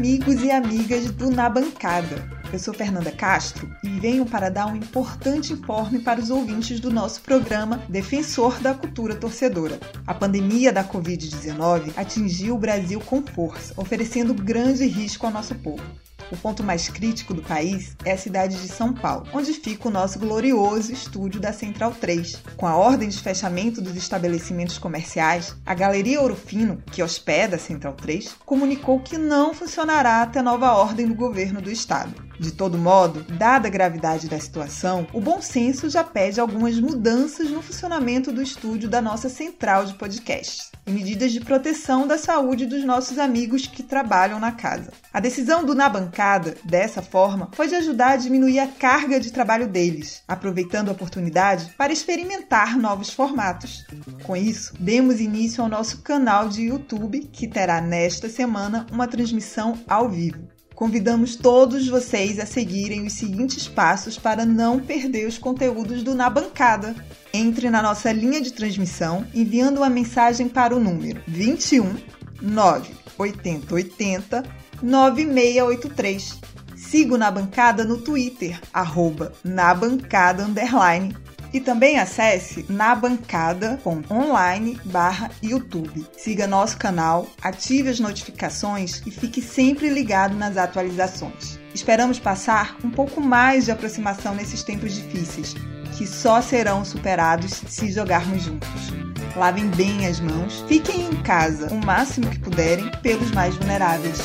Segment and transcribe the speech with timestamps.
[0.00, 2.26] amigos e amigas do Na Bancada.
[2.50, 6.90] Eu sou Fernanda Castro e venho para dar um importante informe para os ouvintes do
[6.90, 9.78] nosso programa Defensor da Cultura Torcedora.
[10.06, 15.84] A pandemia da Covid-19 atingiu o Brasil com força, oferecendo grande risco ao nosso povo.
[16.30, 19.90] O ponto mais crítico do país é a cidade de São Paulo, onde fica o
[19.90, 22.40] nosso glorioso estúdio da Central 3.
[22.56, 27.58] Com a ordem de fechamento dos estabelecimentos comerciais, a Galeria Ouro Fino, que hospeda a
[27.58, 32.29] Central 3, comunicou que não funcionará até nova ordem do governo do estado.
[32.40, 37.50] De todo modo, dada a gravidade da situação, o bom senso já pede algumas mudanças
[37.50, 42.64] no funcionamento do estúdio da nossa central de podcasts e medidas de proteção da saúde
[42.64, 44.90] dos nossos amigos que trabalham na casa.
[45.12, 49.30] A decisão do Na Bancada, dessa forma, foi de ajudar a diminuir a carga de
[49.30, 53.84] trabalho deles, aproveitando a oportunidade para experimentar novos formatos.
[54.22, 59.78] Com isso, demos início ao nosso canal de YouTube, que terá nesta semana uma transmissão
[59.86, 60.48] ao vivo.
[60.80, 66.30] Convidamos todos vocês a seguirem os seguintes passos para não perder os conteúdos do Na
[66.30, 66.96] Bancada.
[67.34, 71.96] Entre na nossa linha de transmissão enviando uma mensagem para o número 21
[72.40, 74.42] 98080
[74.82, 76.38] 9683.
[76.74, 81.14] Siga o Na Bancada no Twitter, arroba na bancada underline
[81.52, 86.06] e também acesse nabancada.online barra YouTube.
[86.16, 91.58] Siga nosso canal, ative as notificações e fique sempre ligado nas atualizações.
[91.74, 95.54] Esperamos passar um pouco mais de aproximação nesses tempos difíceis,
[95.96, 98.92] que só serão superados se jogarmos juntos.
[99.36, 104.18] Lavem bem as mãos, fiquem em casa o máximo que puderem pelos mais vulneráveis.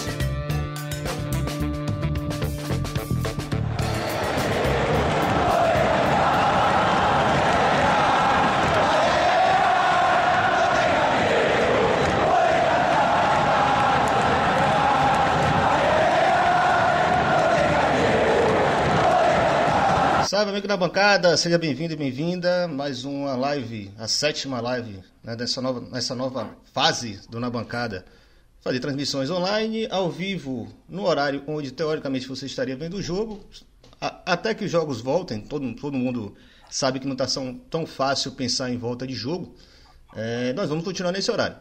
[20.46, 22.68] Salve, amigo da bancada, seja bem-vindo e bem-vinda.
[22.68, 28.06] Mais uma live, a sétima live né, dessa nova, nessa nova fase do Na Bancada.
[28.62, 33.44] Fazer transmissões online, ao vivo, no horário onde teoricamente você estaria vendo o jogo.
[34.00, 36.36] A, até que os jogos voltem, todo, todo mundo
[36.70, 39.56] sabe que não está tão, tão fácil pensar em volta de jogo.
[40.16, 41.58] É, nós vamos continuar nesse horário.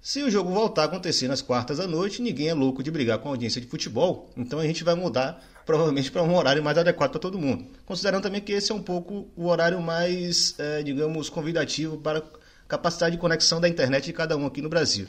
[0.00, 3.18] Se o jogo voltar a acontecer nas quartas à noite, ninguém é louco de brigar
[3.18, 6.78] com a audiência de futebol, então a gente vai mudar provavelmente para um horário mais
[6.78, 7.66] adequado para todo mundo.
[7.84, 12.22] Considerando também que esse é um pouco o horário mais, é, digamos, convidativo para
[12.68, 15.08] capacidade de conexão da internet de cada um aqui no Brasil.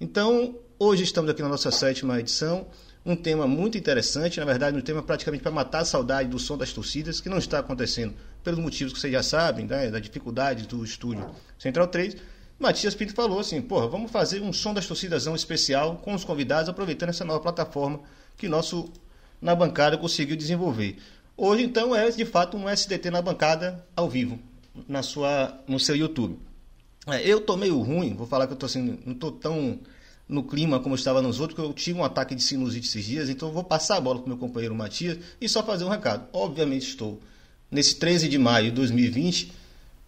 [0.00, 2.68] Então, hoje estamos aqui na nossa sétima edição,
[3.04, 6.56] um tema muito interessante, na verdade, um tema praticamente para matar a saudade do som
[6.56, 8.14] das torcidas, que não está acontecendo
[8.44, 12.16] pelos motivos que vocês já sabem, né, da dificuldade do estúdio Central 3
[12.58, 16.68] Matias Pinto falou assim, porra, vamos fazer um som das torcidas especial com os convidados,
[16.68, 18.00] aproveitando essa nova plataforma
[18.36, 18.90] que nosso
[19.40, 20.96] na bancada conseguiu desenvolver.
[21.36, 24.38] Hoje, então, é de fato um SDT na bancada ao vivo,
[24.88, 26.38] na sua, no seu YouTube.
[27.06, 29.78] É, eu tô meio ruim, vou falar que eu tô assim, não tô tão
[30.26, 33.04] no clima como eu estava nos outros, porque eu tive um ataque de sinusite esses
[33.04, 36.26] dias, então vou passar a bola para meu companheiro Matias e só fazer um recado.
[36.32, 37.20] Obviamente estou
[37.70, 39.52] nesse 13 de maio de 2020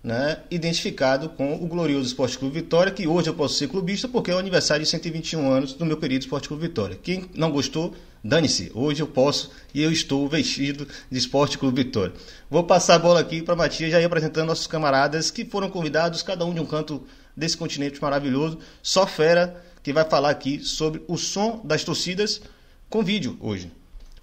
[0.08, 4.30] né, identificado com o glorioso Esporte Clube Vitória, que hoje eu posso ser clubista porque
[4.30, 6.98] é o aniversário de 121 anos do meu querido Esporte Clube Vitória.
[7.02, 8.72] Quem não gostou, dane-se.
[8.74, 12.14] Hoje eu posso e eu estou vestido de Esporte Clube Vitória.
[12.48, 16.22] Vou passar a bola aqui para Matias já ir apresentando nossos camaradas que foram convidados,
[16.22, 18.58] cada um de um canto desse continente maravilhoso.
[18.82, 22.40] Só fera que vai falar aqui sobre o som das torcidas
[22.88, 23.70] com vídeo hoje.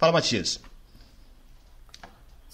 [0.00, 0.58] Fala, Matias.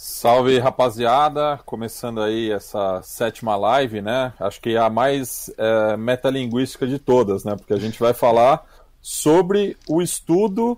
[0.05, 4.33] Salve rapaziada, começando aí essa sétima live, né?
[4.41, 7.55] Acho que é a mais é, metalinguística de todas, né?
[7.55, 8.67] Porque a gente vai falar
[9.01, 10.77] sobre o estudo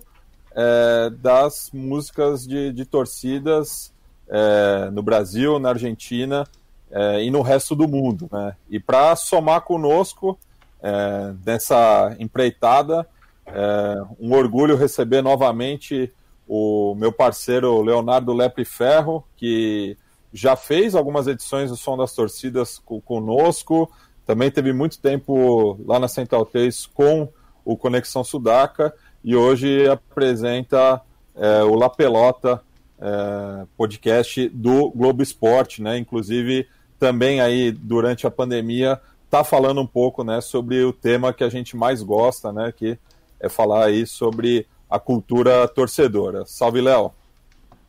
[0.54, 3.94] é, das músicas de, de torcidas
[4.28, 6.46] é, no Brasil, na Argentina
[6.90, 8.54] é, e no resto do mundo, né?
[8.68, 10.38] E para somar conosco
[10.82, 13.08] é, nessa empreitada,
[13.46, 16.12] é, um orgulho receber novamente
[16.48, 19.96] o meu parceiro Leonardo Lepre Ferro, que
[20.32, 23.90] já fez algumas edições do Som das Torcidas conosco,
[24.26, 27.28] também teve muito tempo lá na Central 3 com
[27.64, 28.94] o Conexão Sudaca.
[29.22, 31.00] E hoje apresenta
[31.34, 32.62] é, o La Pelota
[32.98, 35.98] é, podcast do Globo Esporte, né?
[35.98, 36.66] Inclusive
[36.98, 39.00] também aí durante a pandemia
[39.34, 42.96] tá falando um pouco, né, sobre o tema que a gente mais gosta, né, que
[43.40, 44.64] é falar aí sobre
[44.94, 46.46] a cultura torcedora.
[46.46, 47.10] Salve, Léo.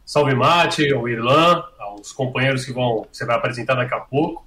[0.04, 1.64] Salve, Mate, o Irlan,
[2.00, 4.44] os companheiros que vão você vai apresentar daqui a pouco.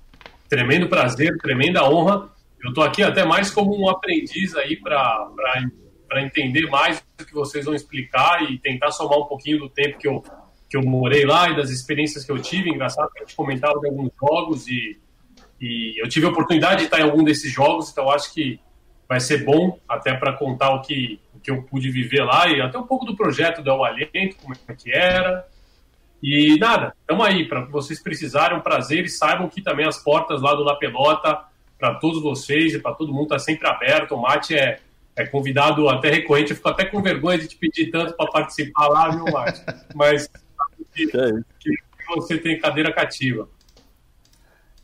[0.49, 2.29] Tremendo prazer, tremenda honra.
[2.61, 5.31] Eu estou aqui até mais como um aprendiz aí para
[6.17, 10.09] entender mais do que vocês vão explicar e tentar somar um pouquinho do tempo que
[10.09, 10.25] eu,
[10.69, 12.71] que eu morei lá e das experiências que eu tive.
[12.71, 14.99] Engraçado que a gente comentava de alguns jogos e,
[15.61, 18.59] e eu tive a oportunidade de estar em algum desses jogos, então acho que
[19.09, 22.61] vai ser bom até para contar o que, o que eu pude viver lá e
[22.61, 25.47] até um pouco do projeto do El Aliento, como é que era.
[26.23, 30.43] E nada, estamos aí, para vocês precisarem, um prazer e saibam que também as portas
[30.43, 31.41] lá do La Pelota,
[31.79, 34.15] para todos vocês e para todo mundo, está sempre aberto.
[34.15, 34.81] O Mate é,
[35.17, 38.89] é convidado até recorrente, eu fico até com vergonha de te pedir tanto para participar
[38.89, 39.63] lá, viu, Mate?
[39.97, 40.29] Mas
[40.93, 41.75] que, que,
[42.15, 43.49] você tem cadeira cativa.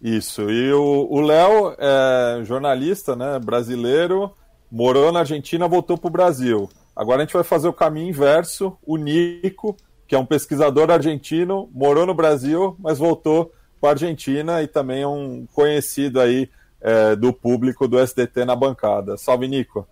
[0.00, 4.34] Isso, e o Léo é jornalista né, brasileiro,
[4.70, 6.68] morou na Argentina, voltou para o Brasil.
[6.94, 9.76] Agora a gente vai fazer o caminho inverso, o Nico
[10.06, 15.02] que é um pesquisador argentino, morou no Brasil, mas voltou para a Argentina e também
[15.02, 16.48] é um conhecido aí
[16.80, 19.16] é, do público do SDT na bancada.
[19.16, 19.88] Salve, Nico.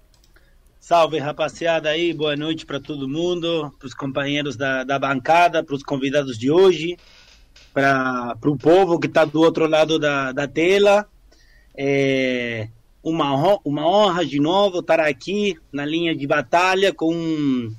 [0.78, 5.74] Salve, rapaziada aí, boa noite para todo mundo, para os companheiros da, da bancada, para
[5.74, 6.96] os convidados de hoje,
[7.72, 11.06] para o povo que está do outro lado da, da tela.
[11.74, 12.68] É
[13.02, 17.72] uma, uma honra de novo estar aqui na linha de batalha com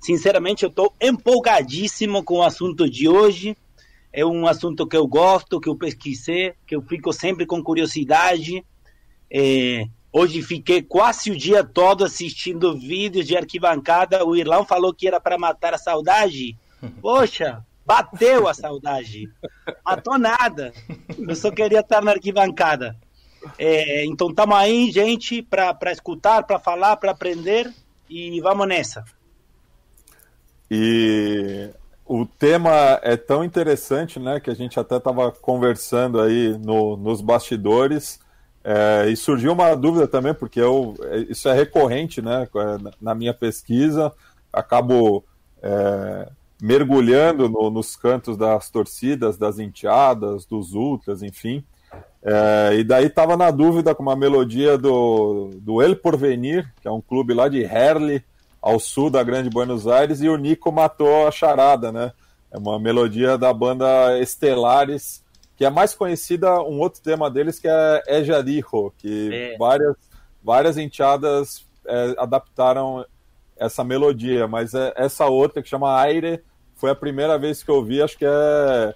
[0.00, 3.56] Sinceramente, eu estou empolgadíssimo com o assunto de hoje.
[4.12, 8.64] É um assunto que eu gosto, que eu pesquisei, que eu fico sempre com curiosidade.
[9.30, 14.24] É, hoje fiquei quase o dia todo assistindo vídeos de arquibancada.
[14.24, 16.56] O Irlão falou que era para matar a saudade.
[17.02, 19.28] Poxa, bateu a saudade.
[19.84, 20.72] Matou nada.
[21.18, 22.96] Eu só queria estar na arquibancada.
[23.58, 27.72] É, então estamos aí, gente, para escutar, para falar, para aprender
[28.08, 29.04] e vamos nessa.
[30.70, 31.70] E
[32.04, 37.20] o tema é tão interessante, né, que a gente até estava conversando aí no, nos
[37.20, 38.20] bastidores.
[38.64, 42.46] É, e surgiu uma dúvida também, porque eu, é, isso é recorrente né,
[43.00, 44.12] na minha pesquisa,
[44.52, 45.24] acabo
[45.62, 46.28] é,
[46.60, 51.64] mergulhando no, nos cantos das torcidas, das enteadas, dos ultras, enfim.
[52.22, 56.90] É, e daí estava na dúvida com uma melodia do, do El Porvenir, que é
[56.90, 58.24] um clube lá de Herli,
[58.60, 62.12] ao sul da Grande Buenos Aires, e o Nico matou a charada, né?
[62.50, 65.24] É uma melodia da banda Estelares,
[65.56, 69.56] que é mais conhecida, um outro tema deles que é Ejarijo, que é.
[69.56, 69.96] várias,
[70.42, 73.04] várias enteadas é, adaptaram
[73.56, 76.42] essa melodia, mas é, essa outra que chama Aire
[76.74, 78.94] foi a primeira vez que eu vi, acho que é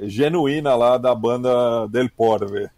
[0.00, 2.68] genuína lá da banda Del Porve.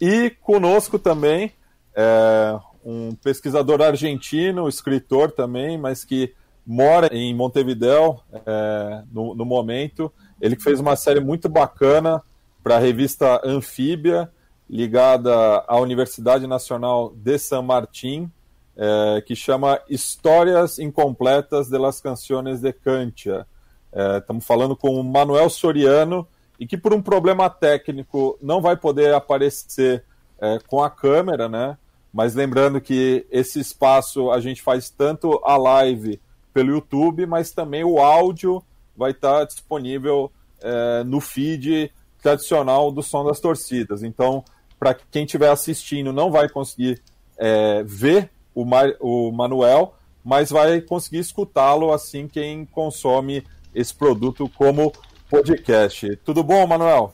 [0.00, 1.52] E conosco também
[1.94, 6.34] é, um pesquisador argentino, escritor também, mas que
[6.66, 10.12] mora em Montevideo é, no, no, momento.
[10.40, 12.22] Ele fez uma série muito bacana
[12.62, 14.30] para a revista Anfíbia,
[14.68, 15.32] ligada
[15.66, 18.30] à Universidade Nacional de San Martín,
[18.76, 23.46] é, que chama Histórias Incompletas de las Canciones de Cantia.
[23.92, 26.26] É, estamos falando com o Manuel Soriano,
[26.58, 30.04] e que por um problema técnico não vai poder aparecer
[30.40, 31.76] é, com a câmera, né?
[32.12, 36.20] Mas lembrando que esse espaço a gente faz tanto a live
[36.52, 38.62] pelo YouTube, mas também o áudio
[38.96, 40.30] vai estar disponível
[40.60, 41.90] é, no feed
[42.22, 44.02] tradicional do som das torcidas.
[44.02, 44.44] Então,
[44.78, 47.02] para quem estiver assistindo, não vai conseguir
[47.36, 48.64] é, ver o,
[49.00, 49.94] o Manuel,
[50.24, 53.42] mas vai conseguir escutá-lo assim quem consome
[53.74, 54.92] esse produto como
[55.30, 56.16] podcast.
[56.24, 57.12] Tudo bom, Manuel?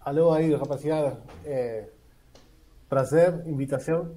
[0.00, 1.20] Alô aí, rapaziada.
[1.44, 1.84] É,
[2.88, 4.16] prazer, invitação.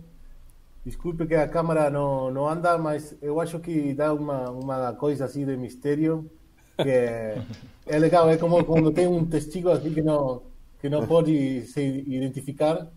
[0.83, 5.25] Desculpe que a câmera não, não anda, mas eu acho que dá uma, uma coisa
[5.25, 6.29] assim de mistério
[6.77, 7.41] que é,
[7.85, 8.29] é legal.
[8.29, 10.43] É como quando tem um testigo aqui que não,
[10.79, 12.87] que não pode se identificar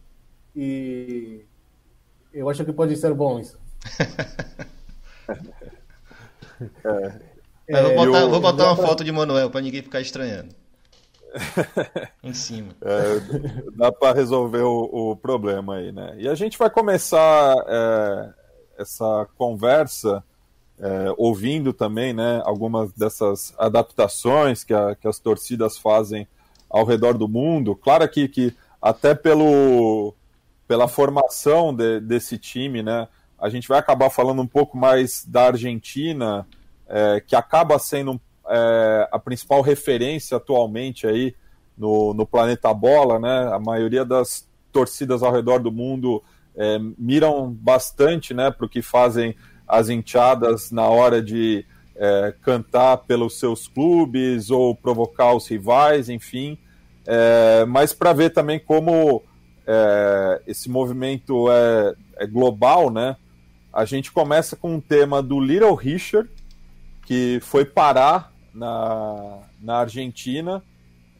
[0.54, 1.44] e
[2.32, 3.58] eu acho que pode ser bom isso.
[7.68, 10.54] é, vou botar, eu, vou botar uma foto de Manuel para ninguém ficar estranhando.
[12.22, 12.68] em cima.
[12.80, 16.14] É, dá para resolver o, o, problema aí, né?
[16.16, 18.30] E a gente vai começar é,
[18.78, 20.24] essa conversa
[20.80, 26.26] é, ouvindo também, né, algumas dessas adaptações que, a, que as torcidas fazem
[26.70, 27.74] ao redor do mundo.
[27.74, 30.14] Claro que, que até pelo,
[30.66, 33.08] pela formação de, desse time, né,
[33.40, 36.46] a gente vai acabar falando um pouco mais da Argentina,
[36.88, 41.34] é, que acaba sendo é, a principal referência atualmente aí
[41.76, 43.50] no, no planeta bola, né?
[43.52, 46.22] A maioria das torcidas ao redor do mundo
[46.56, 49.34] é, miram bastante, né, para o que fazem
[49.66, 51.64] as enteadas na hora de
[51.94, 56.58] é, cantar pelos seus clubes ou provocar os rivais, enfim.
[57.06, 59.22] É, mas para ver também como
[59.66, 63.16] é, esse movimento é, é, global, né?
[63.78, 66.28] A gente começa com um tema do Little Richard,
[67.06, 70.60] que foi parar na, na Argentina,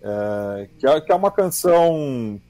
[0.03, 2.41] é, que, é, que, é, uma canção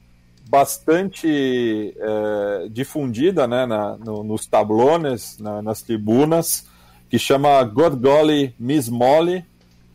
[0.49, 6.67] bastante é, difundida né, na, no, nos tablones, na, nas tribunas,
[7.07, 9.45] que chama God Golly Miss Molly,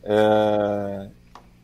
[0.05, 1.09] é,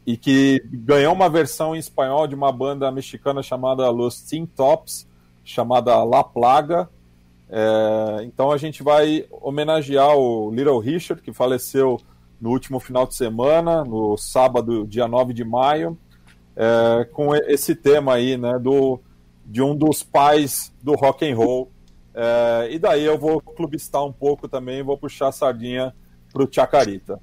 [0.04, 5.06] e que ganhou uma versão em espanhol de uma banda mexicana chamada Los Teen Tops,
[5.44, 6.90] chamada La Plaga.
[7.52, 11.98] É, então a gente vai homenagear o Little Richard, que faleceu
[12.40, 15.98] no último final de semana, no sábado, dia 9 de maio,
[16.56, 19.00] é, com esse tema aí, né, do,
[19.44, 21.70] de um dos pais do rock and roll.
[22.14, 25.94] É, e daí eu vou clubistar um pouco também, vou puxar a sardinha
[26.32, 27.20] pro Chacarita.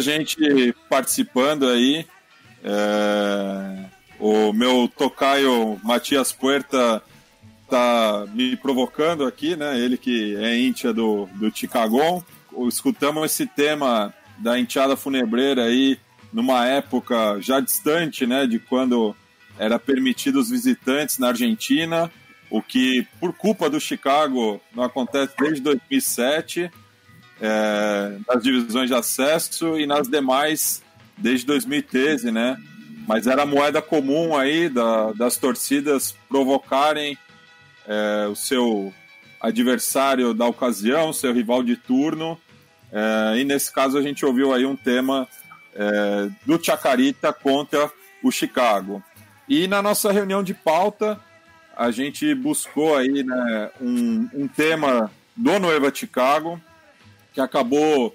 [0.00, 2.06] Gente participando aí.
[2.62, 3.84] É...
[4.20, 7.02] O meu tocaio Matias Puerta
[7.68, 9.78] tá me provocando aqui, né?
[9.78, 12.24] Ele que é íntia do, do Chicago.
[12.66, 15.98] Escutamos esse tema da enteada funebreira aí
[16.32, 18.46] numa época já distante, né?
[18.46, 19.14] De quando
[19.58, 22.10] era permitido os visitantes na Argentina,
[22.50, 26.70] o que, por culpa do Chicago, não acontece desde 2007
[27.40, 30.82] é, nas divisões de acesso e nas demais
[31.16, 32.56] desde 2013, né?
[33.06, 37.16] Mas era moeda comum aí da, das torcidas provocarem
[37.86, 38.92] é, o seu
[39.40, 42.38] adversário da ocasião, seu rival de turno.
[42.92, 45.26] É, e nesse caso a gente ouviu aí um tema
[45.74, 47.90] é, do Chacarita contra
[48.22, 49.02] o Chicago.
[49.48, 51.18] E na nossa reunião de pauta
[51.76, 56.60] a gente buscou aí né, um, um tema do Nueva Chicago,
[57.38, 58.12] que acabou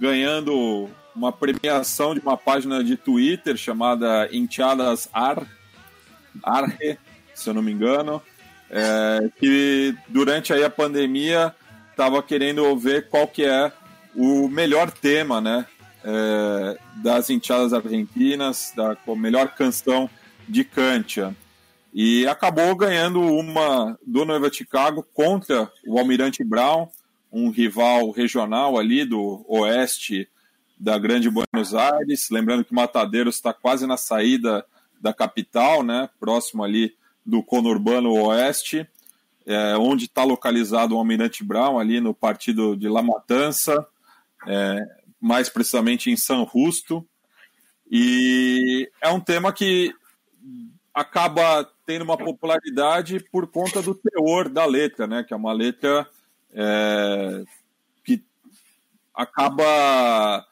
[0.00, 5.46] ganhando uma premiação de uma página de Twitter chamada Enteadas Ar,
[6.42, 6.98] Arre,
[7.34, 8.22] se eu não me engano,
[8.70, 11.54] é, que durante aí a pandemia
[11.90, 13.70] estava querendo ver qual que é
[14.16, 15.66] o melhor tema, né,
[16.02, 20.08] é, das enteadas argentinas, da melhor canção
[20.48, 21.36] de Cantia.
[21.92, 26.88] E acabou ganhando uma do Nova Chicago contra o Almirante Brown,
[27.34, 30.28] um rival regional ali do oeste
[30.78, 32.30] da Grande Buenos Aires.
[32.30, 34.64] Lembrando que Matadeiros está quase na saída
[35.00, 36.94] da capital, né, próximo ali
[37.26, 38.88] do conurbano oeste,
[39.44, 43.84] é, onde está localizado o Almirante Brown, ali no partido de La Matança,
[44.46, 44.78] é,
[45.20, 47.04] mais precisamente em San Justo.
[47.90, 49.92] E é um tema que
[50.94, 56.08] acaba tendo uma popularidade por conta do teor da letra, né, que é uma letra
[56.54, 57.44] é,
[58.04, 58.22] que
[59.14, 60.46] acaba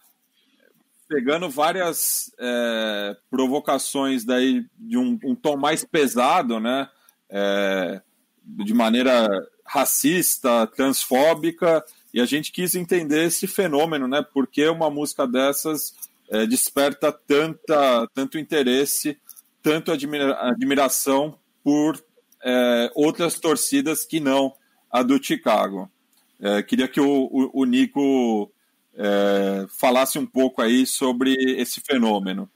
[1.08, 6.88] pegando várias é, provocações daí de um, um, tom mais pesado, né?
[7.30, 8.00] É,
[8.44, 9.28] de maneira
[9.64, 14.22] racista, transfóbica, e a gente quis entender esse fenômeno, né?
[14.22, 15.94] Porque uma música dessas
[16.30, 19.18] é, desperta tanta, tanto interesse,
[19.62, 22.02] tanto admira admiração por
[22.42, 24.54] é, outras torcidas que não
[24.92, 25.90] a do Chicago.
[26.38, 28.52] É, queria que o, o, o Nico
[28.94, 32.50] é, falasse um pouco aí sobre esse fenômeno.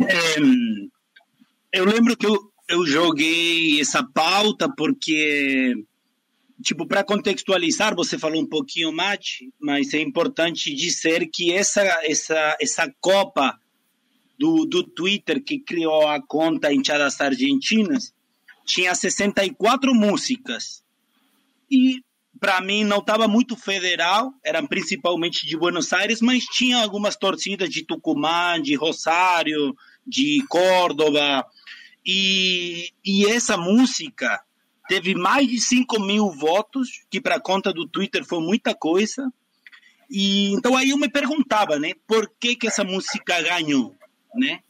[0.00, 0.36] É,
[1.72, 5.74] eu lembro que eu, eu joguei essa pauta porque,
[6.62, 12.56] tipo, para contextualizar, você falou um pouquinho, Mate, mas é importante dizer que essa, essa,
[12.60, 13.58] essa Copa
[14.38, 18.14] do, do Twitter que criou a conta Enchadas Argentinas
[18.64, 20.83] tinha 64 músicas.
[21.70, 22.02] E
[22.38, 27.70] para mim não estava muito federal, eram principalmente de Buenos Aires, mas tinha algumas torcidas
[27.70, 29.74] de Tucumã, de Rosário,
[30.06, 31.46] de Córdoba.
[32.04, 34.42] E, e essa música
[34.88, 39.32] teve mais de 5 mil votos, que para conta do Twitter foi muita coisa.
[40.10, 43.96] E então aí eu me perguntava, né, por que que essa música ganhou,
[44.34, 44.60] né?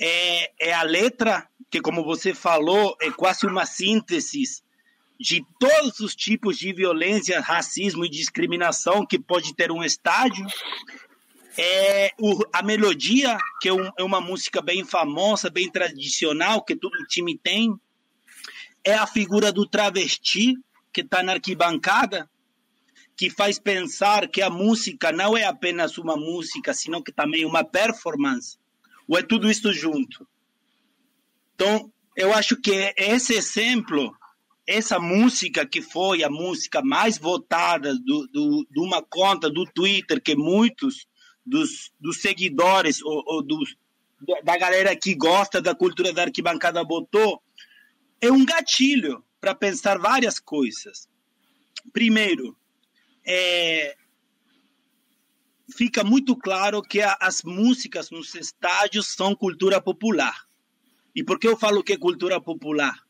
[0.00, 4.63] É, é a letra que, como você falou, é quase uma síntese
[5.18, 10.46] de todos os tipos de violência, racismo e discriminação que pode ter um estádio.
[11.56, 16.74] É o, a melodia, que é, um, é uma música bem famosa, bem tradicional, que
[16.74, 17.72] todo time tem.
[18.82, 20.56] É a figura do travesti,
[20.92, 22.28] que está na arquibancada,
[23.16, 27.46] que faz pensar que a música não é apenas uma música, sino que também é
[27.46, 28.58] uma performance.
[29.06, 30.26] Ou é tudo isso junto?
[31.54, 34.14] Então, eu acho que esse exemplo
[34.66, 40.22] essa música que foi a música mais votada do, do, de uma conta do Twitter
[40.22, 41.06] que muitos
[41.44, 43.76] dos, dos seguidores ou, ou dos,
[44.42, 47.42] da galera que gosta da cultura da arquibancada botou
[48.20, 51.06] é um gatilho para pensar várias coisas.
[51.92, 52.56] Primeiro,
[53.26, 53.94] é,
[55.76, 60.46] fica muito claro que a, as músicas nos estádios são cultura popular.
[61.14, 63.04] E por que eu falo que é cultura popular?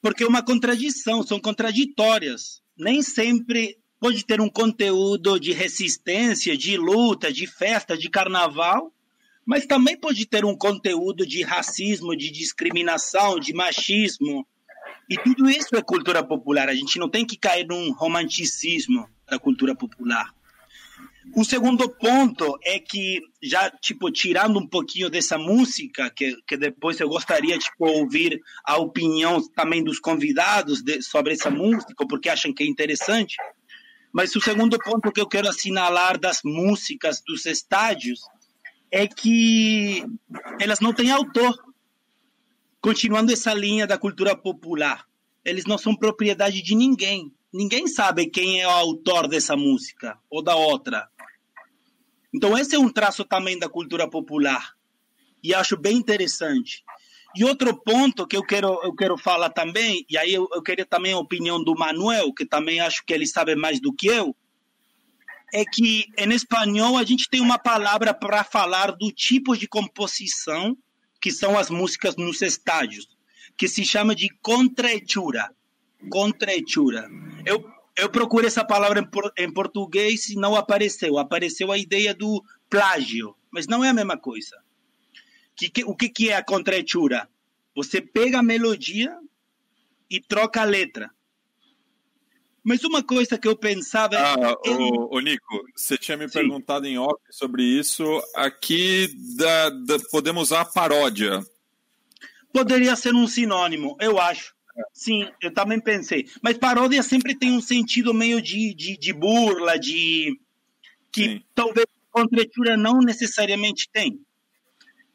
[0.00, 2.62] Porque é uma contradição, são contraditórias.
[2.76, 8.92] Nem sempre pode ter um conteúdo de resistência, de luta, de festa, de carnaval,
[9.44, 14.46] mas também pode ter um conteúdo de racismo, de discriminação, de machismo.
[15.08, 16.68] E tudo isso é cultura popular.
[16.68, 20.32] A gente não tem que cair num romanticismo da cultura popular.
[21.34, 26.98] O segundo ponto é que, já, tipo, tirando um pouquinho dessa música, que, que depois
[26.98, 32.52] eu gostaria, tipo, ouvir a opinião também dos convidados de, sobre essa música, porque acham
[32.52, 33.36] que é interessante.
[34.12, 38.20] Mas o segundo ponto que eu quero assinalar das músicas dos estádios
[38.90, 40.02] é que
[40.60, 41.56] elas não têm autor.
[42.80, 45.04] Continuando essa linha da cultura popular,
[45.44, 47.32] eles não são propriedade de ninguém.
[47.52, 51.08] Ninguém sabe quem é o autor dessa música ou da outra.
[52.34, 54.74] Então, esse é um traço também da cultura popular.
[55.42, 56.84] E acho bem interessante.
[57.34, 60.84] E outro ponto que eu quero, eu quero falar também, e aí eu, eu queria
[60.84, 64.34] também a opinião do Manuel, que também acho que ele sabe mais do que eu,
[65.52, 70.76] é que em espanhol a gente tem uma palavra para falar do tipo de composição
[71.20, 73.08] que são as músicas nos estádios,
[73.56, 75.50] que se chama de contrahechura.
[76.10, 77.08] Contrahechura.
[77.48, 81.18] Eu eu procurei essa palavra em, em português e não apareceu.
[81.18, 84.56] Apareceu a ideia do plágio, mas não é a mesma coisa.
[85.56, 87.28] Que, que, o que, que é a contratura?
[87.74, 89.18] Você pega a melodia
[90.08, 91.10] e troca a letra.
[92.62, 94.16] Mas uma coisa que eu pensava.
[94.16, 94.70] Ah, é...
[94.70, 96.34] o, o Nico, você tinha me Sim.
[96.34, 98.04] perguntado em off sobre isso.
[98.36, 101.42] Aqui da, da, podemos usar paródia.
[102.52, 104.54] Poderia ser um sinônimo, eu acho.
[104.92, 106.28] Sim, eu também pensei.
[106.42, 110.38] Mas paródia sempre tem um sentido meio de, de, de burla, de.
[111.10, 111.44] que Sim.
[111.54, 114.20] talvez a contratura não necessariamente tem.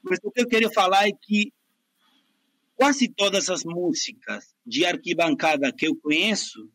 [0.01, 1.53] Mas o que eu queria falar é que
[2.75, 6.69] quase todas as músicas de arquibancada que eu conheço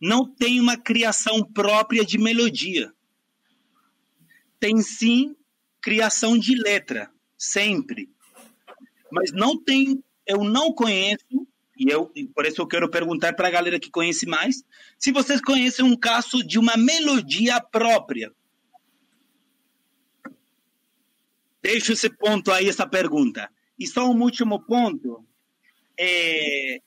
[0.00, 2.90] não tem uma criação própria de melodia.
[4.58, 5.36] Tem sim
[5.82, 8.08] criação de letra, sempre.
[9.12, 11.46] Mas não tem, eu não conheço
[11.80, 14.62] e eu, por isso eu quero perguntar para a galera que conhece mais,
[14.98, 18.30] se vocês conhecem um caso de uma melodia própria.
[21.62, 23.50] Deixo esse ponto aí, essa pergunta.
[23.78, 25.24] E só um último ponto,
[25.98, 26.82] é,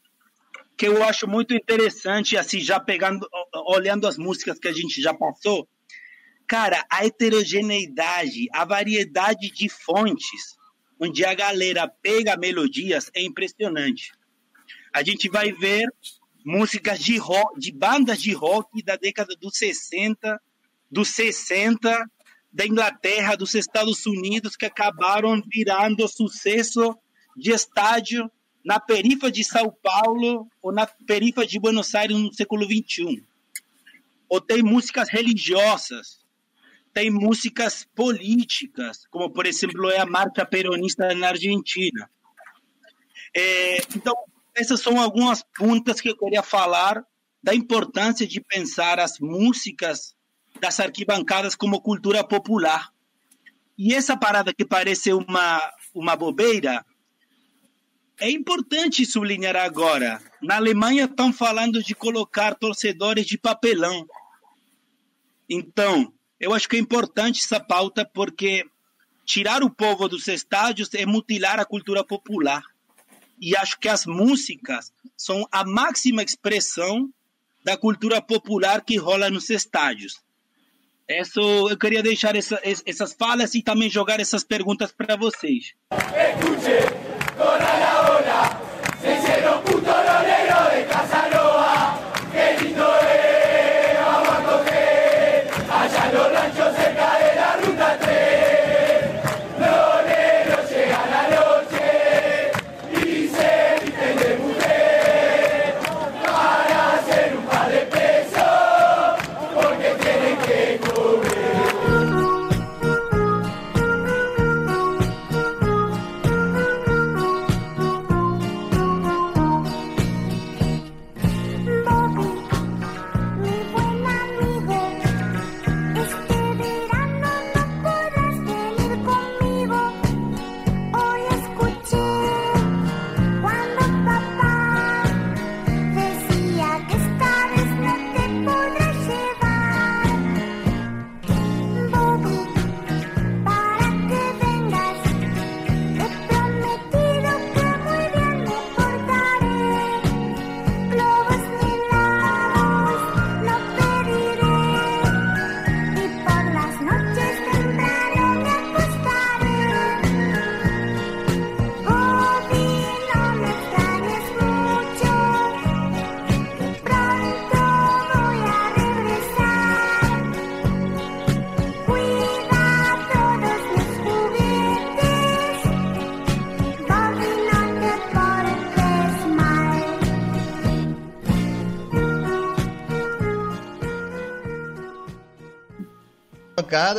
[0.78, 3.28] que eu acho muito interessante, assim, já pegando,
[3.70, 5.68] olhando as músicas que a gente já passou,
[6.46, 10.56] cara, a heterogeneidade, a variedade de fontes,
[11.00, 14.12] onde a galera pega melodias, é impressionante
[14.94, 15.88] a gente vai ver
[16.46, 20.40] músicas de rock, de bandas de rock da década dos 60,
[20.92, 22.10] dos 60,
[22.52, 26.96] da Inglaterra, dos Estados Unidos, que acabaram virando sucesso
[27.36, 28.30] de estádio
[28.64, 33.24] na perifa de São Paulo ou na perifa de Buenos Aires no século XXI.
[34.30, 36.24] ou tem músicas religiosas,
[36.94, 42.10] tem músicas políticas, como por exemplo é a marcha peronista na Argentina.
[43.36, 44.16] É, então,
[44.56, 47.04] essas são algumas pontas que eu queria falar
[47.42, 50.16] da importância de pensar as músicas
[50.60, 52.90] das arquibancadas como cultura popular.
[53.78, 55.62] E essa parada que parece uma,
[55.94, 56.86] uma bobeira,
[58.20, 60.22] é importante sublinhar agora.
[60.42, 64.06] Na Alemanha estão falando de colocar torcedores de papelão.
[65.50, 68.64] Então, eu acho que é importante essa pauta porque
[69.26, 72.64] tirar o povo dos estádios é mutilar a cultura popular.
[73.46, 77.10] E acho que as músicas são a máxima expressão
[77.62, 80.14] da cultura popular que rola nos estádios.
[81.10, 85.74] Isso, eu queria deixar essa, essas falas e também jogar essas perguntas para vocês.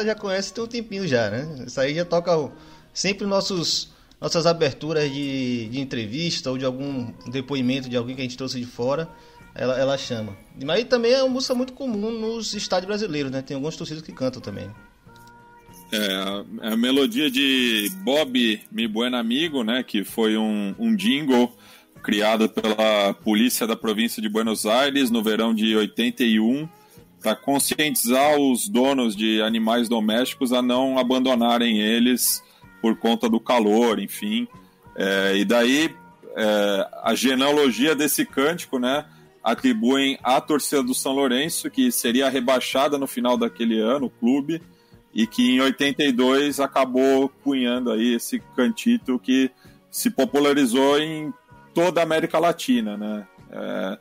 [0.04, 1.64] Já conhece tem um tempinho já, né?
[1.66, 2.50] Isso aí já toca
[2.92, 8.24] sempre nossos nossas aberturas de, de entrevista ou de algum depoimento de alguém que a
[8.24, 9.06] gente trouxe de fora,
[9.54, 10.34] ela, ela chama.
[10.64, 13.42] Mas também é uma música muito comum nos estádios brasileiros, né?
[13.42, 14.70] Tem alguns torcidos que cantam também.
[15.92, 19.82] É, a melodia de Bob Mi Buen Amigo, né?
[19.82, 21.54] Que foi um, um jingle
[22.02, 26.68] criado pela polícia da província de Buenos Aires no verão de 81
[27.24, 32.44] para conscientizar os donos de animais domésticos a não abandonarem eles
[32.82, 34.46] por conta do calor, enfim.
[34.94, 35.90] É, e daí
[36.36, 39.06] é, a genealogia desse cântico, né,
[39.42, 44.60] atribuem à torcida do São Lourenço, que seria rebaixada no final daquele ano, o clube,
[45.14, 49.50] e que em 82 acabou cunhando aí esse cantito que
[49.90, 51.32] se popularizou em
[51.72, 53.26] toda a América Latina, né?
[53.50, 53.98] É,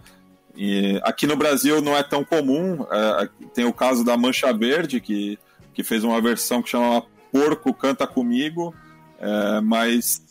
[0.56, 2.86] e aqui no Brasil não é tão comum.
[2.92, 5.38] É, tem o caso da Mancha Verde, que,
[5.74, 8.74] que fez uma versão que chama Porco Canta Comigo,
[9.20, 10.22] é, mas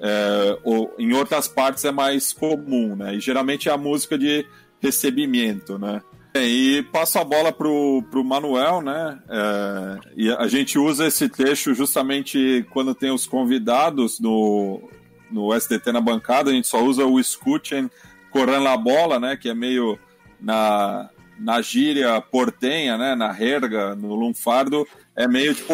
[0.00, 0.58] é,
[0.98, 3.14] em outras partes é mais comum, né?
[3.14, 4.46] E geralmente é a música de
[4.80, 6.02] recebimento, né?
[6.34, 9.18] E passo a bola pro, pro Manuel, né?
[9.28, 14.82] É, e a gente usa esse trecho justamente quando tem os convidados no,
[15.30, 17.90] no SDT na bancada, a gente só usa o Escuchen
[18.36, 19.36] correndo la bola, né?
[19.36, 19.98] Que é meio
[20.40, 23.14] na, na gíria portenha, né?
[23.14, 25.72] Na herga, no lunfardo, é meio tipo.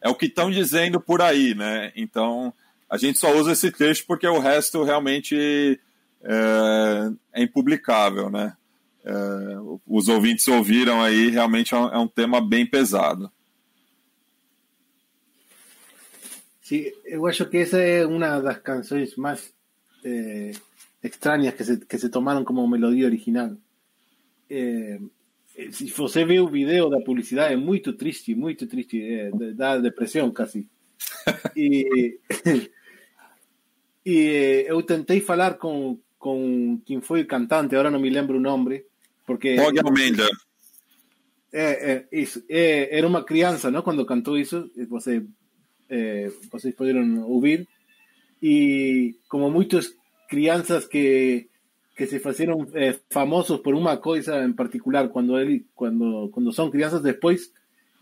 [0.00, 1.92] É o que estão dizendo por aí, né?
[1.96, 2.52] Então
[2.90, 5.80] a gente só usa esse trecho porque o resto realmente
[6.22, 8.54] é, é impublicável, né?
[9.04, 9.12] É,
[9.86, 13.30] os ouvintes ouviram aí, realmente é um, é um tema bem pesado.
[16.60, 19.52] Sí, eu acho que essa é uma das canções mais
[20.04, 20.52] eh,
[21.02, 23.58] extrañas que se, que se tomaron como melodía original.
[24.48, 25.00] Eh,
[25.70, 30.32] se você vê o vídeo da publicidade, é muito triste, muito triste, é, dá depressão
[30.32, 30.66] quase.
[31.54, 32.18] e,
[34.06, 38.40] e eu tentei falar com, com quem foi o cantante, agora não me lembro o
[38.40, 38.84] nome,
[39.26, 39.56] porque...
[39.56, 40.26] Bog Almeida.
[41.52, 43.82] É, é, isso, é, era uma criança, não?
[43.82, 45.22] Quando cantou isso, você,
[45.90, 47.68] é, vocês poderam ouvir.
[48.42, 49.94] E como muitos
[50.32, 51.52] crianças que
[51.94, 56.70] que se hicieron eh, famosos por una cosa en particular cuando él, cuando, cuando son
[56.70, 57.52] crianzas después,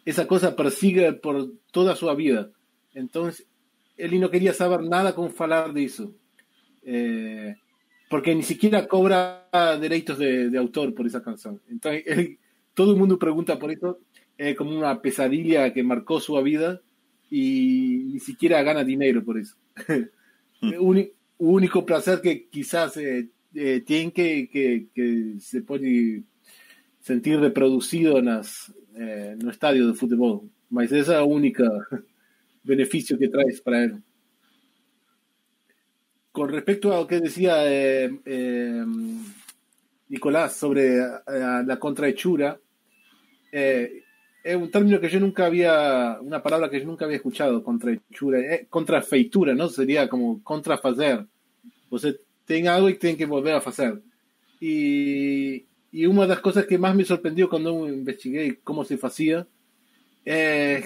[0.04, 2.50] esa cosa persigue por toda su vida.
[2.94, 3.46] Entonces,
[3.96, 6.14] él no quería saber nada con hablar de eso.
[6.82, 7.56] Eh,
[8.08, 9.48] porque ni siquiera cobra
[9.80, 11.60] derechos de, autor por esa canción.
[11.68, 12.38] Entonces,
[12.74, 13.98] todo el mundo pregunta por eso.
[14.38, 16.80] Es como una pesadilla que marcó su vida
[17.30, 19.56] y ni siquiera gana dinero por eso.
[20.62, 20.74] Mm.
[21.40, 26.22] Único placer que quizás eh, eh, que, se puede
[27.00, 28.28] sentir reproducido en,
[28.96, 30.50] eh, no estadio de fútbol.
[30.68, 31.64] Mas ese es el único
[32.62, 34.02] beneficio que traes para él.
[36.30, 38.84] Con respecto a lo que decía eh,
[40.08, 42.60] Nicolás sobre la contrahechura,
[44.42, 48.38] es un término que yo nunca había, una palabra que yo nunca había escuchado, contrahechura,
[48.68, 49.68] contrafeitura, ¿no?
[49.68, 51.26] Sería como contrafazer.
[51.90, 54.00] Você tem algo y tiene que volver a hacer.
[54.60, 59.46] Y, y una de las cosas que más me sorprendió cuando investigué cómo se hacía
[60.24, 60.84] es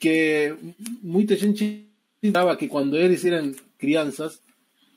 [0.00, 0.54] que
[1.02, 1.86] mucha gente
[2.20, 4.42] pensaba que cuando ellos eran crianzas,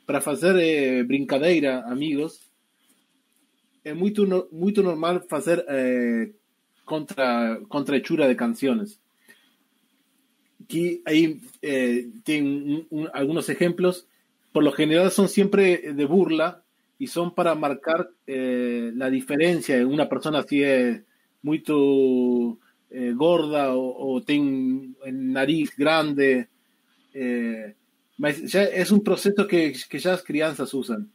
[0.05, 2.51] para hacer eh, brincadeira, amigos,
[3.83, 4.13] es muy,
[4.51, 6.33] muy normal hacer eh,
[6.91, 8.99] contra, contra hechura de canciones.
[10.61, 14.07] Aquí ahí eh, tienen algunos ejemplos
[14.51, 16.63] por lo general son siempre de burla
[16.99, 21.01] y son para marcar eh, la diferencia en una persona si es
[21.43, 21.63] muy
[22.89, 26.49] eh, gorda o, tiene nariz grande.
[27.13, 31.09] Es un proceso que, ya las crianzas usan.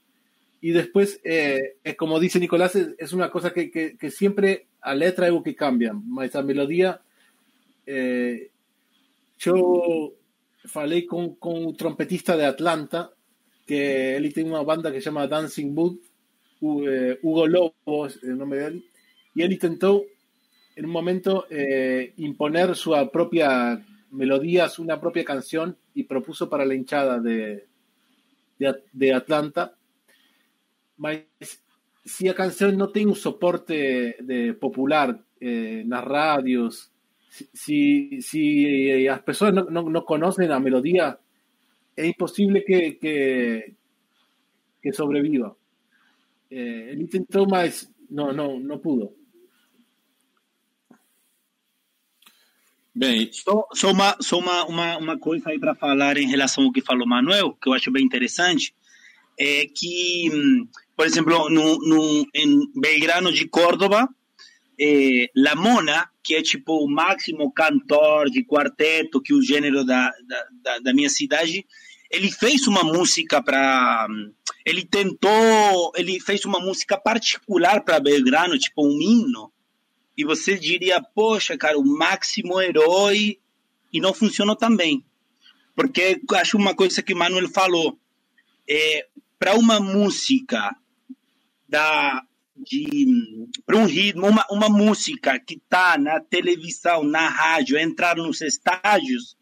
[0.63, 5.55] Y después, es como dice Nicolás, es, una cosa que, siempre a letra algo que
[5.55, 5.93] cambia.
[6.23, 7.01] Esa melodía,
[9.39, 10.13] yo
[10.65, 13.13] falei con, con un trompetista de Atlanta
[13.67, 16.01] que él tiene una banda que se llama Dancing Boot,
[16.63, 18.85] eh, Hugo Lobo es el nombre de él,
[19.35, 20.05] y él intentó
[20.77, 26.65] en un momento eh, imponer su propia melodía, su una propia canción y propuso para
[26.65, 27.67] la hinchada de,
[28.93, 29.75] de, Atlanta.
[32.07, 36.93] Si la canción no tiene un soporte de popular eh, las radios,
[37.53, 41.19] si, si, las personas no, no conocen la melodía,
[41.95, 43.75] es imposible que, que,
[44.81, 45.55] que sobreviva.
[46.49, 49.13] Eh, ele tentou, mas não, não, não pudo.
[52.95, 56.73] Bem, só, só, uma, só uma, uma, uma coisa aí para falar em relação ao
[56.73, 58.75] que falou Manuel, que eu acho bem interessante,
[59.39, 60.31] é que,
[60.97, 64.09] por exemplo, no, no, em Belgrano de Córdoba,
[64.81, 70.11] é, La Mona, que é tipo o máximo cantor de quarteto que o gênero da,
[70.63, 71.67] da, da minha cidade,
[72.11, 74.07] ele fez uma música para
[74.65, 79.53] ele tentou, ele fez uma música particular para Belgrano, tipo um hino.
[80.17, 83.39] E você diria, poxa, cara, o máximo herói
[83.93, 85.05] e não funcionou também.
[85.75, 87.97] Porque acho uma coisa que o Manuel falou,
[88.69, 89.07] é,
[89.39, 90.75] para uma música
[91.69, 92.23] da
[92.57, 93.07] de
[93.67, 99.37] para um ritmo, uma, uma música que está na televisão, na rádio, entrar nos estádios,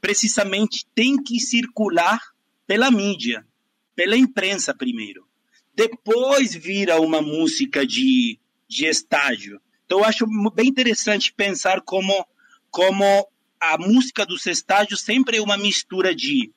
[0.00, 2.20] precisamente tem que circular
[2.66, 3.44] pela mídia,
[3.96, 5.26] pela imprensa primeiro.
[5.74, 8.38] Depois vira uma música de,
[8.68, 9.60] de estádio.
[9.84, 12.26] Então eu acho bem interessante pensar como,
[12.70, 13.04] como
[13.58, 16.52] a música dos estádios sempre é uma mistura de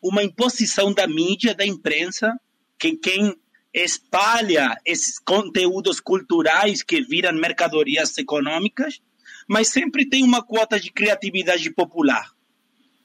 [0.00, 2.38] uma imposição da mídia, da imprensa,
[2.78, 3.36] que quem
[3.84, 9.00] espalha esses conteúdos culturais que viram mercadorias econômicas,
[9.48, 12.32] mas sempre tem uma quota de criatividade popular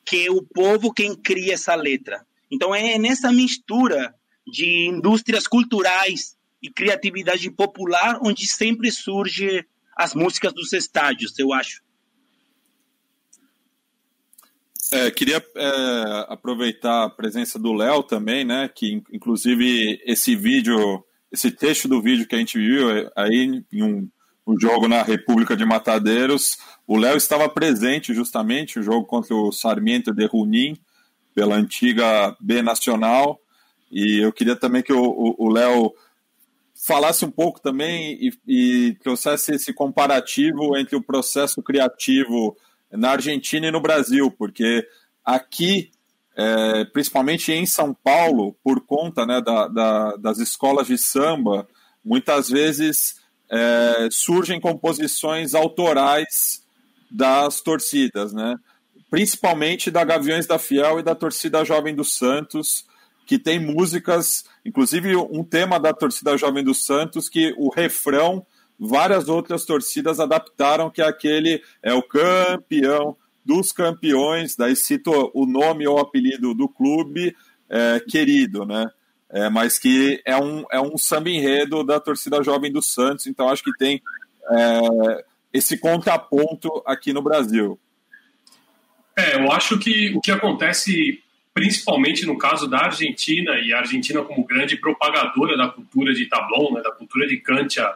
[0.05, 2.25] que é o povo quem cria essa letra.
[2.51, 4.13] Então é nessa mistura
[4.45, 11.81] de indústrias culturais e criatividade popular onde sempre surge as músicas dos estádios, eu acho.
[14.93, 18.69] É, queria é, aproveitar a presença do Léo também, né?
[18.73, 23.83] Que inclusive esse vídeo, esse texto do vídeo que a gente viu é, aí em
[23.83, 24.07] um,
[24.45, 29.51] um jogo na República de Matadeiros, o Léo estava presente justamente o jogo contra o
[29.51, 30.77] Sarmiento de Junín
[31.33, 33.39] pela antiga B Nacional
[33.91, 35.91] e eu queria também que o Léo
[36.75, 42.57] falasse um pouco também e, e, trouxesse esse comparativo entre o processo criativo
[42.93, 44.87] na Argentina e no Brasil, porque
[45.25, 45.91] aqui,
[46.35, 51.67] é, principalmente em São Paulo, por conta né, da, da, das escolas de samba,
[52.03, 53.15] muitas vezes
[53.49, 56.63] é, surgem composições autorais
[57.09, 58.57] das torcidas, né?
[59.09, 62.87] Principalmente da Gaviões da Fiel e da torcida Jovem do Santos,
[63.27, 68.45] que tem músicas inclusive um tema da torcida jovem do Santos que o refrão
[68.79, 75.85] várias outras torcidas adaptaram que aquele é o campeão dos campeões, daí cito o nome
[75.87, 77.35] ou apelido do clube
[77.69, 78.89] é, querido, né?
[79.29, 83.49] É, mas que é um, é um samba enredo da torcida jovem do Santos, então
[83.49, 84.01] acho que tem
[84.51, 87.79] é, esse contraponto aqui no Brasil.
[89.17, 94.23] É, eu acho que o que acontece principalmente no caso da Argentina, e a Argentina
[94.23, 97.93] como grande propagadora da cultura de tablon, né, da cultura de cancha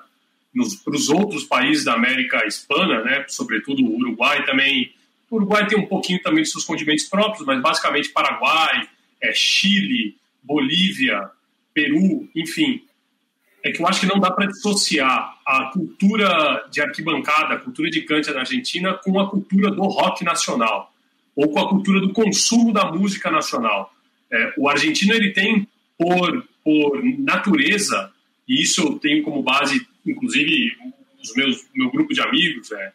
[0.84, 4.94] para os outros países da América Hispana, né, sobretudo o Uruguai também.
[5.30, 8.88] O Uruguai tem um pouquinho também de seus condimentos próprios, mas basicamente Paraguai,
[9.22, 11.30] é, Chile, Bolívia,
[11.74, 12.82] Peru, enfim.
[13.64, 17.90] É que eu acho que não dá para dissociar a cultura de arquibancada, a cultura
[17.90, 20.94] de cante na Argentina, com a cultura do rock nacional
[21.36, 23.94] ou com a cultura do consumo da música nacional.
[24.32, 25.68] É, o argentino ele tem
[25.98, 28.12] por, por natureza
[28.48, 30.76] e isso eu tenho como base, inclusive,
[31.22, 32.92] os meus meu grupo de amigos, é,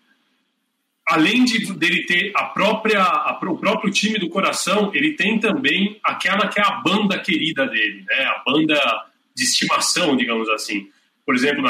[1.06, 5.98] além de dele ter a própria a, o próprio time do coração, ele tem também
[6.02, 8.24] aquela que é a banda querida dele, né?
[8.24, 8.78] A banda
[9.34, 10.88] de estimação, digamos assim.
[11.24, 11.62] Por exemplo,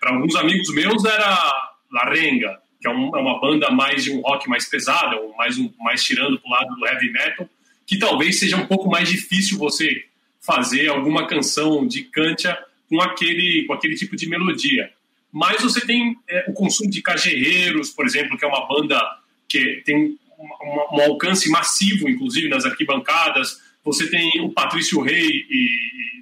[0.00, 4.12] para alguns amigos meus era La Renga, que é, um, é, uma banda mais de
[4.12, 7.48] um rock mais pesado, mais um, mais tirando para o lado do heavy metal,
[7.86, 10.04] que talvez seja um pouco mais difícil você
[10.40, 12.58] fazer alguma canção de cancha
[12.88, 14.90] com aquele, com aquele tipo de melodia.
[15.32, 19.00] Mas você tem é, o consumo de Cajerreiros, por exemplo, que é uma banda
[19.48, 23.60] que tem um, um alcance massivo, inclusive nas arquibancadas.
[23.84, 25.68] Você tem o Patrício Rei e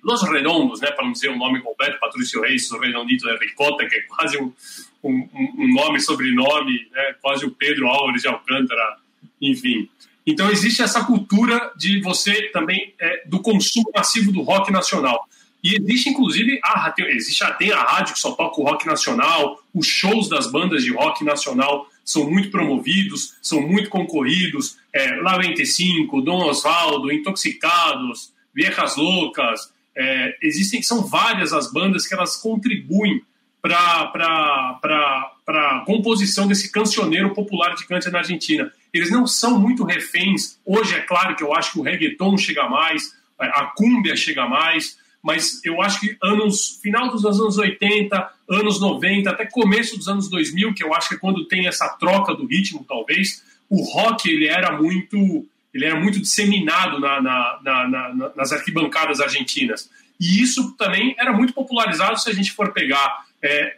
[0.03, 3.87] Los Redondos, né, para não dizer o nome completo, Patrício Rei, o Redondito de Ricota,
[3.87, 4.53] que é quase um,
[5.05, 8.97] um, um nome, sobrenome, né, quase o Pedro Álvares de Alcântara,
[9.41, 9.89] enfim.
[10.27, 15.29] Então existe essa cultura de você também é, do consumo massivo do rock nacional.
[15.63, 19.63] E existe, inclusive, a, tem, existe, tem a rádio que só toca o rock nacional,
[19.73, 24.77] os shows das bandas de rock nacional são muito promovidos, são muito concorridos.
[24.93, 29.73] É, La 25, Dom Osvaldo, Intoxicados, Viejas Loucas.
[29.97, 33.23] É, existem, são várias as bandas que elas contribuem
[33.61, 34.81] para
[35.47, 38.73] a composição desse cancioneiro popular de cante na Argentina.
[38.93, 40.59] Eles não são muito reféns.
[40.67, 44.99] Hoje, é claro que eu acho que o reggaeton chega mais, a cúmbia chega mais,
[45.23, 50.29] mas eu acho que anos final dos anos 80, anos 90, até começo dos anos
[50.29, 54.29] 2000, que eu acho que é quando tem essa troca do ritmo, talvez, o rock
[54.29, 59.89] ele era muito ele era muito disseminado na, na, na, nas arquibancadas argentinas.
[60.21, 63.77] E isso também era muito popularizado se a gente for pegar é,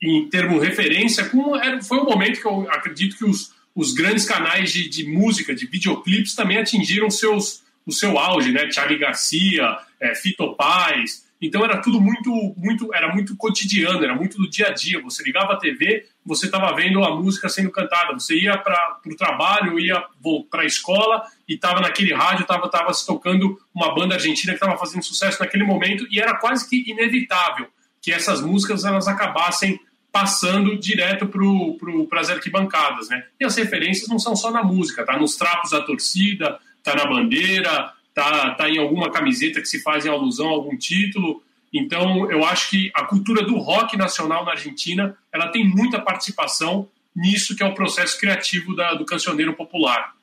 [0.00, 4.24] em termo referência, com, era, foi um momento que eu acredito que os, os grandes
[4.24, 8.70] canais de, de música, de videoclipes, também atingiram seus, o seu auge, né?
[8.70, 11.26] Charlie Garcia, é, Fito Paz.
[11.40, 15.00] Então era tudo muito, muito, era muito cotidiano, era muito do dia a dia.
[15.00, 18.12] Você ligava a TV, você estava vendo a música sendo cantada.
[18.12, 20.04] Você ia para o trabalho, ia
[20.50, 24.62] para a escola e estava naquele rádio, estava tava se tocando uma banda argentina que
[24.62, 27.68] estava fazendo sucesso naquele momento e era quase que inevitável
[28.02, 29.80] que essas músicas elas acabassem
[30.12, 33.24] passando direto para as arquibancadas, né?
[33.40, 36.58] E as referências não são só na música, tá nos trapos da torcida,
[36.90, 40.76] tá na bandeira, tá, tá em alguma camiseta que se faz em alusão a algum
[40.76, 41.42] título.
[41.72, 46.88] Então, eu acho que a cultura do rock nacional na Argentina, ela tem muita participação
[47.14, 50.14] nisso que é o processo criativo da, do cancioneiro popular.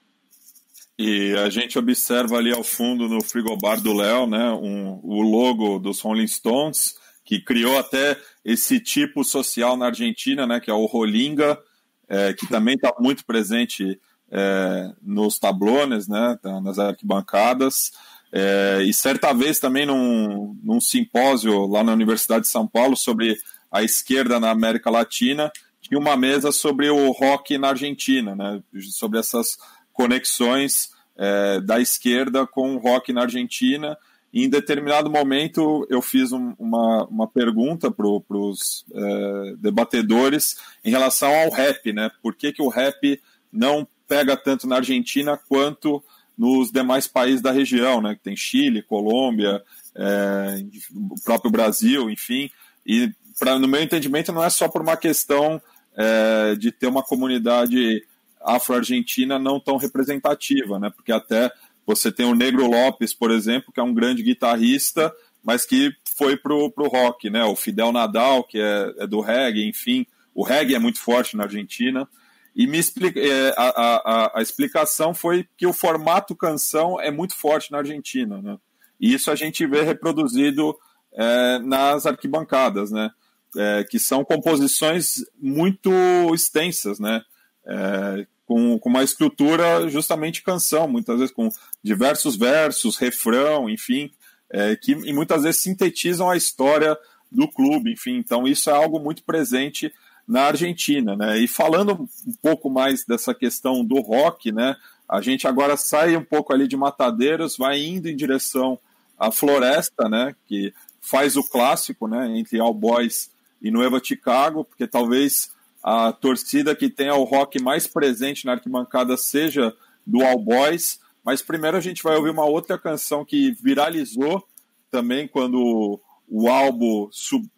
[0.98, 5.78] E a gente observa ali ao fundo no frigobar do Léo, né, um, o logo
[5.78, 10.86] dos Rolling Stones, que criou até esse tipo social na Argentina, né, que é o
[10.86, 11.60] Rolinga,
[12.08, 14.00] é, que também está muito presente
[14.32, 17.92] é, nos tablones, né, tá nas arquibancadas.
[18.32, 23.38] É, e certa vez também num, num simpósio lá na Universidade de São Paulo sobre
[23.72, 29.20] a esquerda na América Latina, tinha uma mesa sobre o rock na Argentina, né, sobre
[29.20, 29.58] essas
[29.94, 33.98] conexões é, da esquerda com o rock na Argentina.
[34.34, 40.92] E em determinado momento eu fiz um, uma, uma pergunta para os é, debatedores em
[40.92, 42.12] relação ao rap, né?
[42.22, 43.22] Por que, que o rap
[43.52, 46.04] não pega tanto na Argentina quanto
[46.38, 48.18] nos demais países da região, né?
[48.22, 49.64] Tem Chile, Colômbia,
[49.96, 52.50] é, o próprio Brasil, enfim.
[52.86, 55.62] E pra, no meu entendimento não é só por uma questão
[55.96, 58.04] é, de ter uma comunidade
[58.42, 60.90] afro-argentina não tão representativa, né?
[60.90, 61.52] Porque até
[61.86, 66.36] você tem o Negro Lopes, por exemplo, que é um grande guitarrista, mas que foi
[66.36, 67.44] pro, pro rock, né?
[67.44, 70.06] O Fidel Nadal, que é, é do reggae, enfim.
[70.34, 72.08] O reggae é muito forte na Argentina.
[72.56, 77.36] E me explica, é, a, a, a, explicação foi que o formato canção é muito
[77.36, 78.58] forte na Argentina, né?
[79.00, 80.74] E isso a gente vê reproduzido
[81.14, 83.12] é, nas arquibancadas, né?
[83.58, 85.92] É, que são composições muito
[86.34, 87.22] extensas, né?
[87.68, 91.50] É, com, com uma estrutura justamente canção, muitas vezes com
[91.84, 94.12] diversos versos, refrão, enfim,
[94.50, 96.98] é, que e muitas vezes sintetizam a história
[97.30, 98.16] do clube, enfim.
[98.16, 99.92] Então isso é algo muito presente
[100.28, 101.40] na Argentina, né?
[101.40, 104.76] E falando um pouco mais dessa questão do rock, né?
[105.08, 108.80] A gente agora sai um pouco ali de Matadeiros, vai indo em direção
[109.18, 110.36] à Floresta, né?
[110.48, 112.38] Que faz o clássico, né?
[112.38, 113.30] Entre All Boys
[113.62, 115.52] e Nueva Chicago, porque talvez
[115.84, 121.00] a torcida que tenha o rock mais presente na arquibancada seja do All Boys.
[121.24, 124.44] Mas primeiro a gente vai ouvir uma outra canção que viralizou
[124.90, 127.10] também quando o álbum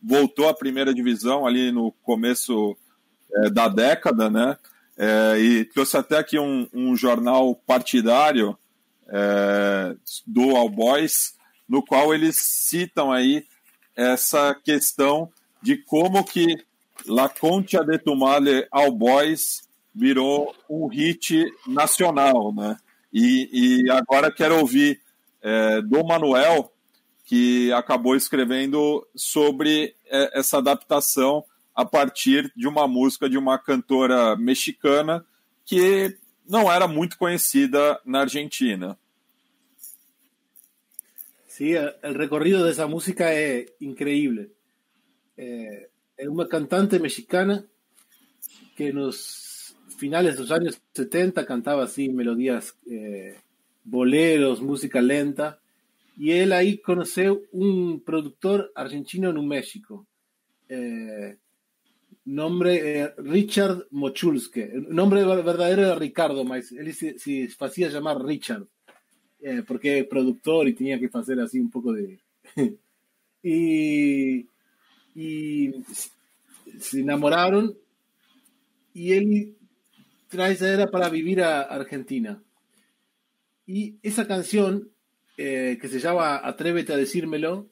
[0.01, 2.75] voltou à primeira divisão ali no começo
[3.33, 4.57] é, da década, né?
[4.97, 8.57] É, e trouxe até aqui um, um jornal partidário
[9.07, 9.95] é,
[10.25, 11.35] do All Boys,
[11.67, 13.45] no qual eles citam aí
[13.95, 15.29] essa questão
[15.61, 16.47] de como que
[17.05, 22.77] La Concha de Tumale All Boys virou um hit nacional, né?
[23.11, 25.01] E, e agora quero ouvir
[25.41, 26.71] é, do Manuel,
[27.27, 31.43] que acabou escrevendo sobre é, essa adaptação
[31.75, 35.25] a partir de uma música de uma cantora mexicana
[35.65, 36.17] que
[36.47, 38.97] não era muito conhecida na Argentina.
[41.47, 44.51] Sí, el recorrido de esa música es increíble.
[45.35, 47.65] Eh, es una cantante mexicana
[48.77, 52.09] que en los finales de los años 70 cantaba así
[52.89, 53.35] eh,
[53.83, 55.59] boleros, música lenta,
[56.17, 60.07] y él ahí conoció un productor argentino en un México.
[60.67, 61.37] Eh,
[62.25, 64.71] nombre eh, Richard Mochulske.
[64.89, 68.65] Nombre verdadero era Ricardo, mas él se, se hacía llamar Richard,
[69.39, 72.19] eh, porque es productor y tenía que hacer así un poco de...
[73.43, 74.47] y,
[75.13, 75.71] y
[76.79, 77.77] se enamoraron
[78.93, 79.55] y él
[80.27, 82.41] trae esa era para vivir a Argentina.
[83.67, 84.89] Y esa canción,
[85.37, 87.69] eh, que se llama Atrévete a decírmelo,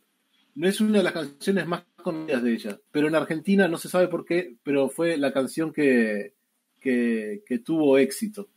[0.55, 3.89] no es una de las canciones más conocidas de ella, pero en Argentina no se
[3.89, 6.33] sabe por qué, pero fue la canción que,
[6.79, 8.47] que, tuvo éxito.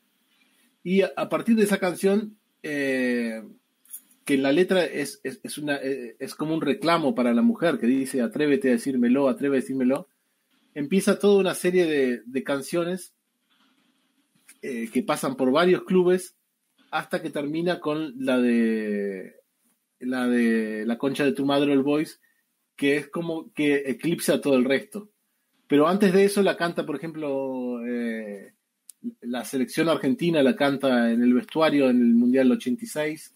[0.85, 3.43] Y a, partir de esa canción, eh,
[4.25, 7.87] que la letra es, es, una, eh, es como un reclamo para la mujer que
[7.87, 10.09] dice atrévete a decírmelo, atrévete a decírmelo,
[10.75, 13.15] empieza toda una serie de, de canciones
[14.61, 16.35] eh, que pasan por varios clubes
[16.91, 19.37] hasta que termina con la de
[20.01, 22.17] la de La Concha de tu Madre, el Voice,
[22.77, 25.11] que es como que eclipsa todo el resto.
[25.67, 28.55] Pero antes de eso la canta, por ejemplo, eh,
[29.21, 33.35] la selección argentina la canta en el vestuario en el Mundial 86,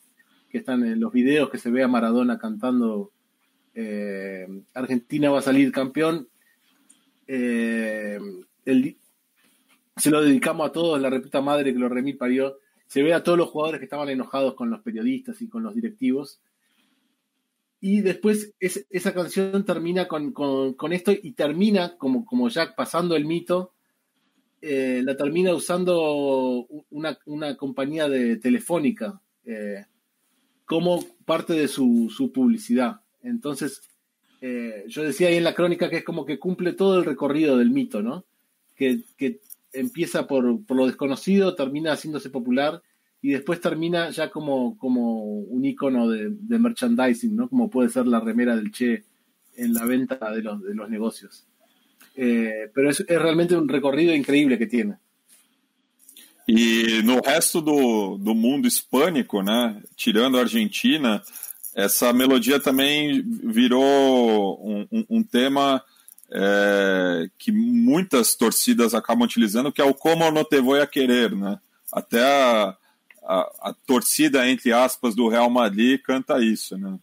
[0.48, 3.12] que están en los videos que se ve a Maradona cantando
[3.74, 6.28] eh, Argentina va a salir campeón.
[7.26, 8.18] Eh,
[9.96, 12.58] se lo dedicamos a todos, la repita madre que lo remil parió.
[12.92, 15.74] Se ve a todos los jugadores que estaban enojados con los periodistas y con los
[15.74, 16.42] directivos
[17.84, 23.72] y después esa canción termina con, esto y termina, como, como ya pasando el mito,
[24.60, 29.84] eh, la termina usando una, compañía de telefónica eh,
[30.64, 33.00] como parte de su, publicidad.
[33.24, 33.80] Entonces,
[34.40, 37.56] eh, yo decía ahí en la crónica que es como que cumple todo el recorrido
[37.56, 38.24] del mito, ¿no?
[38.76, 39.00] Que,
[39.72, 42.82] empieza por, por, lo desconocido, termina haciéndose popular
[43.20, 47.48] y después termina ya como, como un icono de, merchandising, ¿no?
[47.48, 49.04] Como puede ser la remera del Che
[49.56, 51.46] en la venta de los, de los negocios.
[52.16, 54.96] Eh, pero es, es, realmente un recorrido increíble que tiene.
[56.46, 61.22] E no resto do, do mundo hispânico, né, tirando a Argentina,
[61.74, 65.82] essa melodia também virou um, um, um tema
[66.34, 71.36] é, que muitas torcidas acabam utilizando, que é o Como no te voy a querer,
[71.36, 71.60] né?
[71.92, 72.76] Até a,
[73.22, 76.98] a, a, torcida, entre aspas, do Real Madrid canta isso, né?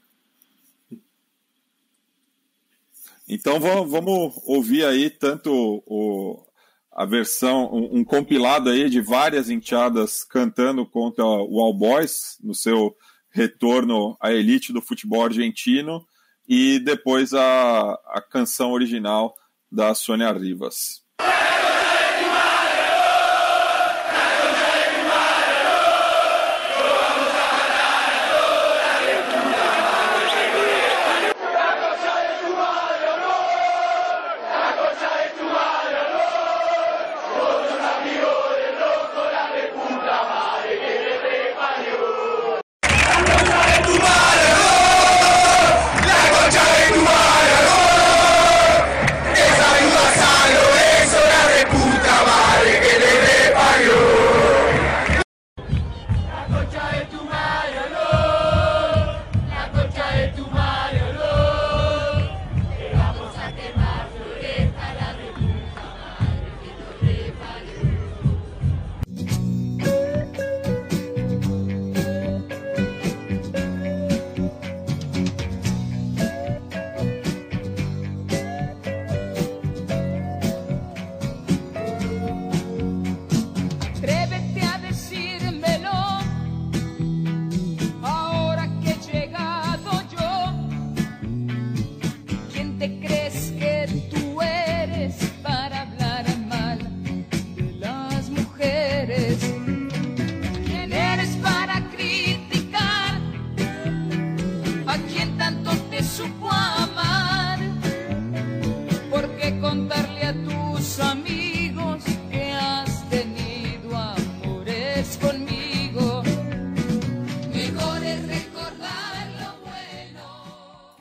[3.28, 6.44] Então vamos ouvir aí tanto o,
[6.92, 12.56] a versão, um, um, compilado aí de várias enteadas cantando contra o All Boys no
[12.56, 12.98] seu
[13.30, 16.04] retorno à elite do futebol argentino
[16.50, 19.36] e depois a, a canção original
[19.72, 21.06] da Sônia Rivas.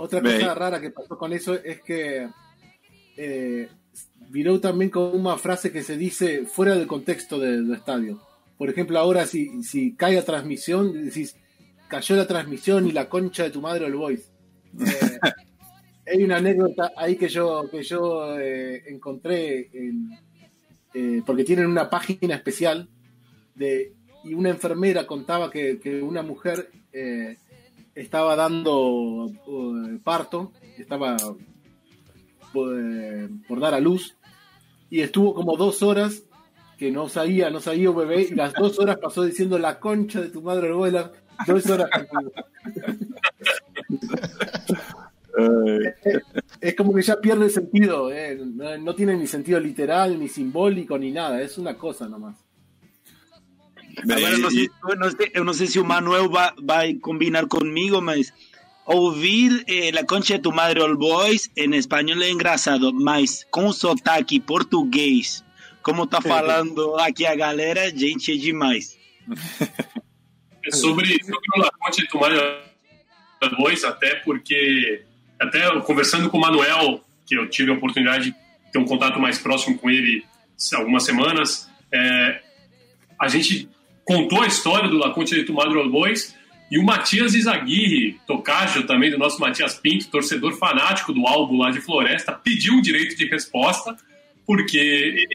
[0.08, 2.28] Otra cosa rara que pasó con eso es que
[3.16, 3.68] eh,
[4.30, 8.20] viró también con una frase que se dice fuera del contexto de- del estadio.
[8.56, 11.36] Por ejemplo, ahora si, si cae la transmisión, decís,
[11.88, 14.24] cayó la transmisión y la concha de tu madre el voice.
[14.80, 15.18] Eh,
[16.16, 20.10] hay una anécdota ahí que yo, que yo eh, encontré, en-
[20.94, 22.88] eh, porque tienen una página especial
[23.54, 23.92] de,
[24.24, 26.70] y una enfermera contaba que, que una mujer
[27.98, 31.16] estaba dando eh, parto, estaba
[32.54, 34.16] eh, por dar a luz
[34.88, 36.22] y estuvo como dos horas
[36.78, 40.20] que no sabía, no sabía un bebé y las dos horas pasó diciendo la concha
[40.20, 41.10] de tu madre abuela,
[41.46, 41.90] dos horas.
[46.60, 50.96] es como que ya pierde sentido, eh, no, no tiene ni sentido literal, ni simbólico,
[50.96, 52.47] ni nada, es una cosa nomás.
[54.02, 57.46] Agora, eu não, sei, não sei, eu não sei se o Manuel vai, vai combinar
[57.46, 58.32] comigo, mas
[58.86, 63.72] ouvir eh, La Concha de tu Madre All Boys em espanhol é engraçado, mas com
[63.72, 65.44] sotaque português,
[65.82, 68.96] como tá falando aqui a galera, gente, é demais.
[70.64, 72.30] É sobre, sobre o Laconte de Tomar
[73.58, 75.04] dois, até porque,
[75.40, 78.36] até conversando com o Manuel, que eu tive a oportunidade de
[78.72, 80.24] ter um contato mais próximo com ele
[80.74, 82.42] algumas semanas, é,
[83.18, 83.68] a gente
[84.08, 86.34] contou a história do Laconte de Tomar Boys
[86.68, 91.70] e o Matias Izaguirre, tocajo também do nosso Matias Pinto, torcedor fanático do álbum lá
[91.70, 93.96] de Floresta, pediu um direito de resposta,
[94.44, 95.28] porque,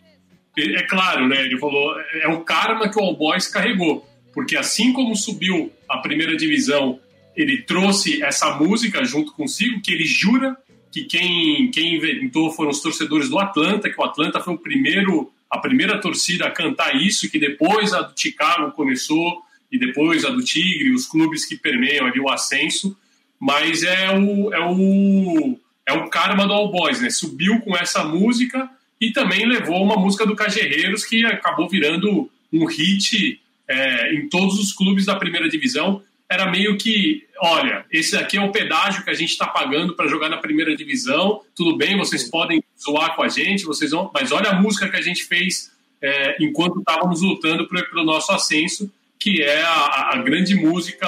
[0.57, 4.91] é claro, né, ele falou, é o karma que o All Boys carregou porque assim
[4.91, 6.99] como subiu a primeira divisão,
[7.35, 10.57] ele trouxe essa música junto consigo, que ele jura
[10.91, 15.31] que quem, quem inventou foram os torcedores do Atlanta, que o Atlanta foi o primeiro,
[15.53, 20.31] a primeira torcida a cantar isso, que depois a do Chicago começou, e depois a
[20.31, 22.97] do Tigre, os clubes que permeiam ali o ascenso,
[23.39, 27.11] mas é o, é o, é o karma do All Boys, né?
[27.11, 28.67] Subiu com essa música
[28.99, 34.59] e também levou uma música do Cajerreiros que acabou virando um hit é, em todos
[34.59, 36.01] os clubes da primeira divisão.
[36.29, 40.07] Era meio que, olha, esse aqui é o pedágio que a gente está pagando para
[40.07, 41.41] jogar na primeira divisão.
[41.55, 44.97] Tudo bem, vocês podem zoar com a gente, vocês vão, mas olha a música que
[44.97, 45.71] a gente fez
[46.01, 51.07] é, enquanto estávamos lutando pelo nosso ascenso, que é a, a grande música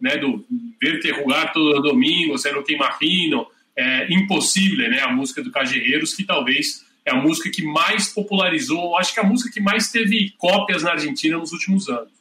[0.00, 0.44] né, do
[0.80, 3.46] Verte Rugar todo domingo, Se não te imagino,
[3.76, 8.96] é, Impossível, né, a música do Cajerreiros, que talvez é a música que mais popularizou,
[8.96, 12.12] acho que é a música que mais teve cópias na Argentina nos últimos anos.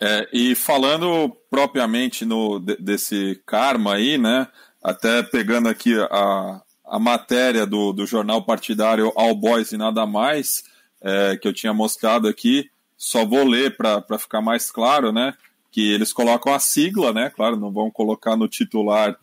[0.00, 4.46] É, e falando propriamente no, de- desse karma aí, né?
[4.82, 10.62] Até pegando aqui a, a matéria do, do jornal partidário All Boys e Nada Mais,
[11.00, 15.34] é, que eu tinha mostrado aqui, só vou ler para ficar mais claro, né?
[15.72, 17.30] Que eles colocam a sigla, né?
[17.30, 19.16] Claro, não vão colocar no titular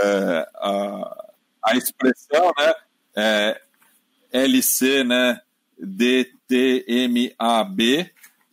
[0.00, 1.24] é, a,
[1.64, 2.74] a expressão, né?
[3.16, 3.60] É,
[4.32, 5.40] LC, né?
[5.80, 8.10] DTMAB,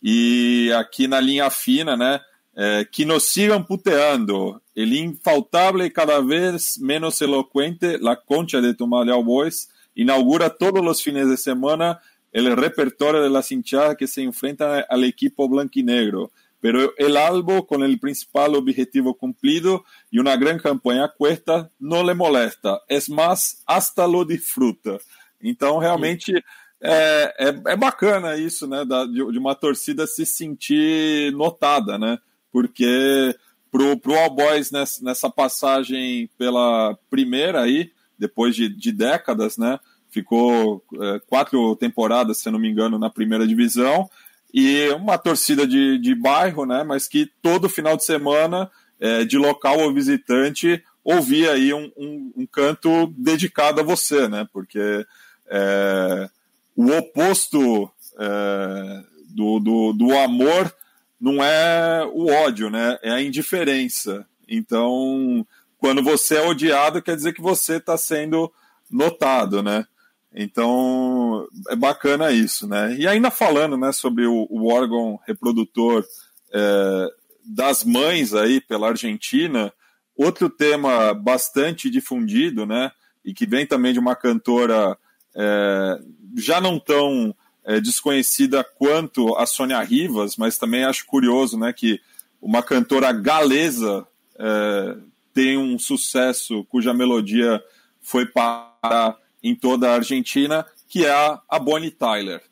[0.08, 2.20] e aqui na linha fina, né?
[2.54, 4.62] É, que nos sigam puteando.
[4.74, 11.02] El infaltable e cada vez menos elocuente La Concha de Tumalhau Boys inaugura todos os
[11.02, 11.98] fines de semana
[12.32, 16.30] el repertorio de las hinchadas que se enfrentan al equipo blanquinegro.
[16.60, 22.04] Pero el albo, con el principal objetivo cumplido y una gran campaña a cuesta, no
[22.04, 22.80] le molesta.
[22.88, 24.98] Es más, hasta lo disfruta.
[25.42, 26.44] Então, realmente,
[26.88, 28.84] é, é, é bacana isso, né?
[28.84, 32.18] Da, de, de uma torcida se sentir notada, né?
[32.52, 33.34] Porque
[33.70, 39.80] pro, pro All Boys nessa, nessa passagem pela primeira aí, depois de, de décadas, né?
[40.10, 44.08] Ficou é, quatro temporadas, se não me engano, na primeira divisão.
[44.54, 46.84] E uma torcida de, de bairro, né?
[46.84, 48.70] Mas que todo final de semana,
[49.00, 54.46] é, de local ou visitante, ouvia aí um, um, um canto dedicado a você, né?
[54.52, 55.04] Porque
[55.48, 56.30] é,
[56.76, 60.72] o oposto é, do, do, do amor
[61.18, 62.98] não é o ódio, né?
[63.02, 64.26] É a indiferença.
[64.46, 65.46] Então,
[65.78, 68.52] quando você é odiado, quer dizer que você está sendo
[68.90, 69.86] notado, né?
[70.34, 72.94] Então, é bacana isso, né?
[72.98, 76.04] E ainda falando, né, sobre o, o órgão reprodutor
[76.52, 77.06] é,
[77.42, 79.72] das mães aí pela Argentina,
[80.14, 82.92] outro tema bastante difundido, né?
[83.24, 84.96] E que vem também de uma cantora
[85.36, 86.00] é,
[86.36, 87.34] já não tão
[87.64, 92.00] é, desconhecida quanto a Sônia Rivas, mas também acho curioso, né, que
[92.40, 94.06] uma cantora galesa
[94.38, 94.96] é,
[95.34, 97.62] tem um sucesso cuja melodia
[98.00, 102.42] foi parar em toda a Argentina, que é a, a Bonnie Tyler.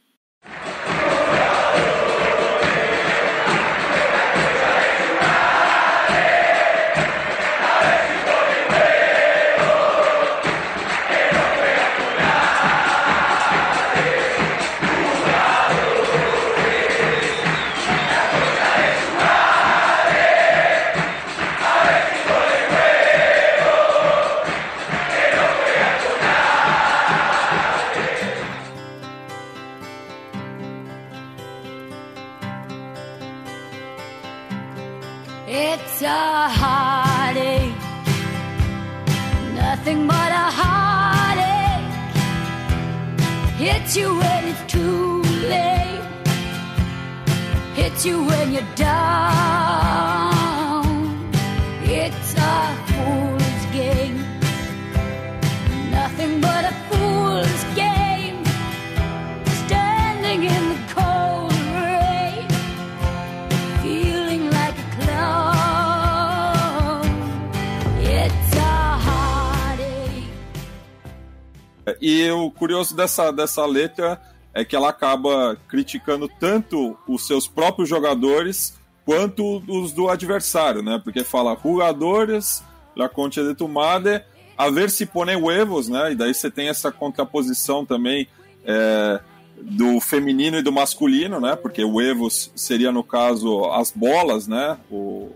[72.54, 74.20] Curioso dessa, dessa letra
[74.52, 81.00] é que ela acaba criticando tanto os seus próprios jogadores quanto os do adversário, né?
[81.02, 82.62] Porque fala jogadores,
[82.96, 84.22] la concha de tu madre,
[84.56, 86.12] a ver se pone huevos, né?
[86.12, 88.28] E daí você tem essa contraposição também
[88.64, 89.20] é,
[89.60, 91.56] do feminino e do masculino, né?
[91.56, 94.78] Porque huevos seria, no caso, as bolas, né?
[94.90, 95.30] O,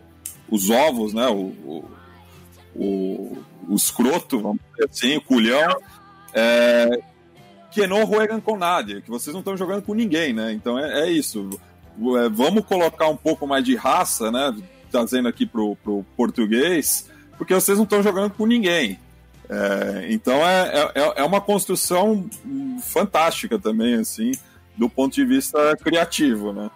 [0.48, 1.26] os ovos, né?
[1.28, 1.84] O,
[2.74, 3.38] o,
[3.68, 5.76] o escroto, vamos dizer assim, o culhão.
[6.34, 7.00] É,
[7.70, 10.52] que não juegam com nada, que vocês não estão jogando com ninguém, né?
[10.52, 11.48] Então é, é isso.
[12.16, 14.54] É, vamos colocar um pouco mais de raça, né?
[14.90, 18.98] Trazendo aqui pro, pro português, porque vocês não estão jogando com ninguém.
[19.50, 22.28] É, então é, é, é uma construção
[22.82, 24.32] fantástica também, assim,
[24.76, 26.70] do ponto de vista criativo, né?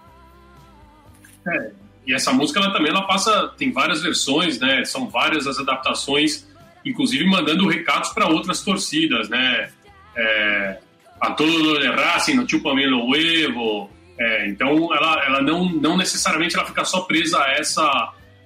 [1.46, 1.70] É,
[2.07, 4.84] e essa música ela também ela passa, tem várias versões, né?
[4.84, 6.46] São várias as adaptações,
[6.85, 9.70] inclusive mandando recados para outras torcidas, né?
[10.16, 10.78] É,
[11.20, 13.91] a todo de Racing, no Chupame lo huevo.
[14.18, 17.83] É, então ela, ela não, não necessariamente ela fica só presa a essa,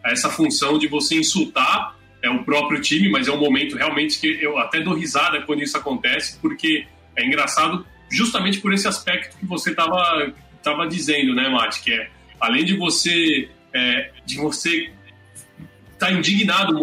[0.04, 4.18] a essa função de você insultar é, o próprio time, mas é um momento realmente
[4.18, 9.36] que eu até dou risada quando isso acontece, porque é engraçado justamente por esse aspecto
[9.38, 10.32] que você estava
[10.62, 11.82] tava dizendo, né, Mate?
[11.82, 12.10] Que é
[12.40, 14.90] além de você é, de você
[15.98, 16.74] tá indignado,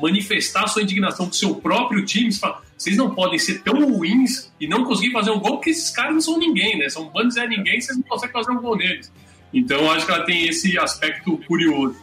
[0.00, 3.92] manifestar sua indignação com o seu próprio time, você fala, vocês não podem ser tão
[3.92, 6.88] ruins e não conseguir fazer um gol, porque esses caras não são ninguém, né?
[6.88, 9.12] São bandos é ninguém, vocês não conseguem fazer um gol neles.
[9.52, 11.96] Então, eu acho que ela tem esse aspecto curioso.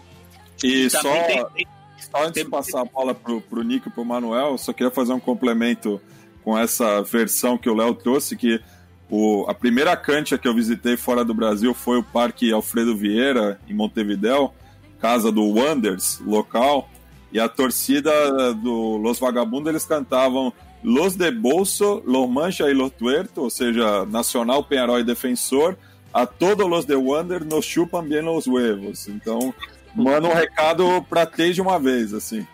[0.64, 4.74] E só, só antes de passar a bola pro, pro Nico e pro Manuel, só
[4.74, 6.02] queria fazer um complemento
[6.44, 8.62] com essa versão que o Léo trouxe, que
[9.10, 13.60] o, a primeira cancha que eu visitei fora do Brasil foi o Parque Alfredo Vieira,
[13.68, 14.54] em Montevidéu,
[15.00, 16.90] casa do Wonders, local,
[17.32, 22.92] e a torcida do Los Vagabundos, eles cantavam Los de Bolso, Los Mancha e Los
[22.92, 25.78] Tuerto, ou seja, Nacional, Penharol e Defensor,
[26.14, 29.08] a todos los de Wander nos chupam bien los huevos.
[29.08, 29.54] Então,
[29.94, 32.48] manda um recado para ter de uma vez, assim.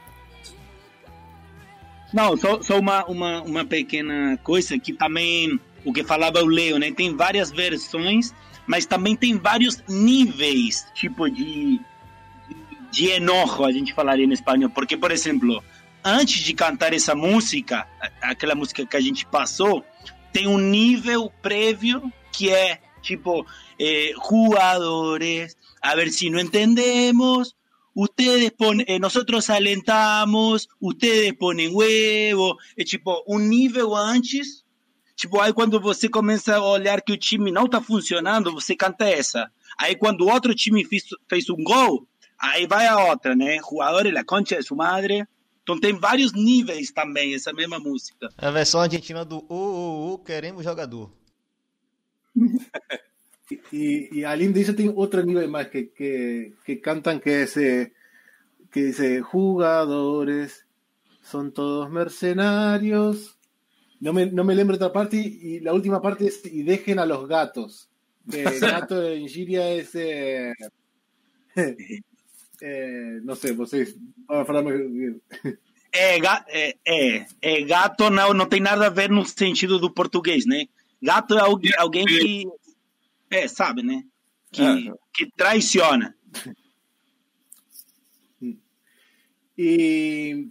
[2.13, 6.77] Não, só, só uma, uma, uma pequena coisa que também o que falava o Leo,
[6.77, 6.91] né?
[6.91, 8.33] Tem várias versões,
[8.67, 11.79] mas também tem vários níveis, tipo de,
[12.93, 14.69] de enojo, a gente falaria em espanhol.
[14.69, 15.63] Porque, por exemplo,
[16.05, 17.87] antes de cantar essa música,
[18.21, 19.83] aquela música que a gente passou,
[20.31, 23.45] tem um nível prévio que é tipo,
[23.79, 24.13] eh,
[25.81, 27.55] a ver si no entendemos,
[27.93, 34.63] ustedes ponen, eh, nosotros alentamos, ustedes ponen huevo, é tipo um nível antes
[35.15, 39.05] Tipo, aí quando você começa a olhar que o time não tá funcionando, você canta
[39.05, 39.49] essa.
[39.77, 42.07] Aí quando o outro time fez, fez um gol,
[42.43, 43.57] aí vai a outra, né?
[43.57, 45.25] Jogadores, la concha de sua madre.
[45.63, 48.29] Então tem vários níveis também, essa mesma música.
[48.37, 51.09] É a versão argentina do O, O, O, queremos jogador.
[53.71, 57.93] y, y além disso tem otro nivel más que, que, que cantan que es eh,
[58.71, 60.65] que dice jugadores
[61.21, 63.37] son todos mercenarios
[63.99, 67.05] no me, no me lembro otra parte y la última parte es y dejen a
[67.05, 67.89] los gatos
[68.31, 70.53] que gato en Giria es eh,
[72.63, 73.95] eh, no sé vocês
[74.27, 74.79] vão falar mais
[75.91, 80.43] É, é, é, é, gato não, não tem nada a ver no sentido do português,
[80.45, 80.65] né?
[80.99, 82.47] Gato é alguém, alguém que.
[83.29, 84.03] É, sabe, né?
[84.51, 84.93] Que, É.
[85.13, 86.15] que traiciona.
[89.55, 90.49] Y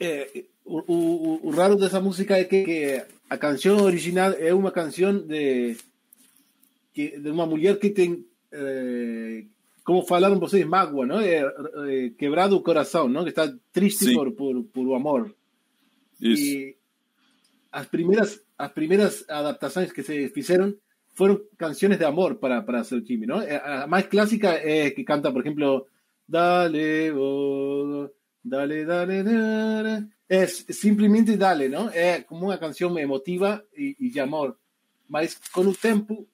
[0.00, 4.72] eh, o, o, o raro dessa música é que, que a canção original é uma
[4.72, 5.76] canção de,
[6.92, 9.44] que, de uma mulher que tem, eh,
[9.84, 11.20] como falaram vocês, mágoa, não?
[11.20, 13.22] É, é, quebrado o coração, não?
[13.22, 14.14] Que está triste Sim.
[14.14, 15.34] por, por, por o amor.
[16.20, 16.42] Isso.
[16.42, 16.76] E
[17.70, 20.74] as primeiras, as primeiras adaptações que se fizeram
[21.12, 23.40] foram canções de amor para, para seu time, não?
[23.40, 25.86] Eh, A mais clássica é que canta, por exemplo,
[26.26, 28.08] Dale, oh,
[28.42, 30.08] dale, dale, dale.
[30.26, 31.90] É simplesmente dale, não?
[31.90, 34.56] É como uma canção emotiva e, e de amor.
[35.06, 36.26] Mas com o tempo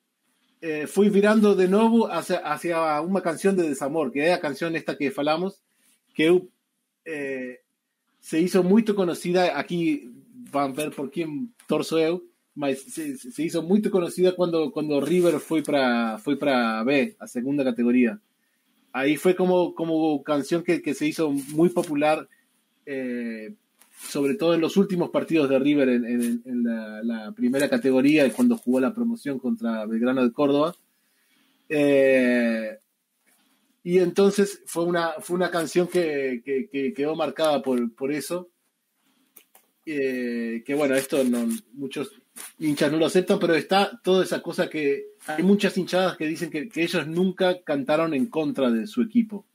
[0.61, 4.69] eh, foi virando de novo hacia, hacia uma canção de desamor, que é a canção
[4.75, 5.59] esta que falamos,
[6.13, 6.27] que
[7.05, 7.59] eh,
[8.19, 10.13] se hizo muito conhecida, aqui
[10.51, 14.99] vão ver por quem torço eu, mas se, se hizo muito conhecida quando, quando o
[14.99, 18.19] River foi para foi para B, a segunda categoria.
[18.93, 22.27] Ahí fue como, como canción que, que se hizo muy popular,
[22.85, 23.53] eh,
[24.09, 28.93] sobre todo en los últimos partidos de River en, la, primera categoría cuando jugó la
[28.93, 30.75] promoción contra Belgrano de Córdoba.
[31.69, 32.77] Eh,
[33.83, 38.49] y entonces fue una, fue una canción que, que- que quedó marcada por, por eso.
[39.85, 41.23] Eh, que bueno, esto
[41.73, 42.11] muchos
[42.59, 46.51] hinchas no lo aceptan, pero está toda esa cosa que hay muchas hinchadas que dicen
[46.51, 49.45] que ellos nunca cantaron en contra de su equipo.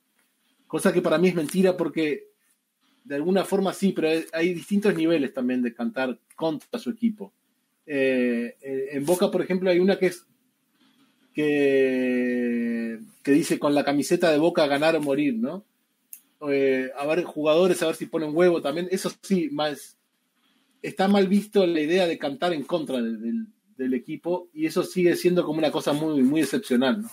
[0.66, 2.28] Cosa que para mí es mentira porque
[3.07, 7.32] de alguna forma sí, pero hay- distintos niveles también de cantar contra su equipo.
[7.86, 10.26] Eh, eh, en Boca, por ejemplo, hay una que es
[11.34, 15.64] que, dice con la camiseta de Boca ganar o morir, ¿no?
[16.50, 18.88] Eh, a ver, jugadores, a ver si ponen huevo también.
[18.90, 19.96] Eso sí, más
[20.82, 23.46] está mal visto la idea de cantar en contra de- del,
[23.76, 27.11] del equipo y eso sigue siendo como una cosa muy, muy excepcional, ¿no?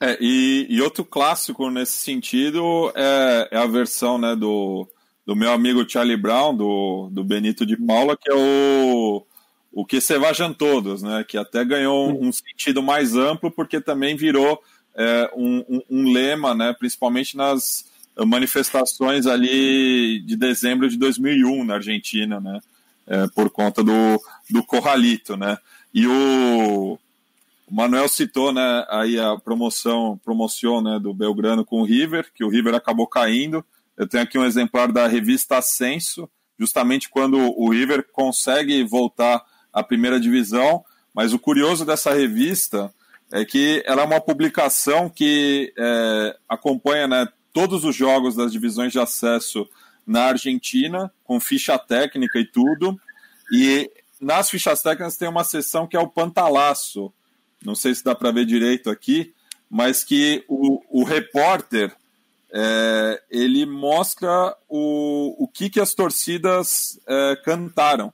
[0.00, 4.88] É, e, e outro clássico nesse sentido é, é a versão né, do,
[5.24, 9.24] do meu amigo Charlie Brown, do, do Benito de Paula, que é o,
[9.72, 13.80] o Que Se Vajam Todos, né, que até ganhou um, um sentido mais amplo, porque
[13.80, 14.60] também virou
[14.96, 17.84] é, um, um, um lema, né, principalmente nas
[18.26, 22.60] manifestações ali de dezembro de 2001 na Argentina, né,
[23.06, 24.20] é, por conta do,
[24.50, 25.56] do Corralito, né,
[25.92, 26.98] e o,
[27.66, 32.44] o Manuel citou, né, aí a promoção, promoção, né, do Belgrano com o River, que
[32.44, 33.64] o River acabou caindo.
[33.96, 39.42] Eu tenho aqui um exemplar da revista Ascenso, justamente quando o River consegue voltar
[39.72, 40.84] à primeira divisão.
[41.14, 42.92] Mas o curioso dessa revista
[43.32, 48.92] é que ela é uma publicação que é, acompanha, né, todos os jogos das divisões
[48.92, 49.66] de acesso
[50.06, 53.00] na Argentina, com ficha técnica e tudo.
[53.52, 53.90] E
[54.20, 57.12] nas fichas técnicas tem uma seção que é o Pantalaço,
[57.64, 59.32] não sei se dá para ver direito aqui,
[59.68, 61.94] mas que o, o repórter
[62.52, 68.12] é, ele mostra o, o que, que as torcidas é, cantaram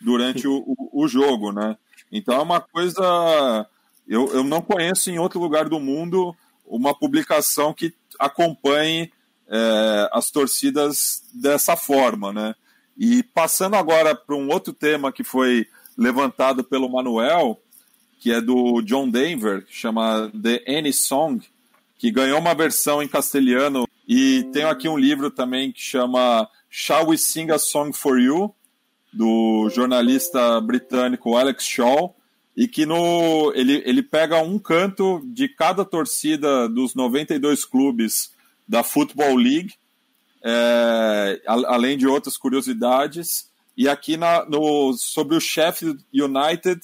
[0.00, 1.76] durante o, o, o jogo, né?
[2.12, 3.66] Então é uma coisa.
[4.06, 6.34] Eu, eu não conheço em outro lugar do mundo
[6.64, 9.12] uma publicação que acompanhe
[9.48, 12.54] é, as torcidas dessa forma, né?
[12.96, 17.60] E passando agora para um outro tema que foi levantado pelo Manuel,
[18.20, 21.42] que é do John Denver, que chama The Any Song,
[21.98, 23.88] que ganhou uma versão em castelhano.
[24.06, 28.54] E tenho aqui um livro também que chama Shall We Sing a Song for You,
[29.12, 32.14] do jornalista britânico Alex Shaw,
[32.56, 38.32] e que no, ele, ele pega um canto de cada torcida dos 92 clubes
[38.68, 39.72] da Football League,
[40.44, 43.48] é, a- além de outras curiosidades.
[43.76, 46.80] E aqui na, no, sobre o Sheffield United,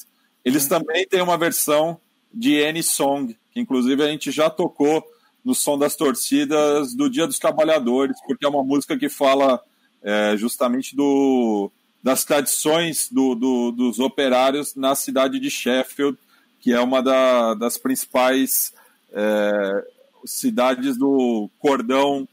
[0.46, 1.98] eles também têm uma versão
[2.32, 5.04] de Any Song, que inclusive a gente já tocou
[5.44, 9.60] no som das torcidas do Dia dos Trabalhadores, porque é uma música que fala
[10.02, 11.70] é, justamente do,
[12.02, 16.16] das tradições do, do- dos operários na cidade de Sheffield,
[16.60, 18.72] que é uma da- das principais
[19.12, 19.84] é,
[20.24, 22.26] cidades do cordão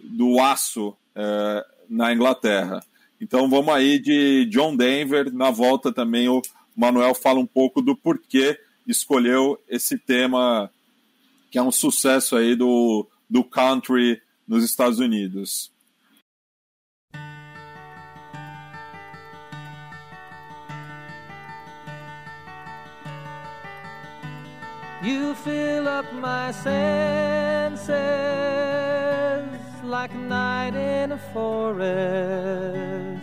[0.00, 2.84] do aço é, na Inglaterra.
[3.20, 5.32] Então vamos aí de John Denver.
[5.32, 6.42] Na volta também o
[6.76, 10.70] Manuel fala um pouco do porquê escolheu esse tema
[11.50, 15.72] que é um sucesso aí do, do country nos Estados Unidos.
[25.02, 27.86] You fill up my senses
[29.84, 33.22] like night in a forest,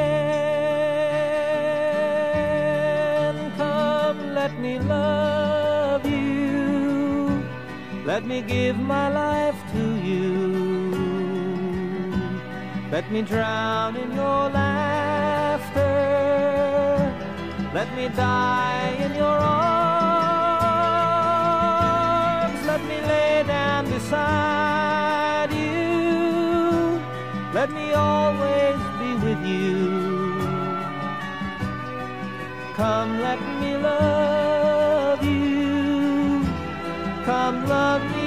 [8.21, 10.93] Let me give my life to you.
[12.91, 15.81] Let me drown in your laughter.
[17.73, 19.81] Let me die in your arms.
[22.67, 27.01] Let me lay down beside you.
[27.55, 29.89] Let me always be with you.
[32.75, 34.40] Come, let me love.
[37.23, 38.20] Come, love me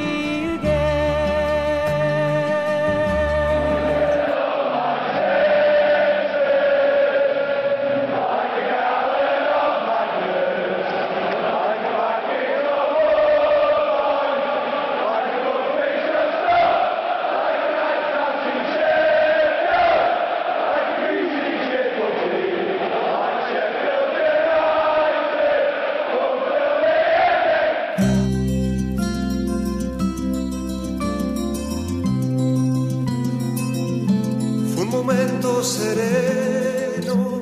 [35.65, 37.41] sereno,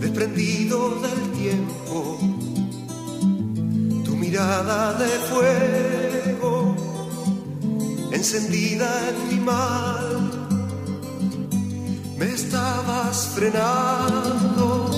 [0.00, 2.18] desprendido del tiempo,
[4.04, 6.76] tu mirada de fuego,
[8.12, 10.30] encendida en mi mal,
[12.18, 14.90] me estabas frenando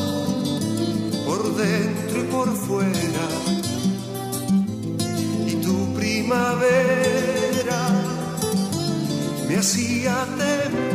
[1.24, 3.28] por dentro y por fuera,
[5.46, 7.80] y tu primavera
[9.48, 10.85] me hacía temblar.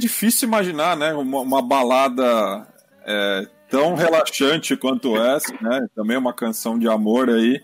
[0.00, 2.66] Difícil imaginar, né, uma, uma balada
[3.06, 7.62] é, tão relaxante quanto essa, né, também uma canção de amor aí,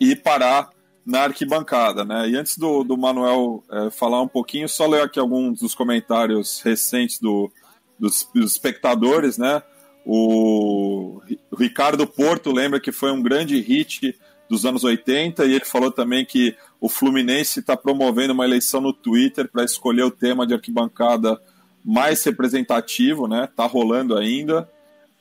[0.00, 0.70] e parar
[1.04, 2.28] na arquibancada, né.
[2.28, 6.60] E antes do, do Manuel é, falar um pouquinho, só ler aqui alguns dos comentários
[6.62, 7.50] recentes do,
[7.98, 9.62] dos, dos espectadores, né.
[10.08, 11.20] O
[11.58, 14.16] Ricardo Porto lembra que foi um grande hit
[14.48, 18.92] dos anos 80 e ele falou também que o Fluminense está promovendo uma eleição no
[18.92, 21.40] Twitter para escolher o tema de arquibancada
[21.86, 23.48] mais representativo, né?
[23.54, 24.68] Tá rolando ainda.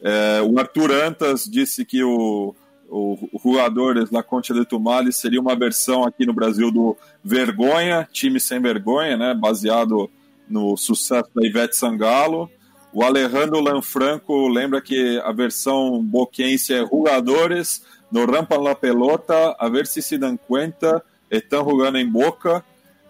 [0.01, 2.55] É, o Arthur Antas disse que o,
[2.89, 8.07] o, o Ruadores da Concha de Tumale seria uma versão aqui no Brasil do Vergonha,
[8.11, 9.35] time sem vergonha, né?
[9.35, 10.09] Baseado
[10.49, 12.49] no sucesso da Ivete Sangalo.
[12.91, 19.69] O Alejandro Lanfranco lembra que a versão boquense é Rugadores, no Rampa la Pelota, a
[19.69, 22.63] ver se se dão conta, estão jogando em boca.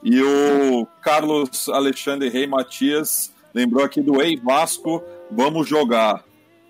[0.03, 5.01] E o Carlos Alexandre Rei Matias lembrou aqui do Ei Vasco,
[5.31, 6.25] vamos jogar.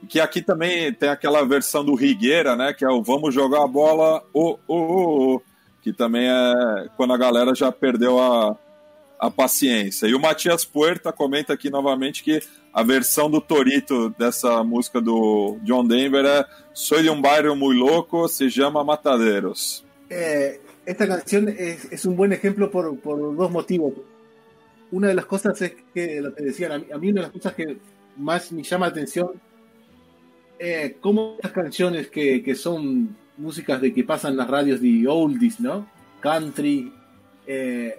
[0.07, 2.73] Que aqui também tem aquela versão do Rigueira, né?
[2.73, 5.41] Que é o Vamos jogar a bola, o, o, o,
[5.81, 8.55] que também é quando a galera já perdeu a,
[9.19, 10.05] a paciência.
[10.05, 12.39] E o Matias Puerta comenta aqui novamente que
[12.71, 17.75] a versão do Torito dessa música do John Denver é Soy de un barrio muy
[17.75, 19.83] loco, se llama Mataderos.
[20.09, 23.93] Eh, esta canción es, es un buen ejemplo por, por dos motivos.
[24.97, 27.27] Una de las cosas es que, lo que decían, a mí, a mí una de
[27.27, 27.77] las cosas que
[28.17, 29.29] más me llama la atención
[30.57, 35.59] eh, cómo estas canciones que, que son músicas de que pasan las radios de oldies,
[35.59, 35.85] ¿no?
[36.21, 36.93] Country,
[37.45, 37.95] eh,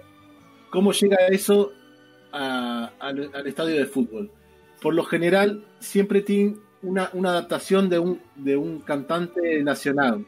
[0.71, 1.71] cómo llega eso
[2.31, 4.31] a- al, al estadio de fútbol.
[4.81, 10.25] Por lo general, siempre tienen una, una adaptación de un, de un cantante nacional.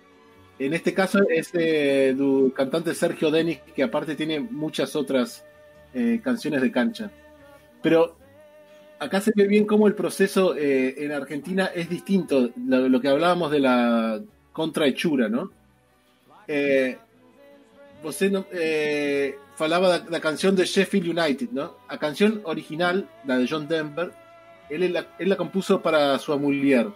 [0.59, 5.45] En este caso es eh, del cantante Sergio Denis, que aparte tiene muchas otras
[5.93, 7.11] eh, canciones de cancha.
[7.81, 8.17] Pero
[8.99, 13.07] acá se ve bien cómo el proceso eh, en Argentina es distinto, lo, lo que
[13.07, 14.21] hablábamos de la
[14.51, 15.51] contrahechura, ¿no?
[16.47, 16.97] Eh,
[18.01, 21.77] você não, eh, falava da, da canção de Sheffield United, ¿no?
[21.87, 24.11] A canción original, la de John Denver,
[24.69, 26.87] él la, la compuso para su mulher.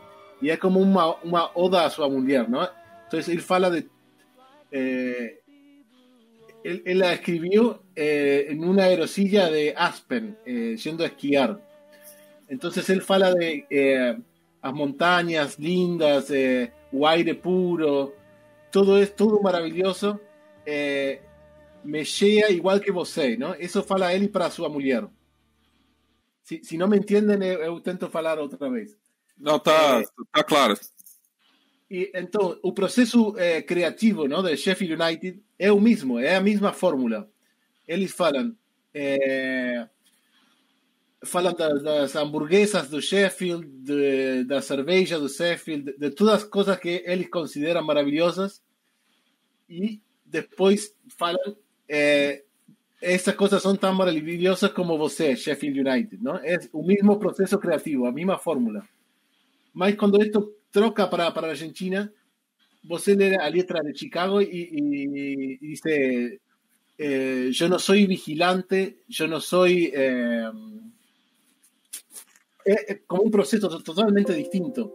[0.41, 2.67] Y es como una, una oda a su mulher, ¿no?
[3.03, 3.87] Entonces él fala de...
[4.71, 5.39] eh,
[6.63, 11.61] él la escribió eh, en una aerosilla de Aspen, eh, yendo a esquiar.
[12.47, 14.17] Entonces él fala de eh,
[14.61, 18.13] las montañas lindas, eh, o aire puro,
[18.71, 20.19] todo es todo maravilloso.
[20.65, 21.21] Eh,
[21.83, 23.53] me llega igual que você, ¿no?
[23.55, 25.07] Eso fala él para su mulher.
[26.43, 28.97] Si, si no me entienden, eu, eu tento falar outra vez.
[29.37, 30.03] Não, tá, É.
[30.31, 30.77] tá claro.
[31.89, 36.41] E então, o processo eh, criativo não, de Sheffield United é o mesmo, é a
[36.41, 37.29] mesma fórmula.
[37.87, 38.55] Eles falam,
[38.93, 39.87] eh,
[41.23, 46.43] falam da- das hamburguesas do Sheffield, de- da cerveja do Sheffield, de, de todas as
[46.43, 48.61] coisas que eles consideram maravilhosas,
[49.69, 51.57] e depois falam,
[51.87, 52.43] eh,
[53.01, 56.23] essas coisas são tão maravilhosas como você, Sheffield United.
[56.23, 56.35] Não?
[56.37, 58.87] É o mesmo processo criativo, a mesma fórmula.
[59.73, 62.13] Mas quando isto troca para, para a Argentina,
[62.83, 65.73] você lê a letra de Chicago e, e, e
[66.97, 69.67] eh, Eu não sou vigilante, eu não sou.
[69.67, 70.51] eh,
[72.65, 74.91] é, é como um processo totalmente distinto.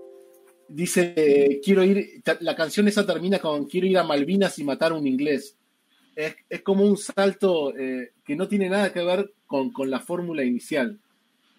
[0.69, 2.23] Dice: eh, Quiero ir.
[2.41, 5.57] La canción esa termina con Quiero ir a Malvinas y matar a un inglés.
[6.15, 10.01] Es, es como un salto eh, que no tiene nada que ver con, con la
[10.01, 10.99] fórmula inicial.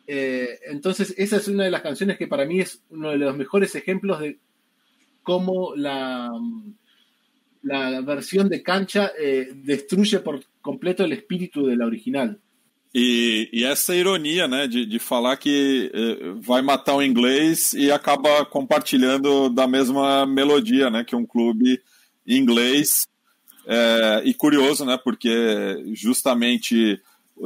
[0.06, 3.38] Eh, entonces, esa es una de las canciones que para mí es uno de los
[3.38, 4.40] mejores ejemplos de
[5.24, 6.32] cómo la,
[7.64, 12.39] la versión de cancha eh, destruye por completo el espíritu de la original.
[12.93, 17.91] E, e essa ironia, né, de, de falar que eh, vai matar o inglês e
[17.91, 21.80] acaba compartilhando da mesma melodia, né, que um clube
[22.26, 23.07] inglês.
[23.72, 25.30] É, e curioso, né, porque
[25.93, 26.99] justamente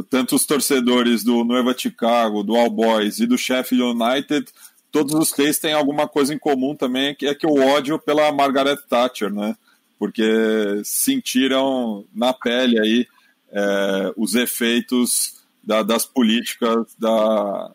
[0.10, 4.46] tanto os torcedores do Nueva Chicago, do All Boys e do Sheffield United,
[4.90, 8.32] todos os três têm alguma coisa em comum também, que é que o ódio pela
[8.32, 9.58] Margaret Thatcher, né,
[10.04, 13.08] porque sentiram na pele aí
[13.50, 17.72] é, os efeitos da- das políticas da,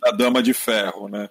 [0.00, 1.28] da Dama de Ferro, né?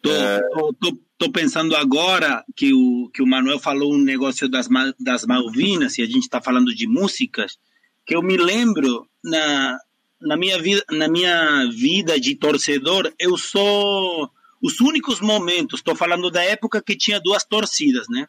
[0.00, 0.08] Tô,
[0.50, 4.66] tô, tô- tô pensando agora que o, que o Manuel falou um negócio das,
[4.98, 7.58] das Malvinas e a gente está falando de músicas,
[8.06, 9.78] que eu me lembro na,
[10.22, 14.30] na, minha vida, na minha vida de torcedor, eu sou
[14.62, 18.26] os únicos momentos, estou falando da época que tinha duas torcidas, né?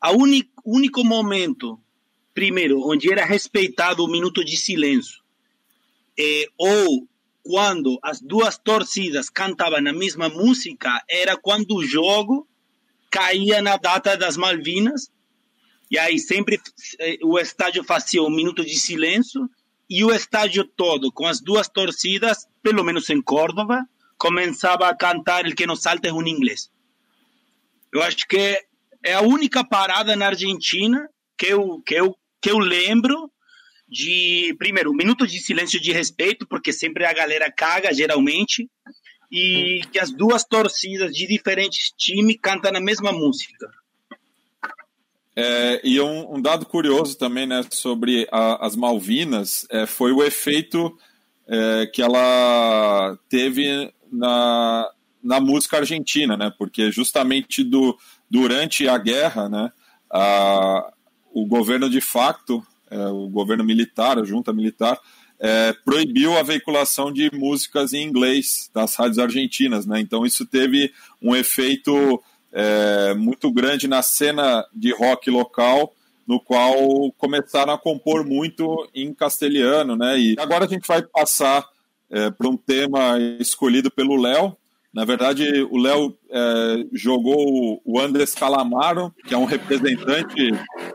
[0.00, 1.78] A uni, único momento,
[2.32, 5.20] primeiro, onde era respeitado o minuto de silêncio,
[6.18, 7.08] eh, ou
[7.42, 12.46] quando as duas torcidas cantavam a mesma música era quando o jogo
[13.10, 15.10] caía na data das Malvinas
[15.90, 16.60] e aí sempre
[17.00, 19.50] eh, o estádio fazia um minuto de silêncio
[19.88, 23.84] e o estádio todo com as duas torcidas, pelo menos em Córdoba,
[24.16, 26.70] começava a cantar El que nos salta é um inglês.
[27.92, 28.56] Eu acho que
[29.04, 33.30] é a única parada na Argentina que eu, que eu, que eu lembro
[33.88, 38.68] de, primeiro, um minuto de silêncio de respeito, porque sempre a galera caga, geralmente,
[39.30, 43.68] e que as duas torcidas de diferentes times cantam a mesma música.
[45.34, 50.22] É, e um, um dado curioso também, né, sobre a- as Malvinas, é, foi o
[50.22, 50.96] efeito
[51.48, 54.88] é, que ela teve na,
[55.22, 57.96] na música argentina, né, porque justamente do,
[58.30, 59.72] durante a guerra, né,
[60.10, 60.92] a,
[61.32, 64.98] o governo de facto, é, o governo militar, a junta militar,
[65.40, 69.98] é, proibiu a veiculação de músicas em inglês das rádios argentinas, né?
[69.98, 72.22] Então isso teve um efeito
[72.52, 75.94] é, muito grande na cena de rock local,
[76.26, 76.76] no qual
[77.16, 80.18] começaram a compor muito em castelhano, né?
[80.18, 81.66] E agora a gente vai passar
[82.10, 84.56] é, para um tema escolhido pelo Léo.
[84.92, 90.50] Na verdade, o Léo é, jogou o Andrés Calamaro, que é um representante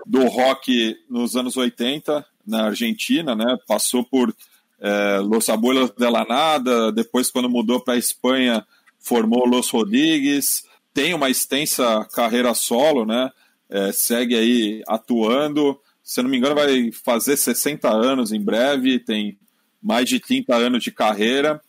[0.06, 3.58] do rock nos anos 80 na Argentina, né?
[3.66, 4.36] Passou por
[4.82, 8.66] é, Los Abuelos de la Nada, depois quando mudou para a Espanha
[9.00, 13.30] formou Los Rodrigues, tem uma extensa carreira solo, né?
[13.70, 19.38] É, segue aí atuando, se não me engano vai fazer 60 anos em breve, tem
[19.82, 21.62] mais de 30 anos de carreira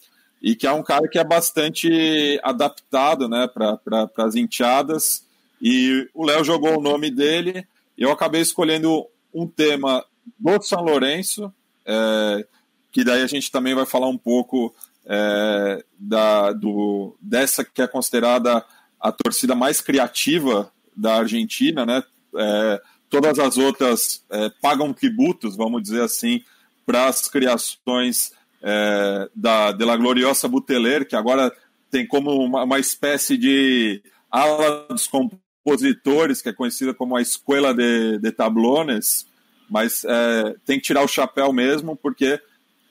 [0.47, 5.26] e que é um cara que é bastante adaptado, né, para pra, as enteadas
[5.61, 7.66] e o Léo jogou o nome dele
[7.97, 10.05] eu acabei escolhendo um tema
[10.38, 11.53] do São Lourenço,
[11.84, 12.47] é,
[12.92, 14.74] que daí a gente também vai falar um pouco
[15.07, 18.64] é, da, do, dessa que é considerada
[19.01, 22.03] a torcida mais criativa da Argentina, né?
[22.36, 26.42] É, todas as outras é, pagam tributos, vamos dizer assim,
[26.84, 28.32] para as criações
[28.62, 31.52] é, da de la Gloriosa Buteler, que agora
[31.90, 37.72] tem como uma, uma espécie de ala dos compositores, que é conhecida como a Escuela
[37.74, 39.26] de, de Tablones,
[39.68, 42.40] mas é, tem que tirar o chapéu mesmo, porque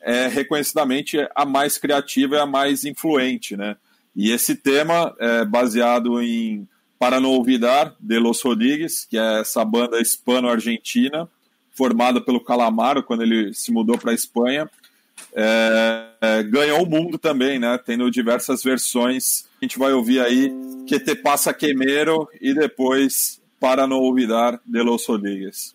[0.01, 3.75] é reconhecidamente a mais criativa e a mais influente, né?
[4.15, 9.65] E esse tema é baseado em Para Não Olvidar, de Los Rodrigues, que é essa
[9.65, 11.27] banda hispano-argentina,
[11.71, 14.69] formada pelo Calamaro quando ele se mudou para a Espanha.
[15.33, 17.77] É, é, ganhou o mundo também, né?
[17.85, 19.45] Tendo diversas versões.
[19.61, 20.51] A gente vai ouvir aí
[20.87, 25.73] Que Te Passa Queimero e depois Para Não Olvidar, de Los Rodrigues.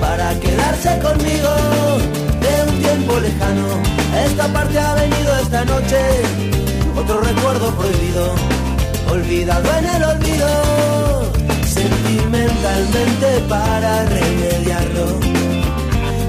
[0.00, 1.50] Para quedarse conmigo.
[2.40, 3.68] De un tiempo lejano,
[4.26, 5.98] esta parte ha venido esta noche
[6.96, 8.34] otro recuerdo prohibido,
[9.10, 10.48] olvidado en el olvido.
[11.66, 15.06] Sentimentalmente para remediarlo,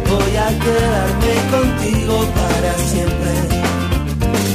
[0.09, 3.61] voy a quedarme contigo para siempre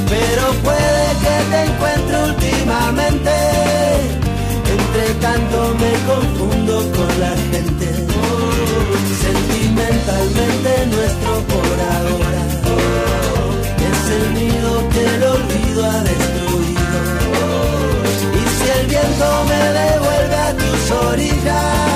[0.08, 3.34] pero puede que te encuentre últimamente.
[4.76, 7.95] Entre tanto me confundo con la gente.
[10.06, 12.42] Sentimentalmente nuestro por ahora
[13.90, 16.98] es el nido que el olvido ha destruido.
[18.34, 21.95] Y si el viento me devuelve a tus orillas,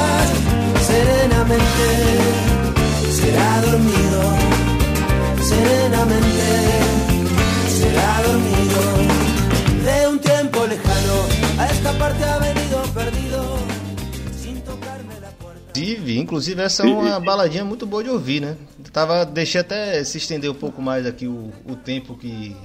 [15.92, 18.56] Inclusive, inclusive essa é uma baladinha muito boa de ouvir, né?
[18.92, 22.56] Tava, deixei até se estender um pouco mais aqui o, o tempo que,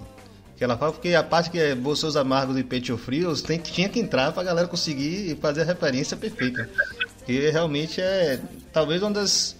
[0.57, 3.71] que ela fala, porque a parte que é Bolsos Amargos e Peito Frios tem, que-
[3.71, 6.69] tinha que entrar pra galera conseguir fazer a referência perfeita.
[7.17, 8.39] Porque realmente é
[8.71, 9.55] talvez uma das.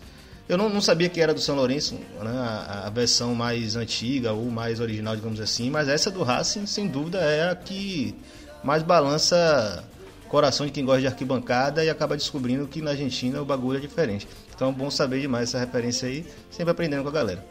[0.47, 2.29] Eu não, não sabia que era do São Lourenço, né?
[2.29, 6.87] a, a versão mais antiga ou mais original, digamos assim, mas essa do Racing, sem
[6.87, 8.15] dúvida, é a que
[8.63, 9.83] mais balança
[10.27, 13.81] coração de quem gosta de arquibancada e acaba descobrindo que na Argentina o bagulho é
[13.81, 14.27] diferente.
[14.53, 17.45] Então é bom saber demais essa referência aí, sempre aprendendo com a galera.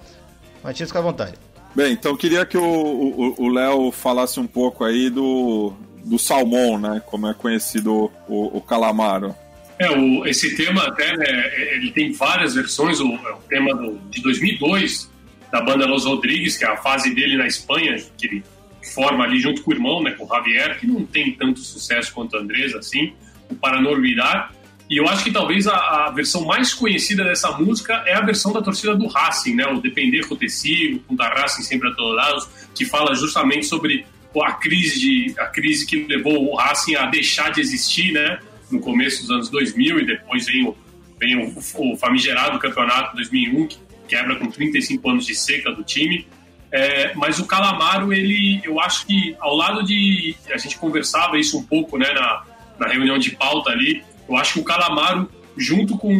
[0.62, 1.34] Matias, fica à vontade.
[1.74, 5.72] Bem, então queria que o Léo falasse um pouco aí do,
[6.04, 7.02] do salmão, né?
[7.04, 9.34] Como é conhecido o, o calamaro.
[9.78, 13.98] É, o, esse tema até, né, ele tem várias versões, o, é o tema do,
[14.08, 15.10] de 2002,
[15.50, 18.44] da banda Los Rodrigues, que é a fase dele na Espanha, que ele
[18.84, 22.12] forma ali junto com o irmão, né, com o Javier, que não tem tanto sucesso
[22.12, 23.12] quanto o Andrés, assim,
[23.50, 24.54] o Para Não Olvidar.
[24.88, 28.52] E eu acho que talvez a, a versão mais conhecida dessa música é a versão
[28.52, 32.48] da torcida do Racing, né, o Depender Acontecido, com da Racing sempre a todos lados,
[32.74, 34.04] que fala justamente sobre
[34.42, 38.38] a crise, de, a crise que levou o Racing a deixar de existir, né,
[38.70, 40.76] no começo dos anos 2000 e depois vem o,
[41.18, 43.78] vem o, o famigerado campeonato 2001 que
[44.08, 46.26] quebra com 35 anos de seca do time.
[46.76, 51.56] É, mas o Calamaro, ele, eu acho que ao lado de a gente conversava isso
[51.56, 52.42] um pouco, né, na,
[52.80, 54.02] na reunião de pauta ali.
[54.28, 56.10] Eu acho que o Calamaro, junto com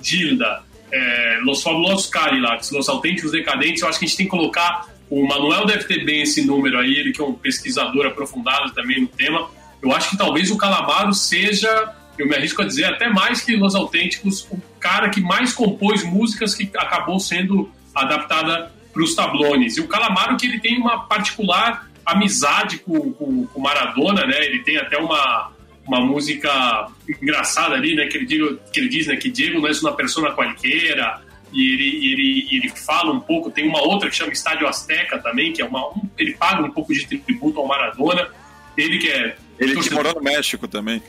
[0.00, 0.62] Dilda,
[0.92, 4.86] é, Los Fabulosos Cadillacs, Los Autênticos Decadentes, eu acho que a gente tem que colocar.
[5.10, 9.00] O Manuel deve ter bem esse número aí, ele que é um pesquisador aprofundado também
[9.00, 9.50] no tema.
[9.82, 13.56] Eu acho que talvez o Calamaro seja, eu me arrisco a dizer, até mais que
[13.56, 19.76] Los Autênticos, o cara que mais compôs músicas que acabou sendo adaptada para os tablones.
[19.76, 24.44] E o Calamaro que ele tem uma particular amizade com, com, com Maradona, né?
[24.44, 25.52] Ele tem até uma,
[25.86, 26.88] uma música
[27.20, 28.06] engraçada ali, né?
[28.06, 29.16] Que ele, diga, que ele diz, né?
[29.16, 31.20] Que Diego não é uma pessoa qualquer.
[31.52, 33.50] E ele, ele, ele fala um pouco.
[33.50, 35.88] Tem uma outra que chama Estádio Azteca também, que é uma.
[35.88, 38.28] Um, ele paga um pouco de tributo ao Maradona.
[38.76, 39.36] Ele que é.
[39.58, 41.02] Ele que morou no México também.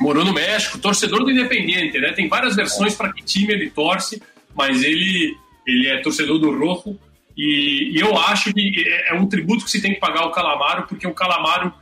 [0.00, 2.12] Morou no México, torcedor do Independiente, né?
[2.12, 4.22] Tem várias versões para que time ele torce,
[4.54, 5.36] mas ele,
[5.66, 6.98] ele é torcedor do Rojo.
[7.36, 10.86] E, e, eu acho que é um tributo que se tem que pagar ao Calamaro,
[10.86, 11.72] porque o Calamaro,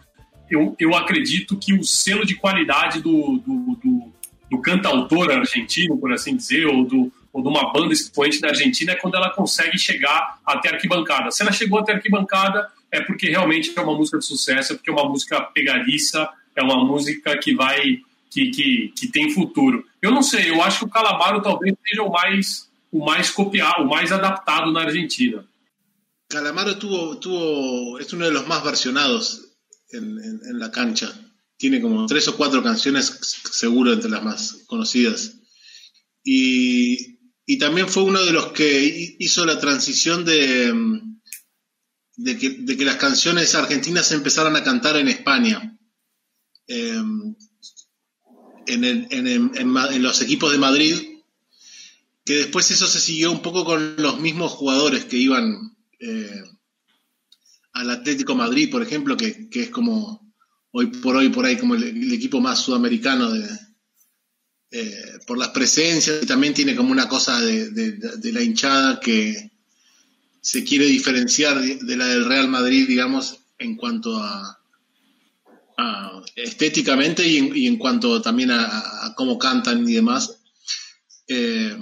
[0.48, 4.12] eu, eu acredito que o selo de qualidade do, do, do,
[4.50, 8.92] do cantautor argentino, por assim dizer, ou do, ou de uma banda expoente da Argentina
[8.92, 11.30] é quando ela consegue chegar até a arquibancada.
[11.30, 14.76] Se ela chegou até a arquibancada, é porque realmente é uma música de sucesso, é
[14.76, 18.00] porque é uma música pegadiça, é uma música que vai
[18.30, 19.84] que, que, que tem futuro.
[20.00, 23.82] Eu não sei, eu acho que o Calamaro talvez seja o mais o mais copiado,
[23.84, 25.46] o mais adaptado na Argentina.
[26.28, 29.56] Calamaro tuvo, tuvo, es uno de los más versionados
[29.90, 31.12] en, en- en la cancha.
[31.56, 33.06] Tiene como tres o cuatro canciones
[33.52, 35.34] seguro entre las más conocidas.
[36.24, 40.72] Y, y también fue uno de los que hi- hizo la transición de,
[42.16, 45.76] de, que, de que las canciones argentinas se empezaran a cantar en España.
[46.68, 47.02] Eh,
[48.66, 50.94] en, el- en- en- en los equipos de Madrid,
[52.30, 56.44] que después eso se siguió un poco con los mismos jugadores que iban eh,
[57.72, 60.32] al Atlético Madrid, por ejemplo, que, es como
[60.70, 63.48] hoy por hoy por ahí como el, equipo más sudamericano de,
[64.70, 67.98] eh, por las presencias y también tiene como una cosa de,
[68.32, 69.50] la hinchada que
[70.40, 74.56] se quiere diferenciar de, la del Real Madrid, digamos, en cuanto a,
[76.36, 80.36] estéticamente y en, cuanto también a cómo cantan y demás.
[81.26, 81.76] Eh,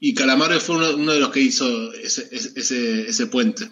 [0.00, 3.68] y Calamaro fue uno, uno de los que hizo ese, ese, esse puente.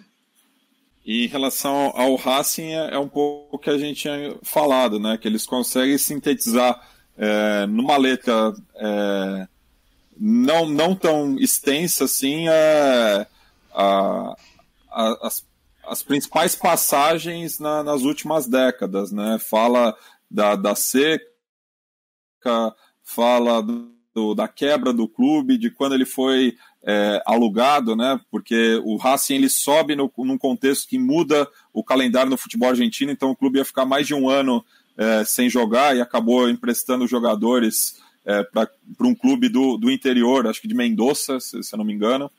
[1.05, 4.99] E em relação ao Racing, é é um pouco o que a gente tinha falado,
[4.99, 5.17] né?
[5.19, 6.81] Que eles conseguem sintetizar
[7.17, 9.47] é, numa letra é,
[10.19, 13.27] não, não tão extensa assim é,
[13.73, 14.35] a-
[14.89, 15.45] a- as,
[15.87, 19.37] as principais passagens na- nas últimas décadas, né?
[19.39, 19.95] Fala
[20.29, 21.23] da, da seca,
[23.03, 23.93] fala do-
[24.35, 28.19] da quebra do clube, de quando ele foi é, alugado, né?
[28.31, 33.11] Porque o Racing ele sobe no, num contexto que muda o calendário no futebol argentino,
[33.11, 34.63] então o clube ia ficar mais de um ano
[34.97, 38.69] é, sem jogar e acabou emprestando jogadores é, para
[39.01, 42.31] um clube do, do interior, acho que de Mendoza, se, se não me engano.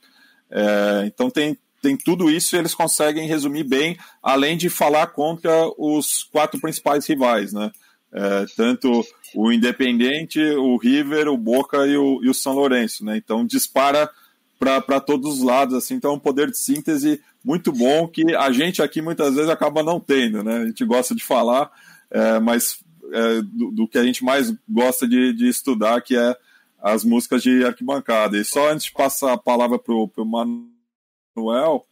[0.50, 5.52] É, então tem, tem tudo isso e eles conseguem resumir bem, além de falar contra
[5.76, 7.70] os quatro principais rivais, né?
[8.12, 9.04] É, tanto
[9.34, 13.16] o Independente, o River, o Boca e o, e o São Lourenço, né?
[13.16, 14.08] Então dispara
[14.58, 18.50] para todos os lados, assim, então é um poder de síntese muito bom que a
[18.50, 20.56] gente aqui muitas vezes acaba não tendo, né?
[20.58, 21.70] A gente gosta de falar,
[22.10, 22.78] é, mas
[23.12, 26.36] é, do, do que a gente mais gosta de, de estudar, que é
[26.80, 28.38] as músicas de arquibancada.
[28.38, 30.10] E só antes de passar a palavra para o
[31.36, 31.86] Manuel,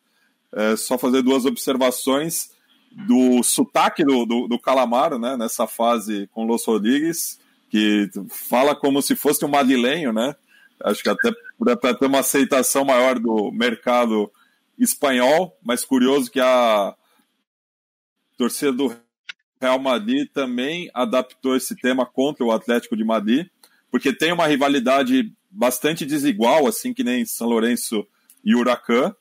[0.52, 2.53] é, só fazer duas observações
[2.94, 7.40] do sotaque do, do, do Calamaro, né, nessa fase com Los Rodrigues,
[7.70, 10.34] que fala como se fosse um madrilenho, né?
[10.82, 14.30] Acho que até para ter uma aceitação maior do mercado
[14.78, 16.94] espanhol, mas curioso que a
[18.36, 18.96] torcida do
[19.60, 23.46] Real Madrid também adaptou esse tema contra o Atlético de Madrid,
[23.90, 28.06] porque tem uma rivalidade bastante desigual, assim que nem São Lourenço
[28.44, 29.14] e Huracan.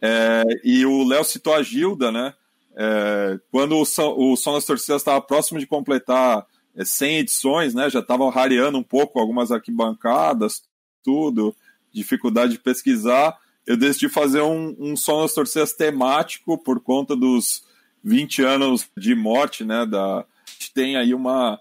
[0.00, 2.34] É, e o Léo citou a Gilda, né?
[2.74, 7.74] É, quando o Som, o Som das Torcidas estava próximo de completar é, 100 edições,
[7.74, 7.90] né?
[7.90, 10.62] Já estava rareando um pouco algumas arquibancadas,
[11.02, 11.54] tudo,
[11.92, 13.36] dificuldade de pesquisar.
[13.66, 17.64] Eu decidi fazer um, um Som das Torcidas temático por conta dos
[18.02, 19.86] 20 anos de morte, né?
[19.86, 21.60] Da, a gente tem aí uma,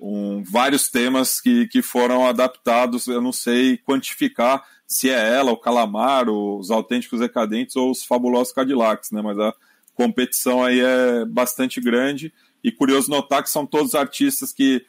[0.00, 5.56] um, vários temas que, que foram adaptados, eu não sei quantificar se é ela, o
[5.56, 9.20] Calamaro, os Autênticos Decadentes ou os Fabulosos Cadillacs, né?
[9.20, 9.54] Mas a
[9.98, 14.86] competição aí é bastante grande e curioso notar que são todos artistas que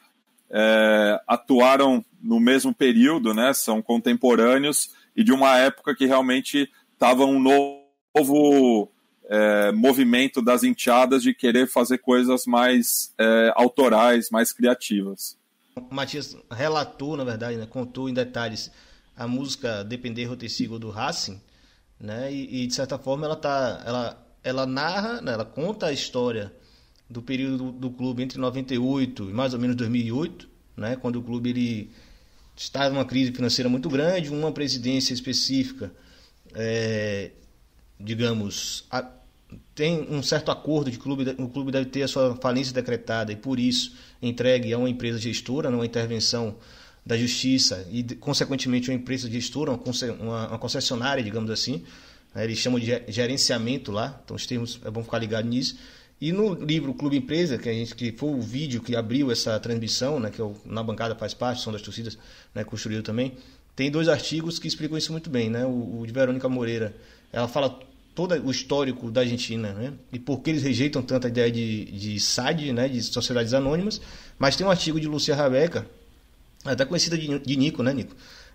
[0.48, 3.52] é, atuaram no mesmo período, né?
[3.52, 8.88] São contemporâneos e de uma época que realmente estava um novo
[9.24, 15.36] é, movimento das enteadas de querer fazer coisas mais é, autorais, mais criativas.
[15.74, 18.70] O Matias relatou, na verdade, né, contou em detalhes
[19.16, 21.40] a música Depender Rotecigo do Racing,
[21.98, 25.92] né, e, e, de certa forma ela tá, ela, ela narra, né, ela conta a
[25.92, 26.52] história
[27.08, 31.50] do período do, clube entre 98 e mais ou menos 2008, né, quando o clube
[31.50, 31.90] ele
[32.56, 35.92] estava numa crise financeira muito grande, uma presidência específica,
[36.54, 37.30] é,
[37.98, 39.10] digamos, a,
[39.74, 43.36] tem um certo acordo de clube, o clube deve ter a sua falência decretada e
[43.36, 46.56] por isso entregue a uma empresa gestora, numa intervenção
[47.04, 51.82] da justiça e consequentemente uma empresa gestora, uma, uma concessionária, digamos assim,
[52.34, 55.78] né, eles chamam de gerenciamento lá, então os termos é bom ficar ligado nisso.
[56.20, 59.58] E no livro Clube Empresa, que a gente que foi o vídeo que abriu essa
[59.58, 62.18] transmissão, né, que é o, na bancada faz parte, são das torcidas,
[62.54, 63.34] né, construiu também,
[63.74, 65.64] tem dois artigos que explicam isso muito bem, né?
[65.64, 66.94] O, o de Verônica Moreira,
[67.32, 67.78] ela fala
[68.14, 69.94] todo o histórico da Argentina, né?
[70.12, 72.88] E por que eles rejeitam tanto a ideia de, de SAD, né?
[72.88, 73.98] De sociedades anônimas.
[74.38, 75.86] Mas tem um artigo de Lúcia Rabeca,
[76.64, 78.14] até conhecida de, de Nico, né, Nico?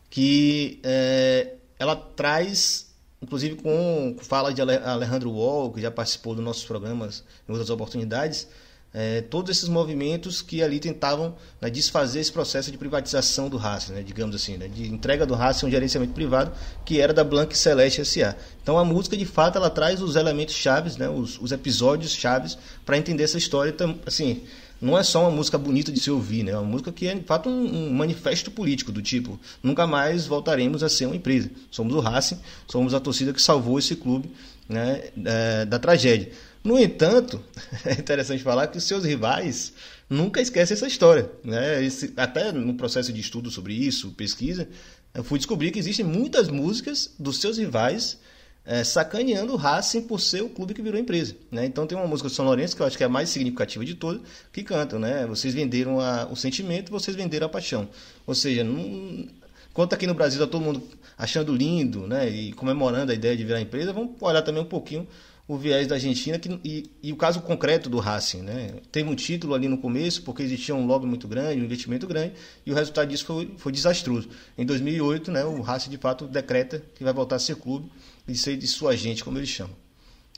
[0.10, 2.88] que é, ela traz,
[3.26, 7.72] inclusive com fala de Ale- Alejandro Wall, que já participou dos nossos programas em outras
[7.72, 8.48] oportunidades,
[8.94, 13.92] é, todos esses movimentos que ali tentavam né, desfazer esse processo de privatização do Racing,
[13.92, 16.54] né, digamos assim, né, de entrega do Racing a um gerenciamento privado
[16.86, 18.36] que era da Blanc Celeste S.A.
[18.64, 22.58] Então a música, de fato, ela traz os elementos chaves, né, os, os episódios chaves
[22.86, 23.76] para entender essa história.
[24.06, 24.44] Assim,
[24.82, 27.16] não é só uma música bonita de se ouvir, né, é uma música que é,
[27.16, 31.50] de fato, um, um manifesto político do tipo, nunca mais voltaremos a ser uma empresa.
[31.72, 32.38] Somos o Racing,
[32.68, 34.30] somos a torcida que salvou esse clube
[34.68, 36.32] né, é, da tragédia.
[36.64, 37.42] No entanto,
[37.86, 39.74] é interessante falar que os seus rivais
[40.10, 41.30] nunca esquecem essa história.
[41.44, 41.84] Né?
[41.84, 44.68] Esse- até no processo de estudo sobre isso, pesquisa,
[45.14, 48.18] eu fui descobrir que existem muitas músicas dos seus rivais
[48.66, 51.36] eh, sacaneando o Racing por ser o clube que virou empresa.
[51.52, 51.66] Né?
[51.66, 53.86] Então tem uma música do São Lourenço, que eu acho que é a mais significativa
[53.86, 54.22] de todas,
[54.52, 55.26] que cantam, né?
[55.28, 57.88] Vocês venderam a- o sentimento, vocês venderam a paixão.
[58.26, 59.28] Ou seja, não,
[59.72, 60.82] enquanto aqui no Brasil está todo mundo
[61.18, 62.30] achando lindo né?
[62.30, 65.08] e comemorando a ideia de virar empresa, vamos olhar também um pouquinho
[65.48, 68.42] o viés da Argentina que, e, e o caso concreto do Racing.
[68.42, 68.72] Né?
[68.92, 72.34] Teve um título ali no começo, porque existia um lobby muito grande, um investimento grande,
[72.66, 74.28] e o resultado disso foi, foi desastroso.
[74.58, 77.90] Em 2008, né, o Racing de fato decreta que vai voltar a ser clube
[78.28, 79.76] e ser de sua gente, como eles chamam.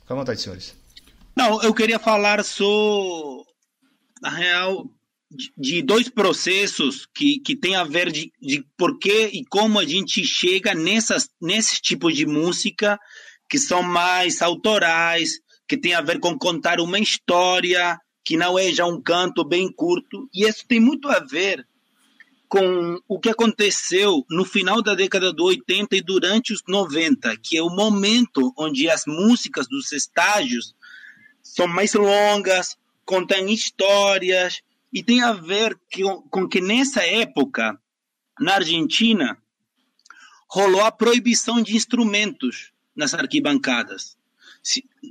[0.02, 0.76] Fica à vontade, senhores.
[1.36, 3.44] Não, eu queria falar só,
[4.22, 4.90] na real,
[5.30, 9.80] de, de dois processos que, que tem a ver de, de por que e como
[9.80, 13.00] a gente chega nessas, nesse tipo de música
[13.50, 18.74] que são mais autorais, que tem a ver com contar uma história, que não é
[18.74, 20.30] já um canto bem curto.
[20.34, 21.66] E isso tem muito a ver
[22.48, 27.58] com o que aconteceu no final da década do 80 e durante os 90, que
[27.58, 30.74] é o momento onde as músicas dos estágios
[31.44, 34.62] são mais longas, contam histórias,
[34.94, 35.78] e tem a ver
[36.30, 37.78] com, que nessa época,
[38.40, 39.38] na Argentina,
[40.50, 44.18] rolou a proibição de instrumentos nas arquibancadas.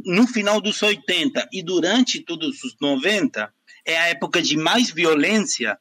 [0.04, 3.52] No final dos 80 e durante todos os 90,
[3.84, 5.78] é a época de mais violência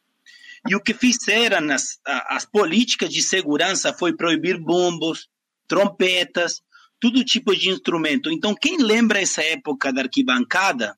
[0.67, 5.29] e o que fizeram as, as políticas de segurança foi proibir bombos,
[5.67, 6.61] trompetas,
[6.99, 8.31] todo tipo de instrumento.
[8.31, 10.97] Então, quem lembra essa época da arquibancada,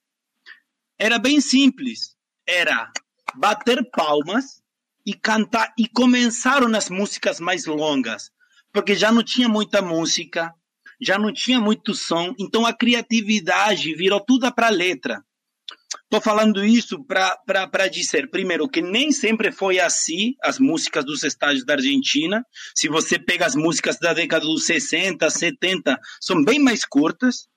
[0.97, 2.15] era bem simples.
[2.45, 2.91] Era
[3.35, 4.61] bater palmas
[5.05, 5.73] e cantar.
[5.77, 8.31] E começaram as músicas mais longas,
[8.71, 10.53] porque já não tinha muita música,
[11.01, 12.33] já não tinha muito som.
[12.39, 15.23] Então, a criatividade virou tudo para letra.
[16.03, 21.65] Estou falando isso para dizer, primeiro, que nem sempre foi assim as músicas dos estádios
[21.65, 22.45] da Argentina.
[22.75, 27.47] Se você pega as músicas da década dos 60, 70, são bem mais curtas.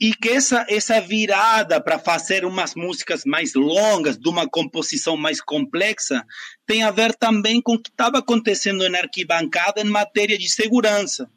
[0.00, 5.40] E que essa, essa virada para fazer umas músicas mais longas, de uma composição mais
[5.40, 6.24] complexa,
[6.66, 11.30] tem a ver também com o que estava acontecendo na arquibancada em matéria de segurança.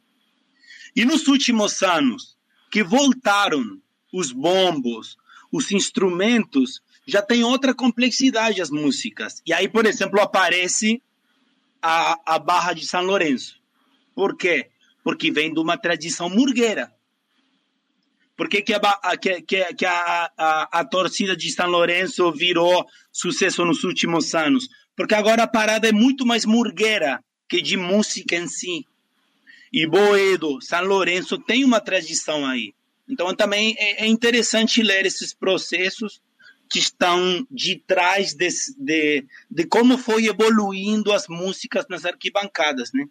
[0.96, 2.36] E nos últimos anos,
[2.70, 3.80] que voltaram
[4.12, 5.16] os bombos,
[5.52, 9.42] os instrumentos, já tem outra complexidade as músicas.
[9.46, 11.02] E aí, por exemplo, aparece
[11.82, 13.58] a, a Barra de São Lourenço.
[14.14, 14.68] Por quê?
[15.02, 16.92] Porque vem de uma tradição murgueira.
[18.36, 19.42] Por que, que, a, que,
[19.74, 24.68] que a, a, a torcida de São Lourenço virou sucesso nos últimos anos?
[24.94, 28.86] Porque agora a parada é muito mais murgueira que de música em si.
[29.72, 32.74] E Boedo, São Lourenço tem uma tradição aí.
[33.08, 36.20] Então também é, é interessante ler esses processos
[36.70, 43.06] que estão de trás desse, de, de como foi evoluindo as músicas nas arquibancadas, né?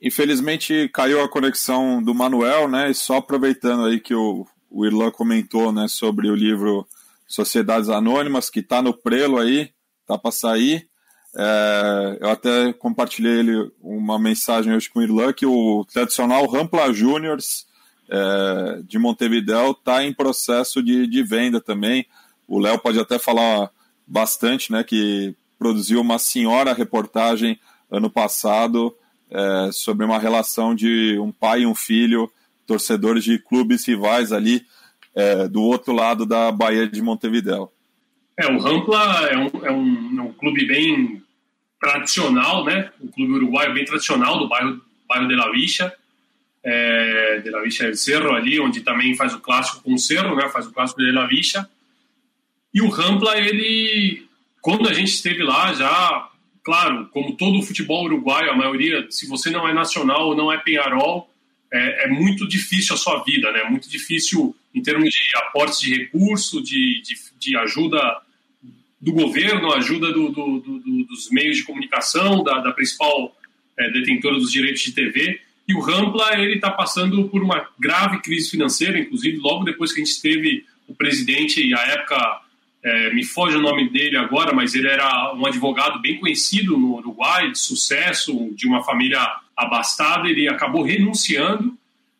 [0.00, 2.90] Infelizmente caiu a conexão do Manuel, né?
[2.90, 6.86] E só aproveitando aí que o, o Irlan comentou, né, sobre o livro
[7.26, 9.70] Sociedades Anônimas, que está no prelo aí,
[10.06, 10.88] tá para sair.
[11.36, 16.92] É, eu até compartilhei ele uma mensagem hoje com o Irlan que o tradicional Rampla
[16.92, 17.66] Juniors
[18.10, 22.04] é, de Montevideo está em processo de, de venda também.
[22.48, 23.70] O Léo pode até falar
[24.06, 24.82] bastante, né?
[24.82, 27.58] Que produziu uma senhora reportagem
[27.90, 28.94] ano passado
[29.30, 32.30] é, sobre uma relação de um pai e um filho,
[32.66, 34.66] torcedores de clubes rivais ali
[35.14, 37.70] é, do outro lado da Baía de Montevideo.
[38.36, 41.22] É, o Rampla é um, é um, é um clube bem
[41.80, 42.90] tradicional, né?
[43.00, 45.92] Um clube uruguaio bem tradicional do bairro, bairro de La Vicha,
[46.62, 50.36] é, de La Vicha del Cerro ali, onde também faz o clássico com o Cerro,
[50.36, 50.48] né?
[50.48, 51.68] Faz o clássico de La Vicha.
[52.72, 54.26] E o Rampla, ele,
[54.60, 56.30] quando a gente esteve lá, já,
[56.62, 60.52] claro, como todo o futebol uruguaio, a maioria, se você não é nacional ou não
[60.52, 61.28] é Penharol,
[61.72, 63.64] é, é muito difícil a sua vida, né?
[63.64, 68.20] Muito difícil em termos de aportes de recurso, de, de, de ajuda
[69.00, 73.34] do governo, ajuda do, do, do, dos meios de comunicação, da, da principal
[73.78, 75.40] é, detentora dos direitos de TV.
[75.70, 80.02] E o Rampla ele está passando por uma grave crise financeira, inclusive logo depois que
[80.02, 82.40] a gente teve o presidente, e à época
[82.82, 86.96] é, me foge o nome dele agora, mas ele era um advogado bem conhecido no
[86.96, 89.24] Uruguai, de sucesso, de uma família
[89.56, 90.28] abastada.
[90.28, 91.78] Ele acabou renunciando.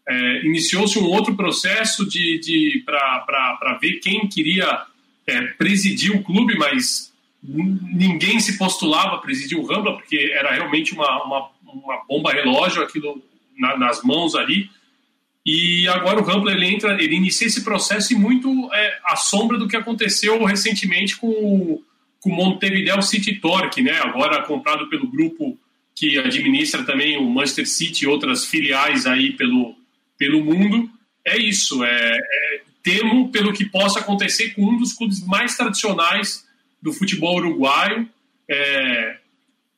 [0.08, 4.84] É, Iniciou-se um outro processo de, de para ver quem queria
[5.26, 7.12] é, presidir o clube, mas
[7.42, 12.80] ninguém se postulava a presidir o Rambla, porque era realmente uma, uma, uma bomba relógio
[12.80, 13.20] aquilo
[13.58, 14.70] na, nas mãos ali.
[15.44, 19.58] E agora o Rampla ele entra, ele inicia esse processo e muito é, à sombra
[19.58, 21.84] do que aconteceu recentemente com o,
[22.20, 23.98] com o Montevideo City Torque, né?
[24.00, 25.58] Agora comprado pelo grupo
[25.94, 29.74] que administra também o Manchester City e outras filiais aí pelo,
[30.18, 30.90] pelo mundo.
[31.24, 36.46] É isso, é, é temo pelo que possa acontecer com um dos clubes mais tradicionais
[36.80, 38.08] do futebol uruguaio.
[38.48, 39.19] É,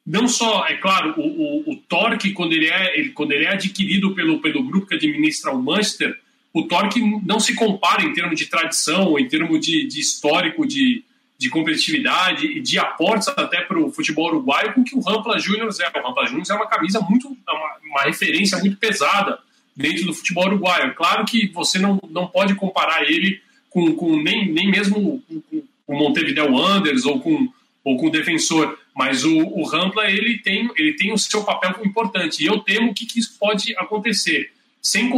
[0.04, 3.52] não só, é claro, o, o, o Torque, quando ele, é, ele, quando ele é
[3.52, 6.18] adquirido pelo, pelo grupo que administra o Manchester,
[6.52, 11.04] o Torque não se compara em termos de tradição, em termos de, de histórico, de,
[11.38, 15.80] de competitividade e de aportes até para o futebol uruguaio com que o Rampla Juniors
[15.80, 15.88] é.
[15.88, 19.38] O Rampla Juniors é uma camisa muito, uma, uma referência muito pesada
[19.74, 20.94] dentro do futebol uruguaio.
[20.94, 25.40] Claro que você não, não pode comparar ele com, com nem, nem mesmo com,
[25.86, 27.48] com o Montevideo Wanderers ou com,
[27.84, 31.74] ou com o Defensor, mas o, o Rampla ele tem, ele tem o seu papel
[31.84, 32.42] importante.
[32.42, 34.52] E eu temo que, que isso pode acontecer.
[34.80, 35.10] Sem,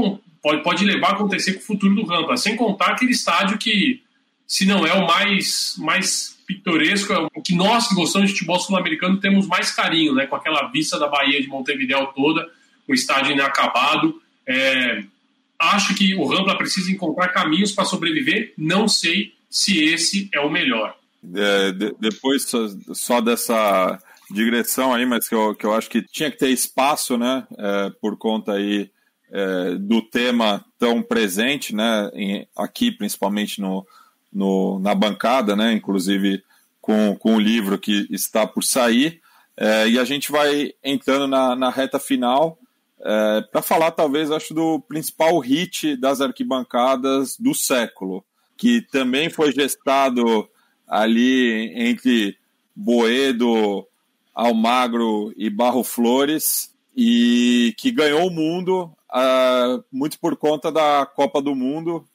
[0.42, 4.02] pode, pode levar a acontecer com o futuro do Rampla, sem contar aquele estádio que,
[4.46, 8.60] se não é o mais, mais pitoresco, é o que nós que gostamos de futebol
[8.60, 10.26] sul-americano temos mais carinho, né?
[10.26, 12.48] com aquela vista da Bahia de Montevideo toda,
[12.86, 14.20] o estádio inacabado.
[14.46, 15.04] É,
[15.58, 20.50] acho que o Rampla precisa encontrar caminhos para sobreviver, não sei se esse é o
[20.50, 20.94] melhor.
[21.34, 23.98] É, de, depois só, só, dessa
[24.30, 27.90] digressão aí, mas que eu, que eu acho que tinha que ter espaço, né, é,
[28.00, 28.90] por conta aí
[29.30, 33.86] é, do tema tão presente, né, em, aqui principalmente no,
[34.32, 36.42] no, na bancada, né, inclusive
[36.80, 39.20] com, com o livro que está por sair,
[39.56, 42.58] é, e a gente vai entrando na, na reta final
[43.00, 48.24] é, para falar talvez acho do principal hit das arquibancadas do século,
[48.56, 50.48] que também foi gestado
[50.86, 52.36] ali entre
[52.74, 53.86] Boedo,
[54.34, 61.42] Almagro e Barro Flores, e que ganhou o mundo uh, muito por conta da Copa
[61.42, 62.06] do Mundo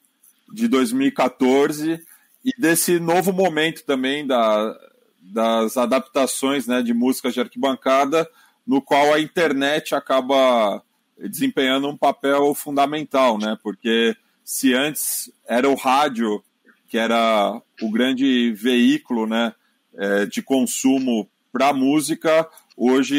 [0.52, 2.00] de 2014
[2.44, 4.76] e desse novo momento também da,
[5.20, 8.28] das adaptações né, de músicas de arquibancada,
[8.66, 10.82] no qual a internet acaba
[11.18, 13.58] desempenhando um papel fundamental, né?
[13.62, 16.42] Porque se antes era o rádio
[16.90, 19.54] que era o grande veículo né,
[19.96, 23.16] é, de consumo para música, hoje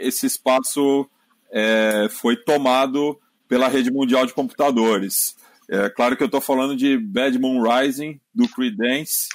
[0.00, 1.04] esse espaço
[1.50, 3.18] é, foi tomado
[3.48, 5.36] pela rede mundial de computadores.
[5.68, 9.28] É claro que eu estou falando de Bad Moon Rising, do Creedence,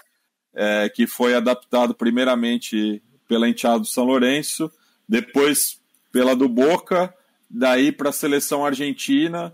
[0.55, 4.71] é, que foi adaptado primeiramente pela Enteado São Lourenço,
[5.07, 7.13] depois pela do Boca,
[7.49, 9.53] daí para a seleção argentina,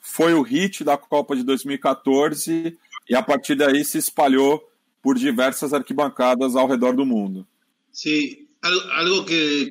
[0.00, 2.76] foi o hit da Copa de 2014
[3.08, 4.62] e a partir daí se espalhou
[5.02, 7.46] por diversas arquibancadas ao redor do mundo.
[7.90, 9.70] Sí, algo que,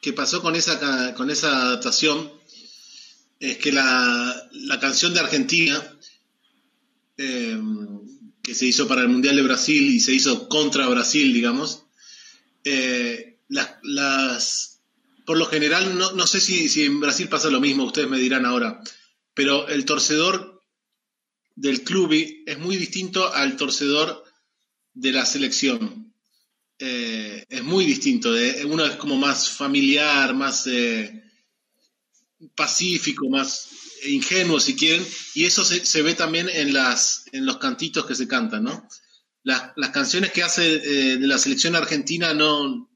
[0.00, 2.30] que pasó con esa, con esa adaptación
[3.38, 5.82] es que la, la canción de Argentina,
[7.18, 7.58] eh,
[8.42, 11.84] que se hizo para el Mundial de Brasil y se hizo contra Brasil, digamos,
[12.64, 14.80] eh, las, las,
[15.26, 18.18] por lo general, no, no sé si, si en Brasil pasa lo mismo, ustedes me
[18.18, 18.80] dirán ahora,
[19.34, 20.51] pero el torcedor
[21.54, 22.12] del club
[22.46, 24.24] es muy distinto al torcedor
[24.94, 26.14] de la selección.
[26.78, 28.36] Eh, es muy distinto.
[28.36, 31.22] Eh, uno es como más familiar, más eh,
[32.54, 33.68] pacífico, más
[34.06, 35.06] ingenuo, si quieren.
[35.34, 38.88] Y eso se, ve también en, las, en los cantitos que se cantan, ¿no?
[39.44, 40.78] Las, canciones que hace
[41.18, 42.88] de la selección argentina no,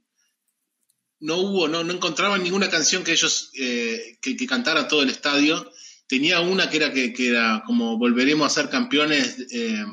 [1.21, 5.73] no hubo, no, no encontraban ninguna canción que ellos que, que, cantara todo el estadio
[6.07, 9.85] tenía una que era que, era como volveremos a ser campeones eh,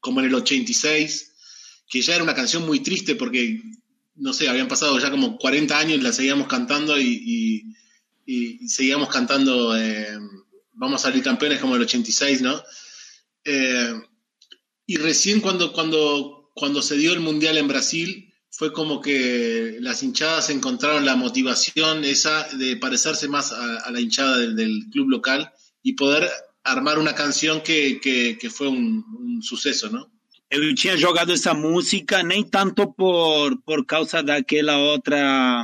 [0.00, 1.32] como en el 86,
[1.88, 3.60] que ya era una canción muy triste porque,
[4.14, 7.66] no sé, habían pasado ya como 40 años y la seguíamos cantando y,
[8.68, 10.16] seguíamos cantando eh,
[10.74, 12.62] vamos a salir campeones como el 86, ¿no?
[13.44, 13.92] Eh,
[14.86, 20.02] y recién cuando, cuando, cuando se dio el Mundial en Brasil, fue como que las
[20.02, 25.08] hinchadas encontraron la motivación esa de parecerse más a, a la hinchada del, del, club
[25.08, 25.52] local
[25.82, 26.28] y poder
[26.64, 30.06] armar uma canção que, que, que foi um, um, sucesso, não?
[30.50, 35.62] Eu tinha jogado essa música nem tanto por, por causa daquela outra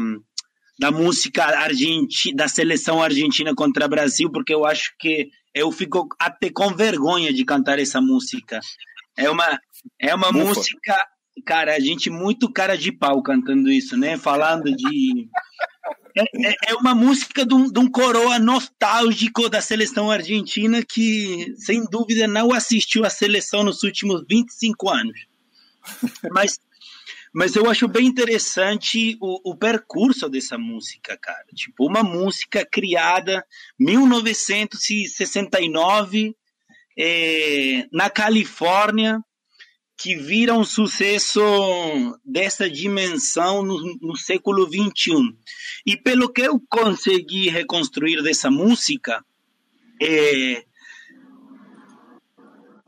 [0.79, 6.07] da música argentina, da seleção argentina contra o Brasil, porque eu acho que eu fico
[6.19, 8.61] até com vergonha de cantar essa música.
[9.17, 9.59] É uma,
[9.99, 10.39] é uma Ufa.
[10.39, 11.09] música,
[11.45, 14.17] cara, a gente muito cara de pau cantando isso, né?
[14.17, 15.29] Falando de.
[16.17, 21.55] É, é- é uma música de um, de um coroa nostálgico da seleção argentina que,
[21.59, 25.27] sem dúvida, não assistiu à seleção nos últimos 25 anos.
[26.33, 26.59] Mas,
[27.35, 31.45] mas eu acho bem interessante o, o percurso dessa música, cara.
[31.55, 33.45] Tipo, uma música criada
[33.79, 36.35] em 1969
[36.99, 39.21] eh, na Califórnia,
[39.97, 41.41] que vira um sucesso
[42.25, 45.35] dessa dimensão no, no século XXI.
[45.87, 49.25] E pelo que eu consegui reconstruir dessa música,
[50.01, 50.65] é,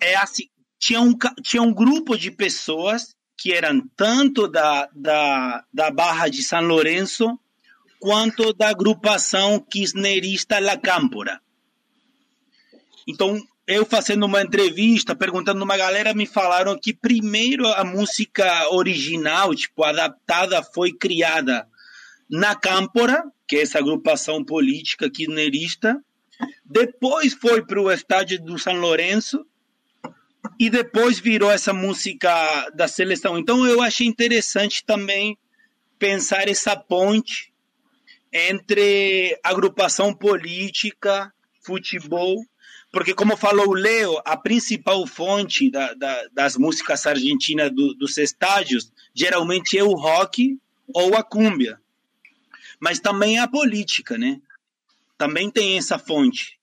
[0.01, 0.49] é assim,
[0.79, 6.43] tinha um, tinha um grupo de pessoas que eram tanto da, da, da Barra de
[6.43, 7.39] São Lourenço
[8.01, 11.41] quanto da agrupação kirchnerista La Câmpora.
[13.07, 19.55] Então, eu fazendo uma entrevista, perguntando uma galera, me falaram que primeiro a música original,
[19.55, 21.69] tipo, adaptada, foi criada
[22.31, 26.03] na Câmpora, que é essa agrupação política kirchnerista,
[26.65, 29.45] depois foi para o estádio do São Lourenço,
[30.59, 33.37] e depois virou essa música da seleção.
[33.37, 35.37] Então eu achei interessante também
[35.99, 37.53] pensar essa ponte
[38.33, 41.31] entre agrupação política,
[41.61, 42.43] futebol,
[42.91, 48.17] porque como falou o Leo, a principal fonte da, da, das músicas argentinas do, dos
[48.17, 50.59] estádios geralmente é o rock
[50.95, 51.81] ou a cúmbia,
[52.81, 54.41] mas também a política, né?
[55.19, 56.58] Também tem essa fonte.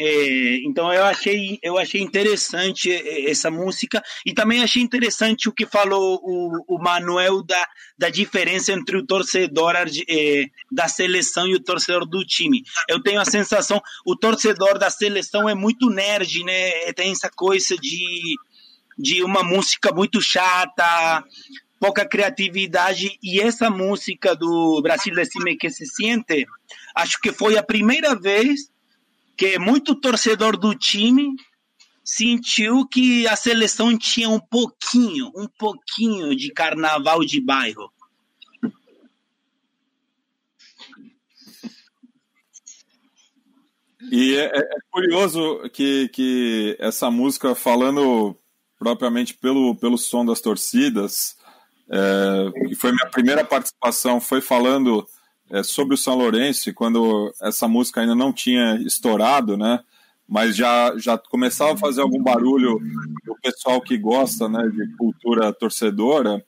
[0.00, 2.88] É, então eu achei eu achei interessante
[3.28, 7.66] essa música e também achei interessante o que falou o, o Manuel da,
[7.98, 12.62] da diferença entre o torcedor eh, da seleção e o torcedor do time.
[12.88, 16.92] Eu tenho a sensação o torcedor da seleção é muito nerd, né?
[16.92, 18.36] Tem essa coisa de
[18.96, 21.24] de uma música muito chata,
[21.80, 26.46] pouca criatividade e essa música do Brasil Decime que se siente,
[26.94, 28.70] acho que foi a primeira vez
[29.38, 31.36] que muito torcedor do time
[32.04, 37.88] sentiu que a seleção tinha um pouquinho, um pouquinho de carnaval de bairro.
[44.10, 48.36] E é, é curioso que, que essa música, falando
[48.76, 51.36] propriamente pelo, pelo som das torcidas,
[51.90, 55.06] é, que foi minha primeira participação, foi falando
[55.50, 59.80] é, sobre o São Lourenço, quando essa música ainda não tinha estourado, né?
[60.28, 62.78] Mas já, já começava a fazer algum barulho
[63.26, 66.44] o pessoal que gosta né, de cultura torcedora.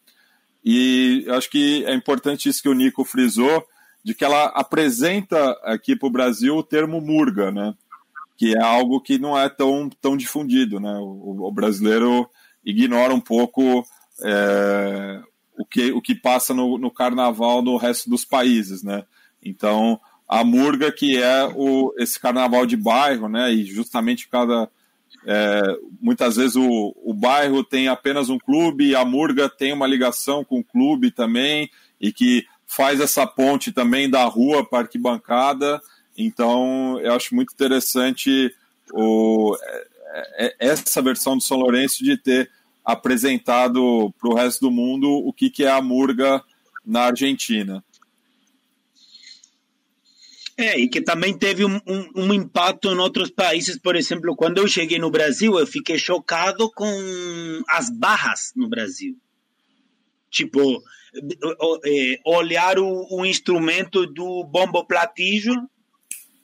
[0.62, 3.64] E acho que é importante isso que o Nico frisou,
[4.05, 7.74] de que ela apresenta aqui para o Brasil o termo murga, né?
[8.36, 10.93] Que é algo que não é tão, tão difundido, né?
[10.98, 12.28] O, o brasileiro
[12.62, 13.82] ignora um pouco
[14.22, 15.22] é,
[15.61, 19.05] o, que, o que passa no, no carnaval no resto dos países, né?
[19.43, 23.53] Então, a murga que é o, esse carnaval de bairro, né?
[23.53, 24.69] E justamente cada
[25.27, 25.62] é,
[26.01, 30.45] muitas vezes o, o bairro tem apenas um clube e a Murga tem uma ligação
[30.45, 31.70] com o clube também
[32.01, 35.81] e que faz essa ponte também da rua para arquibancada.
[36.16, 38.55] Então, eu acho muito interessante
[38.93, 42.51] o, é, é, essa versão do São Lourenço de ter
[42.93, 46.43] apresentado para o resto do mundo o que, que é a Murga
[46.85, 47.85] na Argentina.
[50.57, 53.79] É, e que também teve um, um, um impacto em outros países.
[53.79, 56.87] Por exemplo, quando eu cheguei no Brasil, eu fiquei chocado com
[57.67, 59.17] as barras no Brasil.
[60.31, 60.83] Tipo,
[61.85, 65.69] é, olhar o, o instrumento do bombo platillo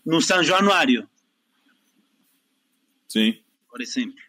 [0.05, 1.09] no São Januário,
[3.09, 3.39] Sim.
[3.69, 4.26] por exemplo.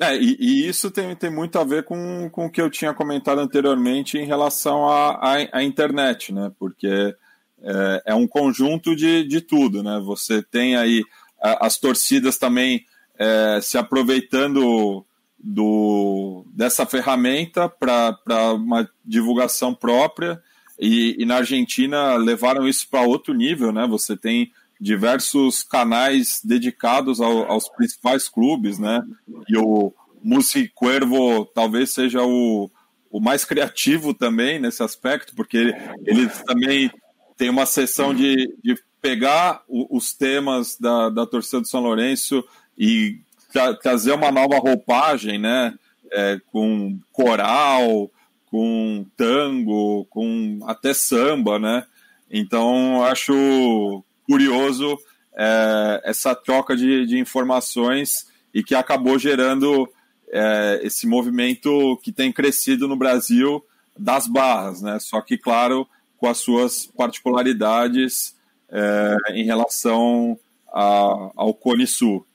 [0.00, 2.94] É, e, e isso tem, tem muito a ver com, com o que eu tinha
[2.94, 6.52] comentado anteriormente em relação à internet, né?
[6.58, 7.14] Porque
[7.62, 10.00] é, é um conjunto de, de tudo, né?
[10.04, 11.02] Você tem aí
[11.40, 12.84] as torcidas também
[13.18, 15.04] é, se aproveitando
[15.38, 20.40] do, dessa ferramenta para uma divulgação própria
[20.78, 23.86] e, e na Argentina levaram isso para outro nível, né?
[23.88, 29.02] Você tem diversos canais dedicados ao- aos principais clubes, né?
[29.48, 29.92] E o
[30.22, 32.70] Musi Cuervo talvez seja o,
[33.10, 35.74] o mais criativo também nesse aspecto, porque
[36.06, 36.90] eles também
[37.36, 42.44] têm uma sessão de, de pegar o- os temas da, da torcida do São Lourenço
[42.76, 43.18] e
[43.52, 45.74] tra- trazer uma nova roupagem, né?
[46.12, 48.10] É, com coral,
[48.50, 51.84] com tango, com até samba, né?
[52.30, 54.98] Então, acho curioso
[55.36, 59.88] é, essa troca de, de, informações e que acabou gerando
[60.30, 63.64] é, esse movimento que tem crescido no Brasil
[63.96, 64.98] das barras, né?
[65.00, 65.88] Só que, claro,
[66.18, 68.36] com as suas particularidades
[68.70, 70.38] é, em relação
[70.72, 72.26] a, ao Cone Sul.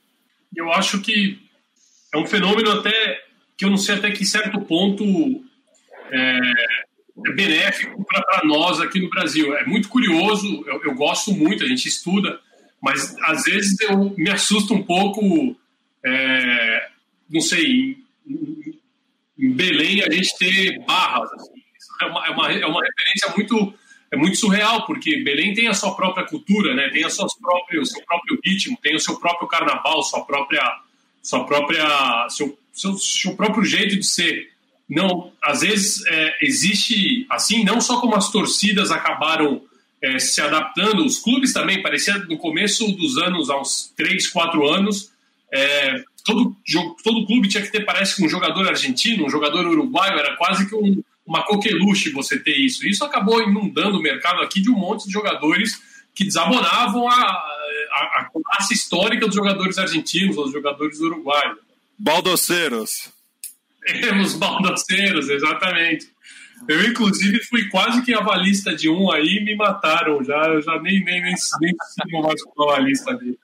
[0.55, 1.39] Eu acho que
[2.13, 3.21] é um fenômeno até
[3.55, 5.03] que eu não sei até que certo ponto
[6.11, 6.39] é,
[7.15, 9.55] benéfico para nós aqui no Brasil.
[9.55, 12.39] É muito curioso, eu, eu, gosto muito, a gente estuda,
[12.81, 15.55] mas às vezes eu me assusto um pouco,
[16.03, 16.89] é,
[17.29, 18.79] não sei, em,
[19.37, 21.31] em, Belém a gente ter barras.
[21.33, 21.51] Assim.
[22.01, 23.73] É, uma, é, uma, é uma referência muito
[24.11, 26.87] é muito surreal, porque Belém tem a sua própria cultura, né?
[26.89, 30.61] tem a suas próprias, o seu próprio ritmo, tem o seu próprio carnaval, sua própria,
[31.19, 34.52] sua própria, seu, seu, seu próprio jeito de ser.
[34.89, 39.61] Não, às vezes é, existe assim, não só como as torcidas acabaram
[40.01, 44.67] é, se adaptando, os clubes também, parecia no começo dos anos, há uns 3, 4
[44.67, 45.11] anos,
[45.51, 46.55] é, todo,
[47.03, 50.67] todo clube tinha que ter, parece que um jogador argentino, um jogador uruguaio, era quase
[50.67, 52.85] que um, uma coqueluche você ter isso.
[52.85, 55.81] Isso acabou inundando o mercado aqui de um monte de jogadores
[56.13, 61.57] que desabonavam a, a, a classe histórica dos jogadores argentinos, dos jogadores uruguaios.
[61.97, 63.11] Baldoceiros.
[64.21, 66.07] Os baldoceiros, exatamente.
[66.67, 70.41] Eu, inclusive, fui quase que avalista de um aí e me mataram já.
[70.45, 73.37] Eu já nem, nem, nem, nem sigo mais como avalista dele.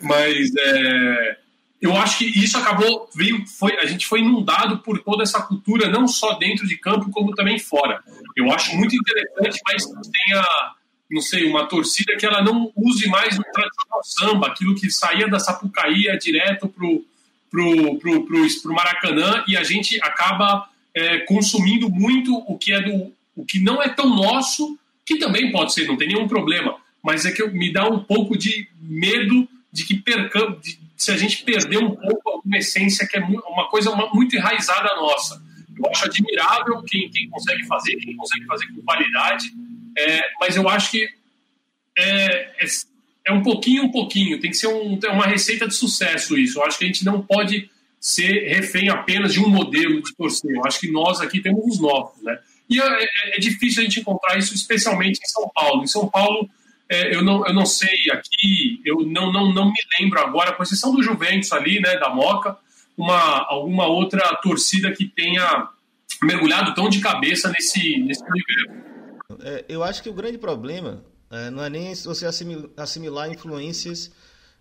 [0.00, 1.36] Mas é,
[1.82, 5.88] eu acho que isso acabou veio foi a gente foi inundado por toda essa cultura
[5.88, 8.00] não só dentro de campo como também fora
[8.36, 10.44] eu acho muito interessante mas tenha
[11.10, 15.28] não sei uma torcida que ela não use mais o tradicional samba aquilo que saía
[15.28, 17.04] da Sapucaí direto pro
[17.52, 22.80] pro, pro, pro, pro Maracanã e a gente acaba é, consumindo muito o que é
[22.80, 24.76] do o que não é tão nosso
[25.06, 28.36] que também pode ser não tem nenhum problema mas é que me dá um pouco
[28.36, 33.16] de medo de que percamos, de, se a gente perder um pouco alguma essência que
[33.16, 35.42] é uma coisa muito enraizada nossa.
[35.76, 39.46] Eu acho admirável quem, quem consegue fazer, quem consegue fazer com qualidade,
[39.98, 41.08] é, mas eu acho que
[41.96, 42.66] é, é,
[43.26, 46.58] é, um pouquinho, um pouquinho, tem que ser um, uma receita de sucesso isso.
[46.58, 47.70] Eu acho que a gente não pode
[48.00, 50.50] ser refém apenas de um modelo de torcer.
[50.56, 52.38] Eu acho que nós aqui temos os nossos, né?
[52.68, 55.84] E é, é, é difícil a gente encontrar isso, especialmente em São Paulo.
[55.84, 56.48] Em São Paulo,
[56.88, 60.62] é, eu, não, eu não sei aqui, eu não, não, não me lembro agora, com
[60.62, 62.56] exceção do Juventus ali, né, da Moca,
[62.96, 65.68] uma, alguma outra torcida que tenha
[66.22, 68.82] mergulhado tão de cabeça nesse, nesse universo.
[69.42, 72.26] É, eu acho que o grande problema é, não é nem você
[72.76, 74.10] assimilar, influências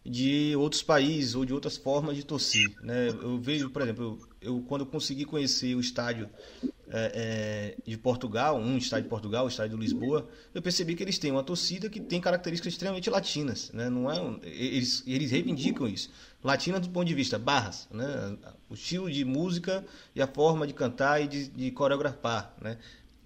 [0.05, 2.73] de outros países ou de outras formas de torcer.
[2.81, 3.09] Né?
[3.09, 6.29] Eu vejo, por exemplo, eu, eu quando eu consegui conhecer o estádio
[6.89, 11.03] é, é, de Portugal, um estádio de Portugal, o estádio de Lisboa, eu percebi que
[11.03, 13.69] eles têm uma torcida que tem características extremamente latinas.
[13.73, 13.89] Né?
[13.89, 16.09] Não é um, eles, eles reivindicam isso.
[16.41, 18.37] Latina do ponto de vista barras, né?
[18.69, 19.85] o estilo de música
[20.15, 22.77] e a forma de cantar e de, de coreografar, né?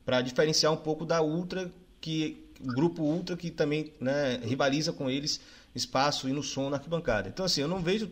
[0.04, 5.10] para diferenciar um pouco da Ultra, que o grupo Ultra que também né, rivaliza com
[5.10, 5.40] eles
[5.74, 7.30] espaço e no som na arquibancada.
[7.30, 8.10] Então, assim, eu não vejo.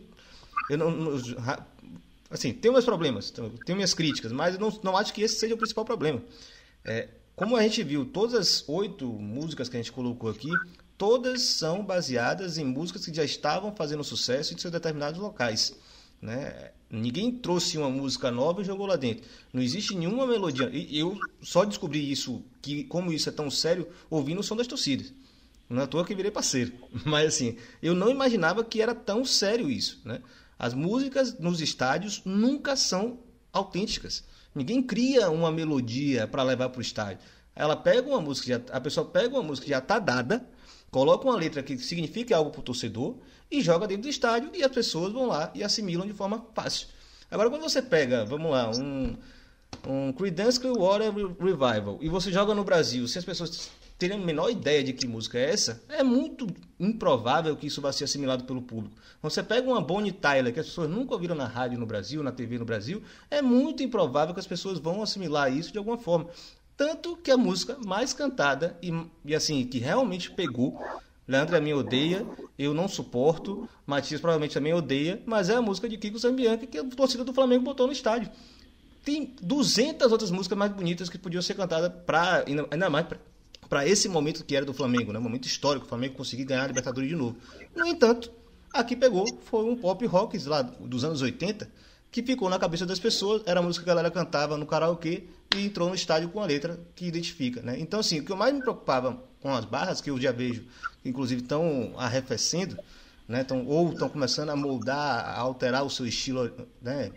[0.68, 1.20] Eu não,
[2.30, 5.54] assim, tem meus problemas, tenho minhas críticas, mas eu não, não acho que esse seja
[5.54, 6.22] o principal problema.
[6.84, 10.50] É, como a gente viu, todas as oito músicas que a gente colocou aqui,
[10.96, 15.74] todas são baseadas em músicas que já estavam fazendo sucesso em seus determinados locais.
[16.20, 16.70] Né?
[16.90, 19.24] Ninguém trouxe uma música nova e jogou lá dentro.
[19.52, 20.70] Não existe nenhuma melodia.
[20.72, 24.66] E eu só descobri isso, que como isso é tão sério, ouvindo o som das
[24.66, 25.12] torcidas.
[25.68, 26.72] Não é à toa que virei parceiro.
[27.04, 30.00] Mas assim, eu não imaginava que era tão sério isso.
[30.04, 30.22] Né?
[30.58, 33.18] As músicas nos estádios nunca são
[33.52, 34.24] autênticas.
[34.54, 37.18] Ninguém cria uma melodia para levar para o estádio.
[37.56, 40.48] Ela pega uma música, já, a pessoa pega uma música que já está dada,
[40.90, 43.16] coloca uma letra que significa algo para o torcedor
[43.50, 46.88] e joga dentro do estádio e as pessoas vão lá e assimilam de forma fácil.
[47.30, 49.16] Agora, quando você pega, vamos lá, um,
[49.86, 54.50] um Creedence Clearwater Revival e você joga no Brasil, se as pessoas terem a menor
[54.50, 56.46] ideia de que música é essa, é muito
[56.78, 58.96] improvável que isso vá ser assimilado pelo público.
[59.22, 62.32] Você pega uma Bonnie Tyler, que as pessoas nunca ouviram na rádio no Brasil, na
[62.32, 66.28] TV no Brasil, é muito improvável que as pessoas vão assimilar isso de alguma forma.
[66.76, 68.90] Tanto que a música mais cantada e,
[69.24, 70.82] e assim, que realmente pegou,
[71.26, 72.26] Leandro a mim odeia,
[72.58, 76.78] eu não suporto, Matias provavelmente também odeia, mas é a música de Kiko Zambianchi que
[76.78, 78.30] a torcida do Flamengo botou no estádio.
[79.02, 83.06] Tem 200 outras músicas mais bonitas que podiam ser cantadas para ainda mais
[83.68, 85.18] para esse momento que era do Flamengo, né?
[85.18, 87.36] Um momento histórico, o Flamengo conseguir ganhar a Libertadores de novo.
[87.74, 88.30] No entanto,
[88.72, 91.70] aqui pegou, foi um pop rock lá dos anos 80,
[92.10, 95.24] que ficou na cabeça das pessoas, era a música que a galera cantava no karaokê
[95.56, 97.76] e entrou no estádio com a letra que identifica, né?
[97.78, 100.64] Então, assim, o que eu mais me preocupava com as barras, que eu já vejo,
[101.04, 102.78] inclusive estão arrefecendo,
[103.28, 103.44] né?
[103.44, 106.50] Tão, ou estão começando a moldar, a alterar o seu estilo,
[106.80, 107.12] né?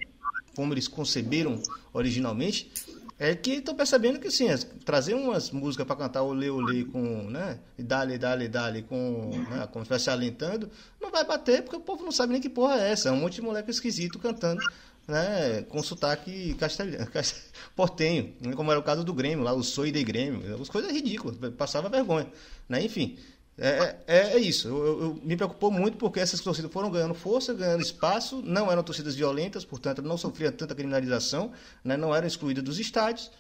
[0.54, 1.58] Como eles conceberam
[1.94, 2.70] originalmente,
[3.18, 4.48] é que estão percebendo que assim,
[4.84, 9.66] trazer umas músicas para cantar olê olê com, né, e dale dale dale com, né,
[9.72, 10.70] como se estivesse alentando,
[11.02, 13.18] não vai bater porque o povo não sabe nem que porra é essa, é um
[13.18, 14.62] monte de moleque esquisito cantando,
[15.08, 17.08] né, com sotaque castelhano,
[17.76, 20.92] portenho, né, como era o caso do Grêmio, lá o Soi de Grêmio, as coisas
[20.92, 22.28] ridículas, passava vergonha,
[22.68, 23.18] né, enfim.
[23.60, 24.68] É, é, é isso.
[24.68, 28.84] Eu, eu, me preocupou muito porque essas torcidas foram ganhando força, ganhando espaço, não eram
[28.84, 31.52] torcidas violentas, portanto não sofriam tanta criminalização,
[31.84, 33.32] né, não eram excluídas dos estádios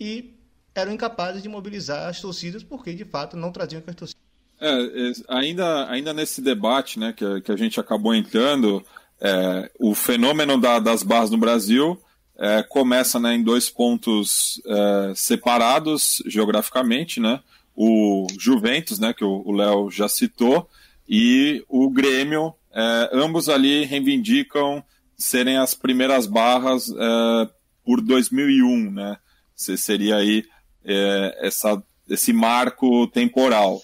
[0.00, 0.34] e
[0.74, 4.24] eram incapazes de mobilizar as torcidas porque de fato não traziam as torcidas.
[4.60, 8.84] É, ainda, ainda nesse debate né, que, que a gente acabou entrando,
[9.24, 11.98] é, o fenômeno da, das barras no Brasil
[12.38, 17.40] é, começa né, em dois pontos é, separados geograficamente, né?
[17.74, 20.68] o Juventus, né, que o Léo já citou,
[21.08, 24.82] e o Grêmio, é, ambos ali reivindicam
[25.16, 27.48] serem as primeiras barras é,
[27.84, 29.16] por 2001, né?
[29.54, 30.44] Seria aí
[30.84, 33.80] é, essa, esse marco temporal.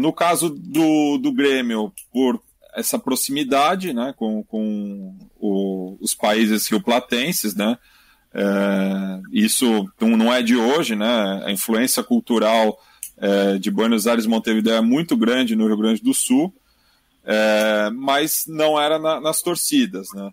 [0.00, 2.42] No caso do, do Grêmio, por
[2.74, 7.78] essa proximidade né, com, com o, os países rioplatenses, né?
[8.34, 11.42] É, isso não é de hoje, né?
[11.44, 12.78] A influência cultural
[13.18, 16.54] é, de Buenos Aires Montevideo é muito grande no Rio Grande do Sul,
[17.24, 20.30] é, mas não era na, nas torcidas, né?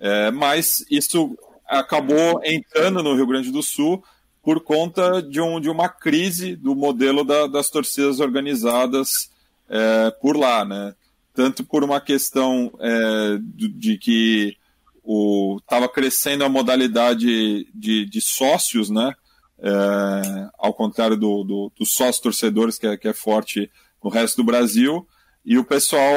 [0.00, 1.36] É, mas isso
[1.68, 4.02] acabou entrando no Rio Grande do Sul
[4.42, 9.30] por conta de, um, de uma crise do modelo da, das torcidas organizadas
[9.68, 10.94] é, por lá, né?
[11.34, 14.56] Tanto por uma questão é, de, que
[15.60, 19.14] estava crescendo a modalidade de, de sócios, né?
[19.58, 23.70] é, ao contrário do, do, do sócio torcedores, que é, que é forte
[24.02, 25.06] no resto do Brasil,
[25.44, 26.16] e o pessoal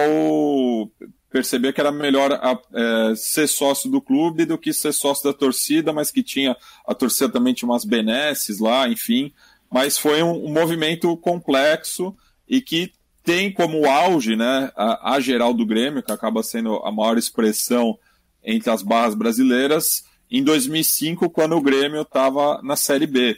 [1.29, 5.37] percebia que era melhor a, é, ser sócio do clube do que ser sócio da
[5.37, 9.33] torcida, mas que tinha a torcida também tinha umas benesses lá, enfim.
[9.71, 12.15] Mas foi um, um movimento complexo
[12.47, 12.91] e que
[13.27, 17.99] tem como auge né, a, a, geral do Grêmio, que acaba sendo a maior expressão
[18.41, 23.37] entre as barras brasileiras, em 2005, quando o Grêmio estava na Série B.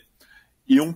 [0.68, 0.94] E um,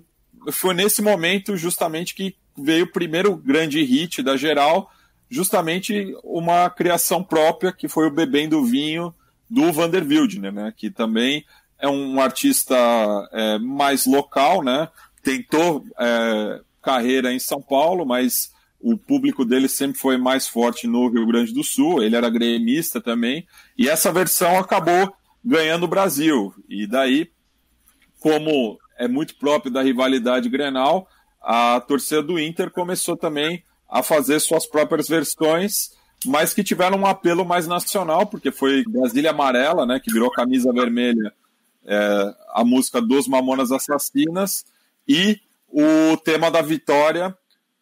[0.51, 4.91] foi nesse momento justamente que veio o primeiro grande hit da geral,
[5.27, 9.11] justamente uma criação própria, que foi o Bebendo Vinho
[9.49, 11.43] do Vander Wildner, né, que também
[11.79, 12.75] é um artista
[13.31, 14.87] é, mais local, né,
[15.23, 18.52] tentou é, carreira em São Paulo, mas
[18.83, 22.99] o público dele sempre foi mais forte no Rio Grande do Sul, ele era gremista
[22.99, 23.47] também,
[23.77, 26.53] e essa versão acabou ganhando o Brasil.
[26.67, 27.31] E daí,
[28.19, 31.07] como é muito próprio da rivalidade Grenal,
[31.41, 35.91] a torcida do Inter começou também a fazer suas próprias versões,
[36.25, 40.73] mas que tiveram um apelo mais nacional, porque foi Brasília Amarela, né, que virou camisa
[40.73, 41.33] vermelha,
[41.85, 44.65] é, a música dos Mamonas Assassinas,
[45.07, 45.39] e
[45.69, 47.35] o tema da vitória,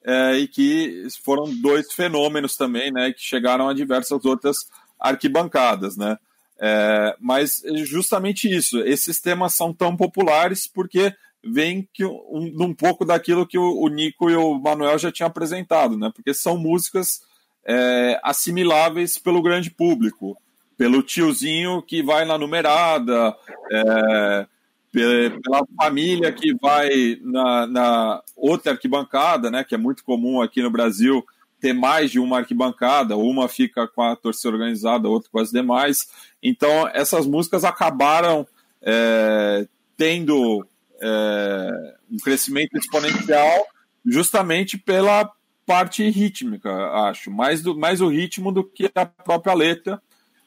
[0.05, 4.57] é, e que foram dois fenômenos também, né, que chegaram a diversas outras
[4.99, 6.17] arquibancadas, né.
[6.63, 11.11] É, mas justamente isso, esses temas são tão populares porque
[11.43, 15.27] vem que um, um pouco daquilo que o, o, Nico e o Manuel já tinham
[15.27, 16.11] apresentado, né?
[16.13, 17.21] Porque são músicas
[17.65, 20.37] é, assimiláveis pelo grande público,
[20.77, 23.35] pelo tiozinho que vai na numerada,
[23.71, 24.47] é,
[24.91, 29.63] pela família que vai na, na outra arquibancada, né?
[29.63, 31.25] Que é muito comum aqui no Brasil
[31.61, 36.07] ter mais de uma arquibancada, uma fica com a torcida organizada, outra com as demais.
[36.41, 38.47] Então, essas músicas acabaram
[38.81, 40.65] é, tendo
[40.99, 43.67] é, um crescimento exponencial
[44.03, 45.31] justamente pela
[45.65, 46.71] parte rítmica,
[47.07, 50.01] acho, mais, do, mais o ritmo do que a própria letra,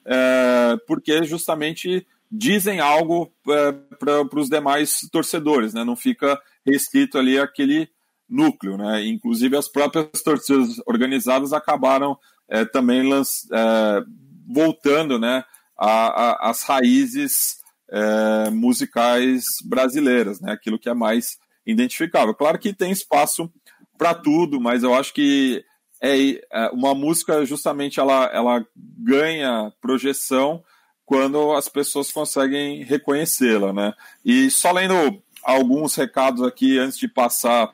[0.04, 2.04] é, porque justamente
[2.36, 5.84] dizem algo é, para os demais torcedores, né?
[5.84, 7.88] não fica restrito ali aquele
[8.28, 9.06] núcleo, né?
[9.06, 14.02] Inclusive as próprias torcidas organizadas acabaram é, também é,
[14.46, 15.44] voltando, né,
[15.76, 17.58] às raízes
[17.90, 20.52] é, musicais brasileiras, né?
[20.52, 22.34] Aquilo que é mais identificável.
[22.34, 23.50] Claro que tem espaço
[23.96, 25.64] para tudo, mas eu acho que
[26.02, 30.62] é, é uma música justamente ela, ela ganha projeção
[31.04, 33.92] quando as pessoas conseguem reconhecê-la, né?
[34.24, 37.70] E só lendo alguns recados aqui antes de passar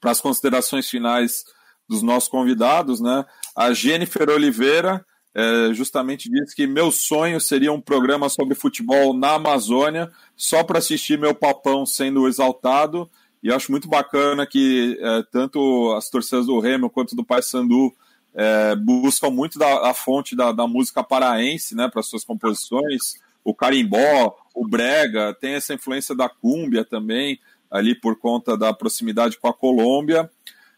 [0.00, 1.44] para as considerações finais
[1.88, 3.24] dos nossos convidados, né?
[3.54, 5.04] A Jennifer Oliveira
[5.34, 10.78] é, justamente disse que meu sonho seria um programa sobre futebol na Amazônia, só para
[10.78, 13.08] assistir meu papão sendo exaltado.
[13.42, 17.94] E acho muito bacana que é, tanto as torcidas do Remo quanto do Paysandu
[18.34, 23.14] é, buscam muito da, fonte da, da música paraense né, para suas composições.
[23.44, 27.40] O carimbó, o brega, tem essa influência da cúmbia também,
[27.70, 30.30] ali por conta da proximidade com a Colômbia.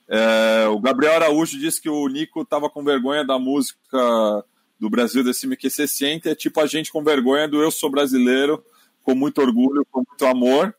[0.08, 4.44] É, o Gabriel Araújo disse que o Nico estava com vergonha da música
[4.78, 7.88] do Brasil Decime que se sente, é tipo a gente com vergonha do Eu Sou
[7.88, 8.62] Brasileiro,
[9.02, 10.74] com muito orgulho, com muito amor,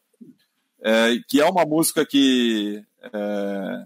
[0.82, 3.84] é, que é uma música que é,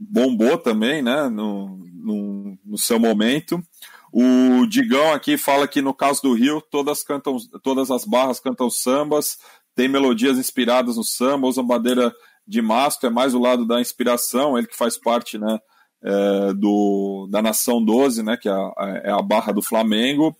[0.00, 3.62] bombou também, né, no, no, no, seu momento.
[4.10, 8.70] O Digão aqui fala que no caso do Rio, todas, cantam, todas as barras cantam
[8.70, 9.38] sambas,
[9.74, 12.12] tem melodias inspiradas no samba, usam bandeira
[12.46, 15.58] de mastro, é mais o lado da inspiração, ele que faz parte né,
[16.02, 20.34] é, do, da Nação 12, né, que é a, é a barra do Flamengo.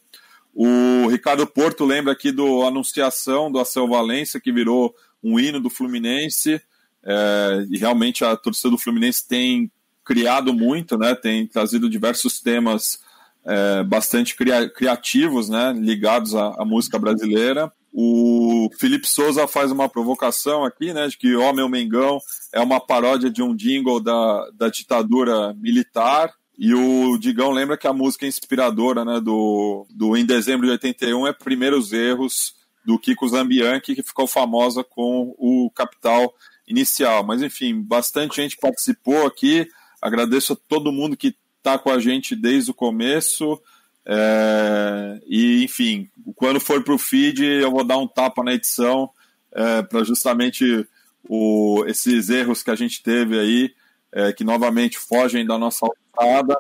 [0.52, 4.92] O Ricardo Porto lembra aqui do Anunciação, do Acel Valência, que virou
[5.22, 6.60] um hino do Fluminense,
[7.04, 9.70] é, e realmente a torcida do Fluminense tem
[10.04, 12.98] criado muito, né, tem trazido diversos temas
[13.44, 17.72] é, bastante cria criativos, né, ligados à, à música brasileira.
[17.92, 22.20] O Felipe Souza faz uma provocação aqui, né, de que Ó Meu Mengão
[22.52, 26.32] é uma paródia de um jingle da, da ditadura militar.
[26.58, 31.26] E o Digão lembra que a música inspiradora né, do, do Em Dezembro de 81
[31.26, 32.54] é Primeiros Erros,
[32.84, 36.32] do Kiko Zambianchi, que ficou famosa com o Capital
[36.70, 37.24] Inicial.
[37.26, 39.68] Mas, enfim, bastante gente participou aqui.
[40.00, 43.60] Agradeço a todo mundo que está com a gente desde o começo.
[44.06, 49.10] É, e, enfim, quando for para o feed, eu vou dar um tapa na edição
[49.52, 50.86] é, para justamente
[51.28, 53.74] o, esses erros que a gente teve aí,
[54.12, 56.58] é, que novamente fogem da nossa alçada,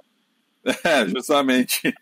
[0.84, 1.94] é, justamente,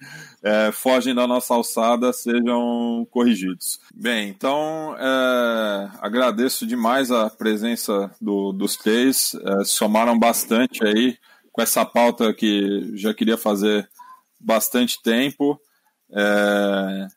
[0.43, 3.78] é, fogem da nossa alçada, sejam corrigidos.
[3.94, 11.16] Bem, então é, agradeço demais a presença do, dos três, é, somaram bastante aí
[11.52, 13.89] com essa pauta que já queria fazer
[14.40, 15.60] bastante tempo.
[16.10, 17.09] É,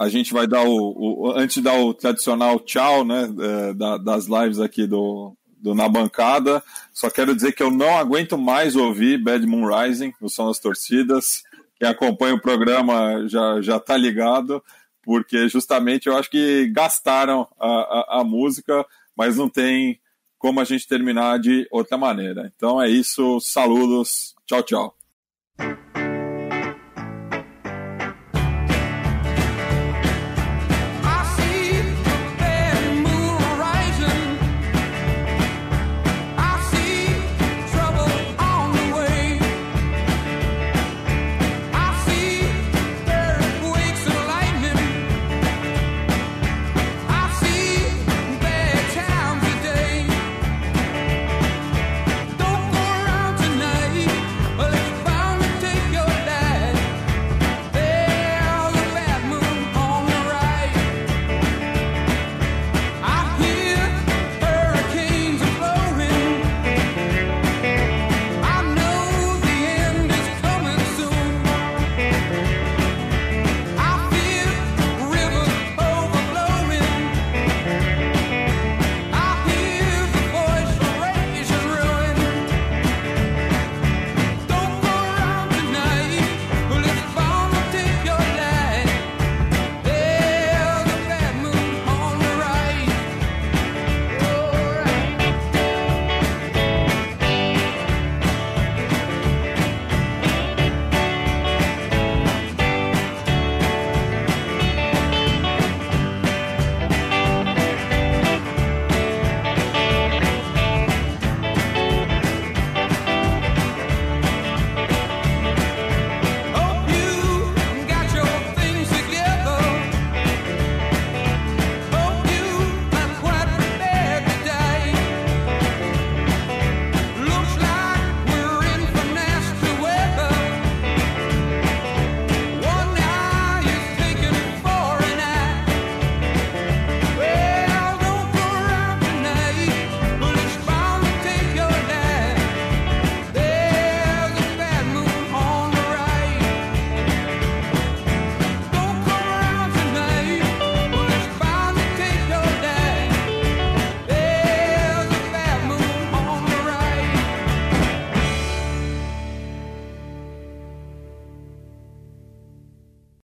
[0.00, 3.98] a gente vai dar o, o, antes de dar o tradicional tchau, né, é, da,
[3.98, 6.62] das lives aqui do, do na bancada.
[6.92, 10.58] Só quero dizer que eu não aguento mais ouvir Bad Moon Rising no som das
[10.58, 11.44] torcidas.
[11.76, 14.62] Quem acompanha o programa já já está ligado,
[15.02, 18.84] porque justamente eu acho que gastaram a, a, a música,
[19.16, 20.00] mas não tem
[20.36, 22.52] como a gente terminar de outra maneira.
[22.56, 24.96] Então é isso, saludos, tchau, tchau.